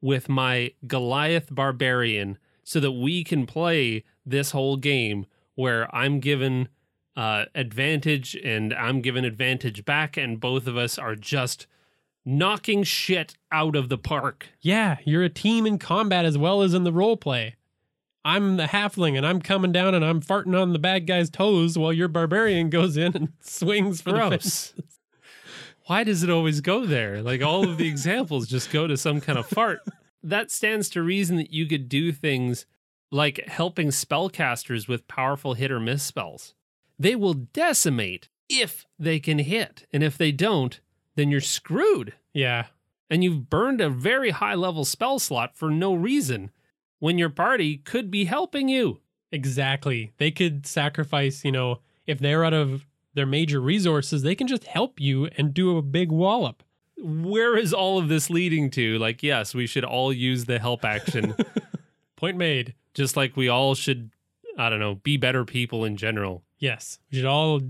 with 0.00 0.28
my 0.28 0.72
Goliath 0.86 1.52
barbarian 1.54 2.38
so 2.64 2.80
that 2.80 2.92
we 2.92 3.24
can 3.24 3.46
play 3.46 4.04
this 4.24 4.52
whole 4.52 4.76
game 4.76 5.26
where 5.54 5.92
I'm 5.94 6.20
given 6.20 6.68
uh, 7.16 7.46
advantage 7.54 8.36
and 8.36 8.72
I'm 8.72 9.00
given 9.00 9.24
advantage 9.24 9.84
back, 9.84 10.16
and 10.16 10.40
both 10.40 10.66
of 10.66 10.76
us 10.76 10.98
are 10.98 11.16
just 11.16 11.66
knocking 12.24 12.82
shit 12.82 13.34
out 13.50 13.74
of 13.76 13.88
the 13.88 13.98
park. 13.98 14.46
Yeah, 14.60 14.98
you're 15.04 15.24
a 15.24 15.28
team 15.28 15.66
in 15.66 15.78
combat 15.78 16.24
as 16.24 16.38
well 16.38 16.62
as 16.62 16.74
in 16.74 16.84
the 16.84 16.92
role 16.92 17.16
play. 17.16 17.56
I'm 18.24 18.56
the 18.56 18.64
halfling 18.64 19.16
and 19.16 19.26
I'm 19.26 19.40
coming 19.40 19.72
down 19.72 19.94
and 19.94 20.04
I'm 20.04 20.20
farting 20.20 20.60
on 20.60 20.72
the 20.72 20.78
bad 20.78 21.06
guy's 21.06 21.30
toes 21.30 21.78
while 21.78 21.92
your 21.92 22.08
barbarian 22.08 22.68
goes 22.70 22.96
in 22.96 23.16
and 23.16 23.32
swings 23.40 24.00
for 24.00 24.12
the 24.12 24.18
fence. 24.30 24.74
Why 25.86 26.04
does 26.04 26.22
it 26.22 26.30
always 26.30 26.60
go 26.60 26.86
there? 26.86 27.22
Like 27.22 27.42
all 27.42 27.68
of 27.68 27.78
the 27.78 27.88
examples 27.88 28.46
just 28.46 28.70
go 28.70 28.86
to 28.86 28.96
some 28.96 29.20
kind 29.20 29.38
of 29.38 29.46
fart. 29.46 29.80
That 30.22 30.50
stands 30.50 30.90
to 30.90 31.02
reason 31.02 31.36
that 31.36 31.52
you 31.52 31.66
could 31.66 31.88
do 31.88 32.12
things 32.12 32.66
like 33.10 33.44
helping 33.46 33.88
spellcasters 33.88 34.86
with 34.86 35.08
powerful 35.08 35.54
hit 35.54 35.72
or 35.72 35.80
miss 35.80 36.02
spells. 36.02 36.54
They 36.98 37.16
will 37.16 37.34
decimate 37.34 38.28
if 38.48 38.84
they 38.98 39.18
can 39.18 39.38
hit. 39.38 39.86
And 39.92 40.02
if 40.04 40.18
they 40.18 40.30
don't, 40.30 40.78
then 41.16 41.30
you're 41.30 41.40
screwed. 41.40 42.14
Yeah, 42.34 42.66
And 43.08 43.24
you've 43.24 43.50
burned 43.50 43.80
a 43.80 43.90
very 43.90 44.30
high 44.30 44.54
level 44.54 44.84
spell 44.84 45.18
slot 45.18 45.56
for 45.56 45.70
no 45.70 45.94
reason 45.94 46.50
when 47.00 47.18
your 47.18 47.28
party 47.30 47.76
could 47.78 48.10
be 48.10 48.24
helping 48.26 48.68
you. 48.68 49.00
exactly. 49.32 50.12
They 50.18 50.30
could 50.30 50.66
sacrifice, 50.66 51.44
you 51.44 51.52
know, 51.52 51.80
if 52.06 52.18
they're 52.20 52.44
out 52.44 52.54
of 52.54 52.86
their 53.14 53.26
major 53.26 53.60
resources, 53.60 54.22
they 54.22 54.34
can 54.36 54.46
just 54.46 54.64
help 54.64 55.00
you 55.00 55.28
and 55.36 55.52
do 55.52 55.76
a 55.76 55.82
big 55.82 56.12
wallop. 56.12 56.62
Where 56.98 57.56
is 57.58 57.72
all 57.74 57.98
of 57.98 58.08
this 58.08 58.30
leading 58.30 58.70
to? 58.70 58.98
Like, 58.98 59.22
yes, 59.22 59.52
we 59.54 59.66
should 59.66 59.84
all 59.84 60.12
use 60.12 60.44
the 60.44 60.58
help 60.60 60.84
action. 60.84 61.34
Point 62.16 62.36
made. 62.36 62.74
just 62.94 63.16
like 63.16 63.36
we 63.36 63.48
all 63.48 63.74
should 63.74 64.10
i 64.58 64.68
don't 64.68 64.80
know 64.80 64.96
be 64.96 65.16
better 65.16 65.44
people 65.44 65.84
in 65.84 65.96
general 65.96 66.42
Yes, 66.58 66.98
we 67.10 67.16
should 67.16 67.24
all 67.26 67.60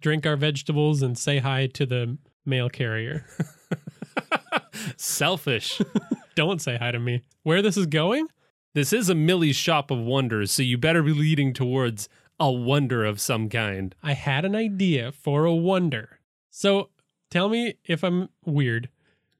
drink 0.00 0.26
our 0.26 0.34
vegetables 0.36 1.02
and 1.02 1.16
say 1.16 1.38
hi 1.38 1.66
to 1.68 1.86
the 1.86 2.18
mail 2.44 2.68
carrier. 2.68 3.24
selfish 4.96 5.80
Don't 6.34 6.60
say 6.62 6.76
hi 6.76 6.90
to 6.90 6.98
me. 6.98 7.22
Where 7.42 7.60
this 7.62 7.76
is 7.76 7.86
going? 7.86 8.26
This 8.74 8.92
is 8.92 9.08
a 9.08 9.14
millie's 9.14 9.56
shop 9.56 9.90
of 9.90 9.98
wonders 9.98 10.50
so 10.50 10.62
you 10.62 10.78
better 10.78 11.02
be 11.02 11.12
leading 11.12 11.52
towards 11.52 12.08
a 12.38 12.50
wonder 12.50 13.04
of 13.04 13.20
some 13.20 13.48
kind 13.48 13.94
I 14.02 14.12
had 14.14 14.44
an 14.44 14.54
idea 14.56 15.12
for 15.12 15.44
a 15.44 15.54
wonder. 15.54 16.20
So 16.50 16.88
tell 17.30 17.48
me 17.48 17.74
if 17.84 18.02
I'm 18.02 18.28
weird, 18.44 18.88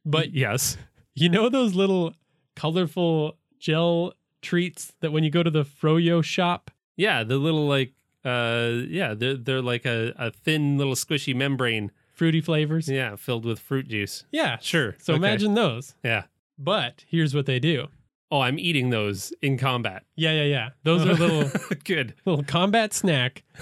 but 0.04 0.32
yes 0.32 0.76
you 1.14 1.28
know 1.28 1.48
those 1.48 1.74
little 1.74 2.14
colorful 2.56 3.36
gel 3.58 4.12
treats 4.42 4.92
that 5.00 5.12
when 5.12 5.24
you 5.24 5.30
go 5.30 5.42
to 5.42 5.50
the 5.50 5.64
Froyo 5.64 6.22
shop? 6.22 6.70
yeah 6.96 7.22
the 7.24 7.36
little 7.36 7.66
like 7.66 7.94
uh 8.24 8.72
yeah 8.88 9.14
they're, 9.14 9.36
they're 9.36 9.62
like 9.62 9.86
a, 9.86 10.12
a 10.18 10.30
thin 10.30 10.76
little 10.76 10.94
squishy 10.94 11.34
membrane 11.34 11.90
Fruity 12.12 12.42
flavors? 12.42 12.86
yeah 12.88 13.16
filled 13.16 13.46
with 13.46 13.58
fruit 13.58 13.88
juice 13.88 14.24
Yeah. 14.30 14.58
Sure, 14.60 14.94
So 14.98 15.14
okay. 15.14 15.18
imagine 15.18 15.54
those. 15.54 15.94
yeah 16.04 16.24
But 16.58 17.04
here's 17.08 17.34
what 17.34 17.46
they 17.46 17.58
do. 17.58 17.88
Oh 18.30 18.40
i'm 18.40 18.58
eating 18.58 18.90
those 18.90 19.32
in 19.42 19.56
combat 19.58 20.02
Yeah, 20.16 20.32
yeah, 20.32 20.44
yeah. 20.44 20.68
Those 20.84 21.02
are 21.06 21.14
little 21.26 21.50
good 21.84 22.14
little 22.24 22.44
combat 22.44 22.92
snack. 22.94 23.42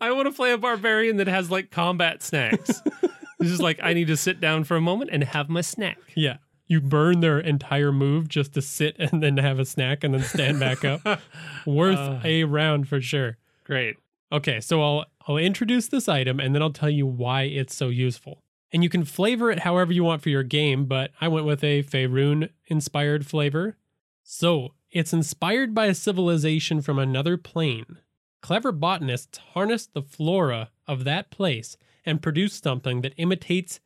i 0.00 0.10
want 0.12 0.26
to 0.26 0.32
play 0.32 0.52
a 0.52 0.58
barbarian 0.58 1.16
that 1.16 1.26
has 1.26 1.50
like 1.50 1.70
combat 1.70 2.22
snacks 2.22 2.82
This 3.38 3.50
is 3.50 3.60
like 3.60 3.78
i 3.82 3.92
need 3.92 4.06
to 4.06 4.16
sit 4.16 4.40
down 4.40 4.64
for 4.64 4.76
a 4.76 4.80
moment 4.80 5.10
and 5.12 5.22
have 5.24 5.48
my 5.48 5.60
snack 5.60 5.98
Yeah. 6.14 6.38
You 6.68 6.80
burn 6.80 7.20
their 7.20 7.38
entire 7.38 7.92
move 7.92 8.28
just 8.28 8.54
to 8.54 8.62
sit 8.62 8.96
and 8.98 9.22
then 9.22 9.36
have 9.36 9.60
a 9.60 9.64
snack 9.64 10.02
and 10.02 10.12
then 10.12 10.22
stand 10.24 10.58
back 10.58 10.84
up. 10.84 11.20
Worth 11.64 11.96
Uh. 11.96 12.18
a 12.24 12.42
round 12.42 12.88
for 12.88 13.00
sure. 13.00 13.36
great 13.64 13.98
Okay, 14.32 14.58
so 14.60 14.82
I'll 14.82 15.04
I'll 15.28 15.36
introduce 15.36 15.86
this 15.86 16.08
item 16.08 16.40
and 16.40 16.54
then 16.56 16.62
I'll 16.62 16.72
tell 16.72 16.90
you 16.90 17.06
why 17.06 17.42
it's 17.42 17.76
so 17.76 17.88
useful. 17.88 18.42
And 18.72 18.82
you 18.82 18.88
can 18.88 19.04
flavor 19.04 19.50
it 19.50 19.60
however 19.60 19.92
you 19.92 20.04
want 20.04 20.22
for 20.22 20.28
your 20.28 20.42
game, 20.42 20.86
but 20.86 21.12
I 21.20 21.28
went 21.28 21.46
with 21.46 21.62
a 21.62 21.82
Faerun 21.84 22.50
inspired 22.66 23.26
flavor. 23.26 23.76
So, 24.22 24.74
it's 24.90 25.12
inspired 25.12 25.74
by 25.74 25.86
a 25.86 25.94
civilization 25.94 26.80
from 26.80 26.98
another 26.98 27.36
plane. 27.36 27.98
Clever 28.40 28.72
botanists 28.72 29.38
harnessed 29.38 29.94
the 29.94 30.02
flora 30.02 30.70
of 30.86 31.04
that 31.04 31.30
place 31.30 31.76
and 32.04 32.22
produced 32.22 32.62
something 32.62 33.02
that 33.02 33.14
imitates 33.16 33.80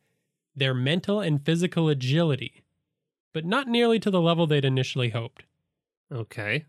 their 0.55 0.73
mental 0.73 1.19
and 1.19 1.43
physical 1.43 1.89
agility, 1.89 2.63
but 3.33 3.45
not 3.45 3.67
nearly 3.67 3.99
to 3.99 4.11
the 4.11 4.21
level 4.21 4.45
they'd 4.47 4.65
initially 4.65 5.09
hoped. 5.09 5.43
okay 6.11 6.65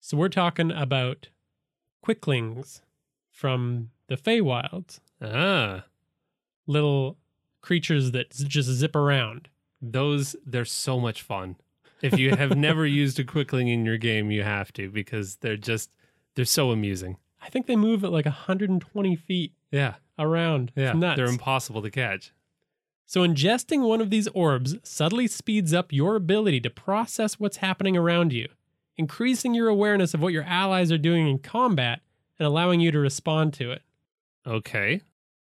So 0.00 0.16
we're 0.16 0.28
talking 0.28 0.70
about 0.70 1.28
quicklings 2.02 2.82
from 3.30 3.90
the 4.08 4.16
Feywilds, 4.16 5.00
ah 5.22 5.84
little 6.66 7.18
creatures 7.60 8.10
that 8.12 8.30
just 8.30 8.68
zip 8.68 8.96
around. 8.96 9.48
those 9.82 10.36
they're 10.46 10.64
so 10.64 10.98
much 11.00 11.22
fun 11.22 11.56
if 12.02 12.18
you 12.18 12.34
have 12.36 12.56
never 12.56 12.86
used 13.02 13.18
a 13.20 13.24
quickling 13.24 13.68
in 13.68 13.84
your 13.84 13.98
game 13.98 14.30
you 14.30 14.42
have 14.42 14.72
to 14.72 14.90
because 14.90 15.36
they're 15.36 15.56
just 15.56 15.90
they're 16.34 16.44
so 16.44 16.70
amusing 16.70 17.16
I 17.42 17.48
think 17.48 17.66
they 17.66 17.76
move 17.76 18.04
at 18.04 18.12
like 18.12 18.26
120 18.26 19.16
feet 19.16 19.52
yeah 19.70 19.94
around. 20.18 20.72
yeah 20.76 20.92
they're 21.16 21.26
impossible 21.26 21.80
to 21.82 21.90
catch 21.90 22.32
so 23.06 23.26
ingesting 23.26 23.80
one 23.88 24.00
of 24.00 24.10
these 24.10 24.28
orbs 24.28 24.76
subtly 24.84 25.26
speeds 25.26 25.74
up 25.74 25.92
your 25.92 26.14
ability 26.16 26.60
to 26.60 26.70
process 26.70 27.40
what's 27.40 27.56
happening 27.56 27.96
around 27.96 28.32
you, 28.32 28.46
increasing 28.96 29.52
your 29.52 29.66
awareness 29.66 30.14
of 30.14 30.22
what 30.22 30.32
your 30.32 30.44
allies 30.44 30.92
are 30.92 30.98
doing 30.98 31.26
in 31.26 31.38
combat 31.40 32.02
and 32.38 32.46
allowing 32.46 32.78
you 32.78 32.92
to 32.92 33.00
respond 33.00 33.52
to 33.54 33.72
it. 33.72 33.82
okay 34.46 35.00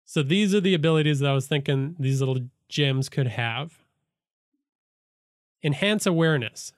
So 0.05 0.21
these 0.21 0.53
are 0.53 0.61
the 0.61 0.75
abilities 0.75 1.19
that 1.19 1.29
I 1.29 1.33
was 1.33 1.47
thinking 1.47 1.95
these 1.99 2.19
little 2.19 2.39
gems 2.69 3.09
could 3.09 3.27
have. 3.27 3.79
Enhance 5.63 6.05
awareness. 6.05 6.73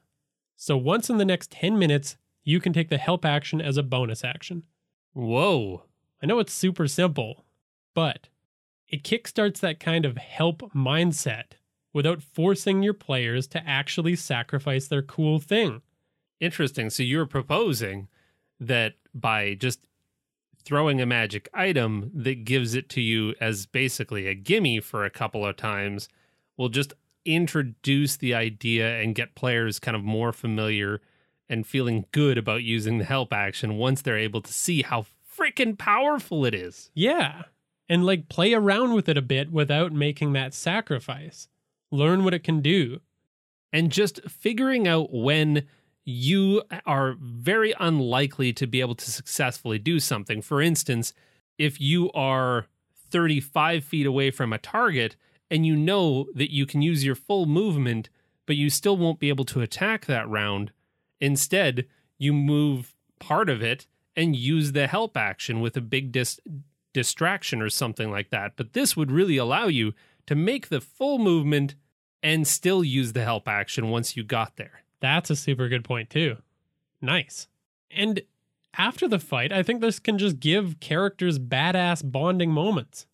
So 0.55 0.77
once 0.77 1.09
in 1.09 1.17
the 1.17 1.25
next 1.25 1.51
10 1.51 1.77
minutes, 1.77 2.17
you 2.43 2.61
can 2.61 2.71
take 2.71 2.89
the 2.89 2.97
help 2.97 3.25
action 3.25 3.61
as 3.61 3.75
a 3.75 3.83
bonus 3.83 4.23
action. 4.23 4.63
Whoa. 5.13 5.83
I 6.23 6.25
know 6.25 6.39
it's 6.39 6.53
super 6.53 6.87
simple, 6.87 7.45
but 7.93 8.29
it 8.87 9.03
kickstarts 9.03 9.59
that 9.59 9.81
kind 9.81 10.05
of 10.05 10.17
help 10.17 10.61
mindset 10.73 11.57
without 11.93 12.23
forcing 12.23 12.81
your 12.81 12.93
players 12.93 13.47
to 13.47 13.67
actually 13.67 14.15
sacrifice 14.15 14.87
their 14.87 15.01
cool 15.01 15.39
thing. 15.39 15.81
Interesting. 16.39 16.89
So 16.89 17.03
you're 17.03 17.25
proposing 17.25 18.07
that 18.59 18.93
by 19.13 19.55
just 19.55 19.79
throwing 20.67 20.99
a 20.99 21.05
magic 21.05 21.47
item 21.53 22.11
that 22.13 22.43
gives 22.43 22.75
it 22.75 22.89
to 22.89 22.99
you 22.99 23.33
as 23.39 23.65
basically 23.65 24.27
a 24.27 24.35
gimme 24.35 24.81
for 24.81 25.05
a 25.05 25.09
couple 25.09 25.45
of 25.45 25.55
times 25.55 26.09
will 26.57 26.67
just 26.67 26.93
introduce 27.23 28.17
the 28.17 28.35
idea 28.35 28.99
and 28.99 29.15
get 29.15 29.33
players 29.33 29.79
kind 29.79 29.95
of 29.95 30.03
more 30.03 30.33
familiar 30.33 30.99
and 31.47 31.65
feeling 31.65 32.05
good 32.11 32.37
about 32.37 32.63
using 32.63 32.97
the 32.97 33.05
help 33.05 33.31
action 33.31 33.77
once 33.77 34.01
they're 34.01 34.17
able 34.17 34.41
to 34.41 34.51
see 34.51 34.81
how 34.81 35.05
freaking 35.39 35.77
powerful 35.77 36.43
it 36.43 36.53
is. 36.53 36.91
Yeah. 36.93 37.43
And 37.87 38.05
like 38.05 38.27
play 38.27 38.53
around 38.53 38.93
with 38.93 39.07
it 39.07 39.17
a 39.17 39.21
bit 39.21 39.49
without 39.49 39.93
making 39.93 40.33
that 40.33 40.53
sacrifice. 40.53 41.47
Learn 41.91 42.25
what 42.25 42.33
it 42.33 42.43
can 42.43 42.59
do. 42.59 42.99
And 43.71 43.89
just 43.89 44.19
figuring 44.29 44.85
out 44.85 45.13
when 45.13 45.65
you 46.09 46.63
are 46.85 47.17
very 47.19 47.73
unlikely 47.81 48.53
to 48.53 48.65
be 48.65 48.79
able 48.79 48.95
to 48.95 49.11
successfully 49.11 49.77
do 49.77 49.99
something. 49.99 50.41
For 50.41 50.61
instance, 50.61 51.13
if 51.57 51.81
you 51.81 52.09
are 52.13 52.67
35 53.09 53.83
feet 53.83 54.05
away 54.05 54.31
from 54.31 54.53
a 54.53 54.57
target 54.57 55.17
and 55.51 55.65
you 55.65 55.75
know 55.75 56.27
that 56.33 56.49
you 56.49 56.65
can 56.65 56.81
use 56.81 57.03
your 57.03 57.13
full 57.13 57.45
movement, 57.45 58.07
but 58.45 58.55
you 58.55 58.69
still 58.69 58.95
won't 58.95 59.19
be 59.19 59.27
able 59.27 59.43
to 59.43 59.59
attack 59.59 60.05
that 60.05 60.29
round, 60.29 60.71
instead, 61.19 61.85
you 62.17 62.31
move 62.31 62.95
part 63.19 63.49
of 63.49 63.61
it 63.61 63.85
and 64.15 64.33
use 64.33 64.71
the 64.71 64.87
help 64.87 65.17
action 65.17 65.59
with 65.59 65.75
a 65.75 65.81
big 65.81 66.13
dis- 66.13 66.39
distraction 66.93 67.61
or 67.61 67.69
something 67.69 68.09
like 68.09 68.29
that. 68.29 68.53
But 68.55 68.71
this 68.71 68.95
would 68.95 69.11
really 69.11 69.35
allow 69.35 69.67
you 69.67 69.93
to 70.25 70.35
make 70.35 70.69
the 70.69 70.79
full 70.79 71.19
movement 71.19 71.75
and 72.23 72.47
still 72.47 72.81
use 72.81 73.11
the 73.11 73.25
help 73.25 73.45
action 73.49 73.89
once 73.89 74.15
you 74.15 74.23
got 74.23 74.55
there. 74.55 74.83
That's 74.99 75.29
a 75.29 75.35
super 75.35 75.69
good 75.69 75.83
point, 75.83 76.09
too. 76.09 76.37
Nice. 77.01 77.47
And 77.91 78.21
after 78.77 79.07
the 79.07 79.19
fight, 79.19 79.51
I 79.51 79.63
think 79.63 79.81
this 79.81 79.99
can 79.99 80.17
just 80.17 80.39
give 80.39 80.79
characters 80.79 81.39
badass 81.39 82.09
bonding 82.09 82.51
moments. 82.51 83.05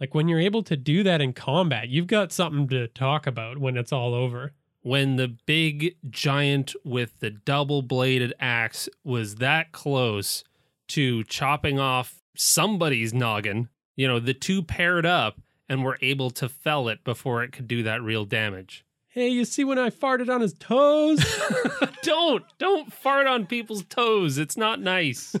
Like 0.00 0.14
when 0.14 0.26
you're 0.26 0.40
able 0.40 0.64
to 0.64 0.76
do 0.76 1.04
that 1.04 1.20
in 1.20 1.32
combat, 1.32 1.88
you've 1.88 2.08
got 2.08 2.32
something 2.32 2.66
to 2.68 2.88
talk 2.88 3.26
about 3.26 3.58
when 3.58 3.76
it's 3.76 3.92
all 3.92 4.14
over. 4.14 4.52
When 4.80 5.14
the 5.14 5.36
big 5.46 5.94
giant 6.10 6.74
with 6.84 7.20
the 7.20 7.30
double 7.30 7.82
bladed 7.82 8.34
axe 8.40 8.88
was 9.04 9.36
that 9.36 9.70
close 9.70 10.42
to 10.88 11.22
chopping 11.24 11.78
off 11.78 12.20
somebody's 12.34 13.14
noggin, 13.14 13.68
you 13.94 14.08
know, 14.08 14.18
the 14.18 14.34
two 14.34 14.60
paired 14.60 15.06
up 15.06 15.40
and 15.68 15.84
were 15.84 15.98
able 16.02 16.30
to 16.30 16.48
fell 16.48 16.88
it 16.88 17.04
before 17.04 17.44
it 17.44 17.52
could 17.52 17.68
do 17.68 17.84
that 17.84 18.02
real 18.02 18.24
damage. 18.24 18.84
Hey, 19.12 19.28
you 19.28 19.44
see 19.44 19.62
when 19.62 19.78
I 19.78 19.90
farted 19.90 20.34
on 20.34 20.40
his 20.40 20.54
toes? 20.54 21.22
don't 22.02 22.44
don't 22.58 22.90
fart 22.90 23.26
on 23.26 23.44
people's 23.44 23.84
toes. 23.84 24.38
It's 24.38 24.56
not 24.56 24.80
nice. 24.80 25.36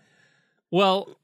well, 0.70 1.18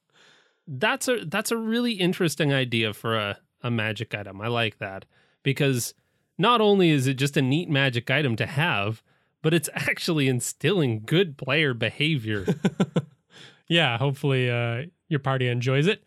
that's 0.67 1.09
a 1.09 1.25
that's 1.25 1.51
a 1.51 1.57
really 1.57 1.93
interesting 1.93 2.53
idea 2.53 2.93
for 2.93 3.17
a, 3.17 3.39
a 3.63 3.71
magic 3.71 4.15
item. 4.15 4.39
I 4.43 4.49
like 4.49 4.77
that 4.81 5.07
because 5.43 5.95
not 6.37 6.61
only 6.61 6.91
is 6.91 7.07
it 7.07 7.15
just 7.15 7.39
a 7.39 7.43
neat 7.43 7.71
magic 7.71 8.11
item 8.11 8.37
to 8.37 8.45
have, 8.45 9.03
but 9.41 9.55
it's 9.55 9.71
actually 9.73 10.29
instilling 10.29 11.05
good 11.07 11.39
player 11.39 11.73
behavior. 11.73 12.45
yeah, 13.67 13.97
hopefully 13.97 14.51
uh, 14.51 14.83
your 15.09 15.21
party 15.21 15.49
enjoys 15.49 15.87
it. 15.87 16.05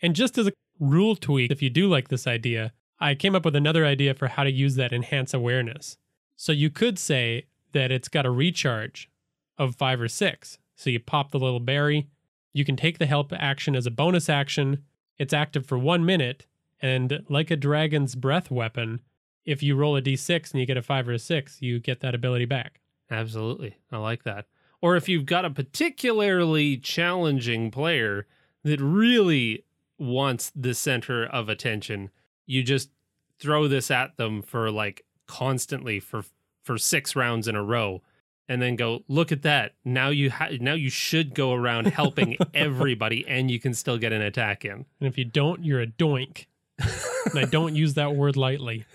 And 0.00 0.14
just 0.14 0.38
as 0.38 0.46
a 0.46 0.52
rule 0.78 1.16
tweak, 1.16 1.50
if 1.50 1.60
you 1.60 1.70
do 1.70 1.88
like 1.88 2.06
this 2.06 2.28
idea, 2.28 2.72
I 3.00 3.14
came 3.14 3.34
up 3.34 3.44
with 3.44 3.56
another 3.56 3.84
idea 3.84 4.14
for 4.14 4.28
how 4.28 4.44
to 4.44 4.52
use 4.52 4.76
that 4.76 4.92
enhance 4.92 5.34
awareness. 5.34 5.96
So 6.36 6.52
you 6.52 6.70
could 6.70 6.98
say 6.98 7.46
that 7.72 7.90
it's 7.90 8.08
got 8.08 8.26
a 8.26 8.30
recharge 8.30 9.10
of 9.58 9.76
five 9.76 10.00
or 10.00 10.08
six. 10.08 10.58
So 10.76 10.90
you 10.90 11.00
pop 11.00 11.30
the 11.30 11.38
little 11.38 11.60
berry, 11.60 12.08
you 12.52 12.64
can 12.64 12.76
take 12.76 12.98
the 12.98 13.06
help 13.06 13.32
action 13.32 13.76
as 13.76 13.86
a 13.86 13.90
bonus 13.90 14.28
action. 14.28 14.84
It's 15.18 15.32
active 15.32 15.66
for 15.66 15.78
one 15.78 16.04
minute, 16.04 16.46
and 16.80 17.24
like 17.28 17.50
a 17.50 17.56
dragon's 17.56 18.14
breath 18.14 18.50
weapon, 18.50 19.00
if 19.44 19.62
you 19.62 19.76
roll 19.76 19.96
a 19.96 20.02
d6 20.02 20.52
and 20.52 20.60
you 20.60 20.66
get 20.66 20.76
a 20.76 20.82
five 20.82 21.08
or 21.08 21.12
a 21.12 21.18
six, 21.18 21.60
you 21.60 21.78
get 21.78 22.00
that 22.00 22.14
ability 22.14 22.46
back. 22.46 22.80
Absolutely. 23.10 23.76
I 23.92 23.98
like 23.98 24.22
that. 24.24 24.46
Or 24.80 24.96
if 24.96 25.08
you've 25.08 25.26
got 25.26 25.44
a 25.44 25.50
particularly 25.50 26.76
challenging 26.76 27.70
player 27.70 28.26
that 28.62 28.80
really 28.80 29.64
wants 29.98 30.52
the 30.54 30.74
center 30.74 31.24
of 31.24 31.48
attention, 31.48 32.10
you 32.46 32.62
just 32.62 32.90
throw 33.38 33.68
this 33.68 33.90
at 33.90 34.16
them 34.16 34.42
for 34.42 34.70
like 34.70 35.04
constantly 35.26 36.00
for 36.00 36.24
for 36.62 36.78
six 36.78 37.14
rounds 37.14 37.48
in 37.48 37.54
a 37.54 37.62
row 37.62 38.02
and 38.48 38.60
then 38.60 38.76
go 38.76 39.02
look 39.08 39.32
at 39.32 39.42
that. 39.42 39.72
Now 39.84 40.08
you 40.08 40.30
ha- 40.30 40.50
now 40.60 40.74
you 40.74 40.90
should 40.90 41.34
go 41.34 41.52
around 41.52 41.86
helping 41.86 42.36
everybody 42.54 43.24
and 43.26 43.50
you 43.50 43.58
can 43.58 43.74
still 43.74 43.98
get 43.98 44.12
an 44.12 44.22
attack 44.22 44.64
in. 44.64 44.72
And 44.72 45.08
if 45.08 45.16
you 45.18 45.24
don't 45.24 45.64
you're 45.64 45.80
a 45.80 45.86
doink. 45.86 46.46
And 46.78 47.38
i 47.38 47.44
don't 47.44 47.74
use 47.76 47.94
that 47.94 48.14
word 48.14 48.36
lightly. 48.36 48.84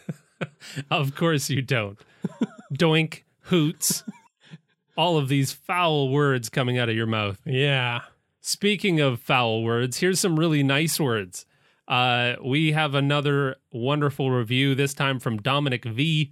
Of 0.89 1.15
course 1.15 1.49
you 1.49 1.61
don't. 1.61 1.99
Doink 2.73 3.23
hoots 3.41 4.05
all 4.95 5.17
of 5.17 5.27
these 5.27 5.51
foul 5.51 6.07
words 6.07 6.47
coming 6.47 6.77
out 6.77 6.87
of 6.87 6.95
your 6.95 7.07
mouth. 7.07 7.41
Yeah. 7.45 8.03
Speaking 8.39 9.01
of 9.01 9.19
foul 9.19 9.63
words 9.63 9.97
here's 9.97 10.21
some 10.21 10.39
really 10.39 10.63
nice 10.63 10.97
words 10.97 11.45
uh, 11.89 12.35
we 12.43 12.71
have 12.71 12.93
another 12.93 13.55
wonderful 13.73 14.29
review, 14.29 14.75
this 14.75 14.93
time 14.93 15.19
from 15.19 15.37
Dominic 15.37 15.83
V, 15.83 16.31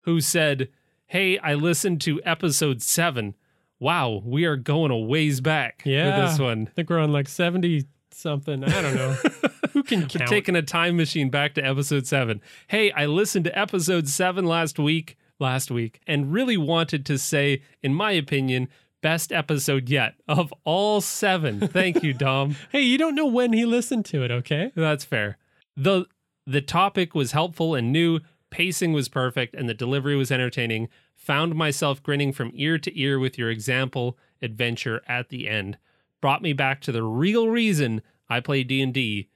who 0.00 0.20
said, 0.20 0.70
Hey, 1.06 1.38
I 1.38 1.54
listened 1.54 2.00
to 2.02 2.20
episode 2.24 2.82
seven. 2.82 3.34
Wow, 3.78 4.22
we 4.24 4.46
are 4.46 4.56
going 4.56 4.90
a 4.90 4.96
ways 4.96 5.42
back 5.42 5.82
yeah, 5.84 6.22
with 6.22 6.30
this 6.30 6.38
one. 6.38 6.66
I 6.68 6.74
think 6.74 6.88
we're 6.88 6.98
on 6.98 7.12
like 7.12 7.28
70 7.28 7.84
something. 8.10 8.64
I 8.64 8.82
don't 8.82 8.94
know. 8.94 9.12
Who 9.72 9.82
can 9.82 10.08
count? 10.08 10.30
Taking 10.30 10.56
a 10.56 10.62
time 10.62 10.96
machine 10.96 11.28
back 11.28 11.54
to 11.54 11.64
episode 11.64 12.06
seven. 12.06 12.40
Hey, 12.68 12.90
I 12.92 13.04
listened 13.04 13.44
to 13.44 13.58
episode 13.58 14.08
seven 14.08 14.46
last 14.46 14.78
week, 14.78 15.18
last 15.38 15.70
week, 15.70 16.00
and 16.06 16.32
really 16.32 16.56
wanted 16.56 17.04
to 17.06 17.18
say, 17.18 17.62
in 17.82 17.94
my 17.94 18.12
opinion, 18.12 18.68
best 19.02 19.32
episode 19.32 19.88
yet 19.88 20.14
of 20.28 20.52
all 20.64 21.00
seven. 21.00 21.60
Thank 21.68 22.02
you, 22.02 22.12
Dom. 22.12 22.56
hey, 22.70 22.82
you 22.82 22.98
don't 22.98 23.14
know 23.14 23.26
when 23.26 23.52
he 23.52 23.64
listened 23.64 24.04
to 24.06 24.22
it, 24.22 24.30
okay? 24.30 24.72
That's 24.74 25.04
fair. 25.04 25.38
The 25.76 26.06
the 26.46 26.60
topic 26.60 27.14
was 27.14 27.32
helpful 27.32 27.74
and 27.74 27.92
new, 27.92 28.20
pacing 28.50 28.92
was 28.92 29.08
perfect, 29.08 29.54
and 29.54 29.68
the 29.68 29.74
delivery 29.74 30.16
was 30.16 30.30
entertaining. 30.30 30.88
Found 31.16 31.54
myself 31.54 32.02
grinning 32.02 32.32
from 32.32 32.52
ear 32.54 32.78
to 32.78 33.00
ear 33.00 33.18
with 33.18 33.36
your 33.36 33.50
example 33.50 34.16
adventure 34.40 35.02
at 35.08 35.28
the 35.28 35.48
end. 35.48 35.78
Brought 36.20 36.42
me 36.42 36.52
back 36.52 36.80
to 36.82 36.92
the 36.92 37.02
real 37.02 37.48
reason 37.48 38.02
I 38.28 38.40
play 38.40 38.62
D&D, 38.62 39.28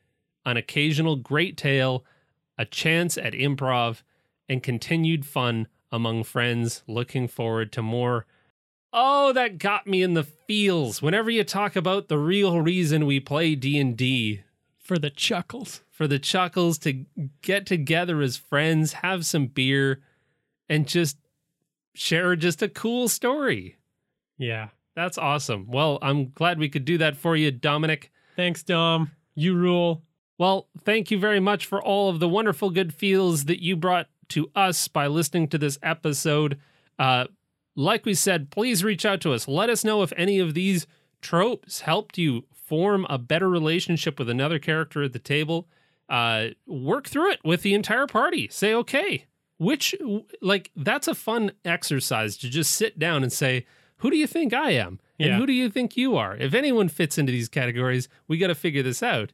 an 0.45 0.57
occasional 0.57 1.17
great 1.17 1.57
tale, 1.57 2.05
a 2.57 2.65
chance 2.65 3.19
at 3.19 3.33
improv, 3.33 4.03
and 4.49 4.63
continued 4.63 5.27
fun 5.27 5.69
among 5.93 6.25
friends. 6.25 6.83
Looking 6.87 7.29
forward 7.29 7.73
to 7.73 7.83
more 7.83 8.27
Oh, 8.93 9.33
that 9.33 9.59
got 9.59 9.87
me 9.87 10.03
in 10.03 10.15
the 10.15 10.25
feels. 10.25 11.01
Whenever 11.01 11.31
you 11.31 11.45
talk 11.45 11.77
about 11.77 12.09
the 12.09 12.19
real 12.19 12.61
reason 12.61 13.07
we 13.07 13.21
play 13.21 13.55
D&D, 13.55 14.43
for 14.79 14.99
the 14.99 15.11
chuckles, 15.11 15.83
for 15.91 16.09
the 16.09 16.19
chuckles 16.19 16.77
to 16.79 17.05
get 17.43 17.67
together 17.67 18.21
as 18.21 18.37
friends, 18.37 18.95
have 18.95 19.25
some 19.25 19.47
beer 19.47 20.01
and 20.69 20.89
just 20.89 21.17
share 21.95 22.35
just 22.35 22.61
a 22.63 22.69
cool 22.69 23.09
story. 23.09 23.77
Yeah. 24.37 24.71
That's 24.97 25.17
awesome. 25.19 25.67
Well, 25.69 25.99
I'm 26.03 26.31
glad 26.31 26.59
we 26.59 26.69
could 26.69 26.85
do 26.85 26.99
that 26.99 27.17
for 27.17 27.37
you, 27.37 27.51
Dominic. 27.51 28.11
Thanks, 28.37 28.63
Dom. 28.63 29.13
You 29.35 29.55
rule. 29.55 30.03
Well, 30.39 30.69
thank 30.83 31.11
you 31.11 31.19
very 31.19 31.41
much 31.41 31.67
for 31.67 31.83
all 31.83 32.11
of 32.11 32.19
the 32.19 32.29
wonderful 32.29 32.71
good 32.71 32.93
feels 32.93 33.45
that 33.45 33.63
you 33.63 33.77
brought 33.77 34.09
to 34.31 34.51
us 34.55 34.89
by 34.89 35.07
listening 35.07 35.49
to 35.49 35.59
this 35.59 35.79
episode. 35.83 36.59
Uh, 36.99 37.27
like 37.77 38.05
we 38.05 38.15
said, 38.15 38.51
please 38.51 38.83
reach 38.85 39.05
out 39.05 39.21
to 39.23 39.33
us. 39.33 39.47
Let 39.49 39.71
us 39.71 39.85
know 39.85 40.03
if 40.03 40.13
any 40.17 40.39
of 40.39 40.55
these 40.55 40.87
tropes 41.21 41.81
helped 41.81 42.19
you 42.19 42.45
form 42.53 43.07
a 43.09 43.19
better 43.19 43.49
relationship 43.49 44.19
with 44.19 44.29
another 44.29 44.59
character 44.59 45.03
at 45.03 45.13
the 45.13 45.19
table. 45.19 45.69
Uh, 46.09 46.49
work 46.67 47.07
through 47.09 47.31
it 47.31 47.41
with 47.45 47.63
the 47.63 47.75
entire 47.75 48.07
party. 48.07 48.49
Say, 48.51 48.75
okay, 48.75 49.27
which, 49.59 49.95
like, 50.41 50.71
that's 50.75 51.07
a 51.09 51.15
fun 51.15 51.53
exercise 51.65 52.37
to 52.39 52.49
just 52.49 52.73
sit 52.73 52.99
down 52.99 53.23
and 53.23 53.33
say, 53.33 53.67
who 53.99 54.11
do 54.11 54.17
you 54.17 54.27
think 54.27 54.53
I 54.53 54.71
am? 54.73 54.99
And 55.19 55.29
Yeah. 55.31 55.37
who 55.37 55.47
do 55.47 55.53
you 55.53 55.69
think 55.71 55.97
you 55.97 56.17
are? 56.17 56.37
If 56.37 56.55
anyone 56.55 56.89
fits 56.89 57.19
into 57.19 57.31
these 57.33 57.49
categories, 57.49 58.09
we 58.27 58.39
got 58.39 58.47
to 58.49 58.55
figure 58.55 58.83
this 58.83 59.03
out. 59.03 59.33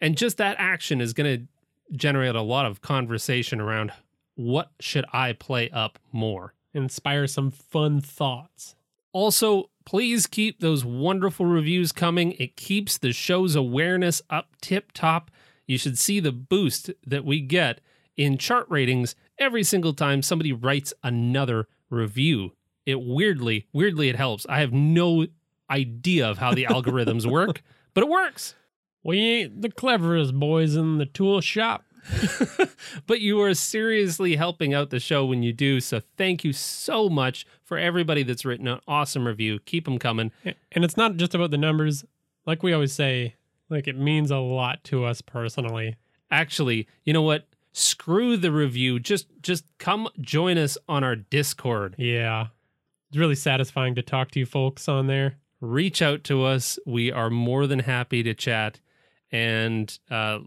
And 0.00 0.16
just 0.18 0.36
that 0.38 0.56
action 0.58 1.00
is 1.00 1.12
going 1.12 1.38
to 1.38 1.96
generate 1.96 2.34
a 2.34 2.42
lot 2.42 2.66
of 2.66 2.80
conversation 2.80 3.60
around 3.60 3.92
what 4.34 4.72
should 4.80 5.04
I 5.12 5.32
play 5.32 5.70
up 5.70 5.98
more? 6.12 6.53
Inspire 6.74 7.26
some 7.26 7.50
fun 7.50 8.00
thoughts. 8.00 8.74
Also, 9.12 9.70
please 9.84 10.26
keep 10.26 10.60
those 10.60 10.84
wonderful 10.84 11.46
reviews 11.46 11.92
coming. 11.92 12.32
It 12.32 12.56
keeps 12.56 12.98
the 12.98 13.12
show's 13.12 13.54
awareness 13.54 14.20
up 14.28 14.56
tip 14.60 14.92
top. 14.92 15.30
You 15.66 15.78
should 15.78 15.98
see 15.98 16.20
the 16.20 16.32
boost 16.32 16.90
that 17.06 17.24
we 17.24 17.40
get 17.40 17.80
in 18.16 18.38
chart 18.38 18.66
ratings 18.68 19.14
every 19.38 19.62
single 19.62 19.94
time 19.94 20.20
somebody 20.20 20.52
writes 20.52 20.92
another 21.02 21.68
review. 21.90 22.52
It 22.86 23.00
weirdly, 23.00 23.66
weirdly, 23.72 24.08
it 24.08 24.16
helps. 24.16 24.46
I 24.48 24.60
have 24.60 24.72
no 24.72 25.26
idea 25.70 26.28
of 26.28 26.38
how 26.38 26.52
the 26.52 26.64
algorithms 26.70 27.30
work, 27.30 27.62
but 27.94 28.04
it 28.04 28.10
works. 28.10 28.54
We 29.02 29.18
ain't 29.18 29.62
the 29.62 29.70
cleverest 29.70 30.34
boys 30.34 30.76
in 30.76 30.98
the 30.98 31.06
tool 31.06 31.40
shop. 31.40 31.84
but 33.06 33.20
you 33.20 33.40
are 33.40 33.54
seriously 33.54 34.36
helping 34.36 34.74
out 34.74 34.90
the 34.90 35.00
show 35.00 35.24
when 35.24 35.42
you 35.42 35.52
do. 35.52 35.80
So 35.80 36.00
thank 36.16 36.44
you 36.44 36.52
so 36.52 37.08
much 37.08 37.46
for 37.62 37.78
everybody 37.78 38.22
that's 38.22 38.44
written 38.44 38.68
an 38.68 38.80
awesome 38.86 39.26
review. 39.26 39.58
Keep 39.60 39.84
them 39.84 39.98
coming. 39.98 40.32
And 40.44 40.84
it's 40.84 40.96
not 40.96 41.16
just 41.16 41.34
about 41.34 41.50
the 41.50 41.58
numbers. 41.58 42.04
Like 42.46 42.62
we 42.62 42.72
always 42.72 42.92
say, 42.92 43.34
like 43.70 43.88
it 43.88 43.96
means 43.96 44.30
a 44.30 44.38
lot 44.38 44.84
to 44.84 45.04
us 45.04 45.20
personally. 45.20 45.96
Actually, 46.30 46.88
you 47.04 47.12
know 47.12 47.22
what? 47.22 47.48
Screw 47.72 48.36
the 48.36 48.52
review. 48.52 49.00
Just 49.00 49.26
just 49.40 49.64
come 49.78 50.08
join 50.20 50.58
us 50.58 50.78
on 50.88 51.02
our 51.02 51.16
Discord. 51.16 51.96
Yeah. 51.98 52.48
It's 53.08 53.18
really 53.18 53.34
satisfying 53.34 53.94
to 53.96 54.02
talk 54.02 54.30
to 54.32 54.40
you 54.40 54.46
folks 54.46 54.88
on 54.88 55.06
there. 55.06 55.38
Reach 55.60 56.02
out 56.02 56.24
to 56.24 56.44
us. 56.44 56.78
We 56.86 57.10
are 57.10 57.30
more 57.30 57.66
than 57.66 57.80
happy 57.80 58.22
to 58.22 58.34
chat 58.34 58.80
and 59.32 59.98
uh 60.10 60.38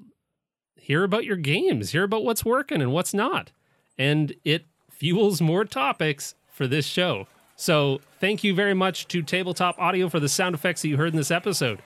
hear 0.87 1.03
about 1.03 1.25
your 1.25 1.35
games, 1.35 1.91
hear 1.91 2.03
about 2.03 2.23
what's 2.23 2.45
working 2.45 2.81
and 2.81 2.93
what's 2.93 3.13
not. 3.13 3.51
And 3.97 4.33
it 4.45 4.63
fuels 4.89 5.41
more 5.41 5.65
topics 5.65 6.33
for 6.49 6.65
this 6.65 6.85
show. 6.85 7.27
So, 7.57 7.99
thank 8.21 8.41
you 8.41 8.55
very 8.55 8.73
much 8.73 9.05
to 9.09 9.21
Tabletop 9.21 9.77
Audio 9.79 10.07
for 10.07 10.21
the 10.21 10.29
sound 10.29 10.55
effects 10.55 10.83
that 10.83 10.87
you 10.87 10.95
heard 10.95 11.11
in 11.11 11.17
this 11.17 11.29
episode. 11.29 11.79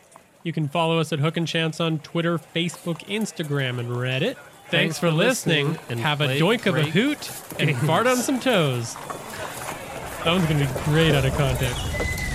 You 0.44 0.54
can 0.54 0.68
follow 0.68 1.00
us 1.00 1.12
at 1.12 1.18
Hook 1.18 1.36
and 1.36 1.48
Chance 1.48 1.80
on 1.80 1.98
Twitter, 2.00 2.38
Facebook, 2.38 3.00
Instagram, 3.08 3.80
and 3.80 3.90
Reddit. 3.90 4.36
Thanks, 4.70 5.00
for 5.00 5.08
for 5.08 5.14
listening. 5.14 5.70
listening, 5.70 5.86
and 5.90 6.00
Have 6.00 6.22
a 6.22 6.28
doink 6.28 6.68
of 6.68 6.78
a 6.78 6.84
hoot 6.84 7.32
and 7.60 7.76
fart 7.78 8.06
on 8.06 8.18
some 8.18 8.40
toes. 8.40 8.94
That 8.94 10.28
one's 10.28 10.46
going 10.46 10.60
to 10.60 10.72
be 10.72 10.82
great 10.86 11.16
out 11.16 11.26
of 11.26 11.36
context. 11.36 12.31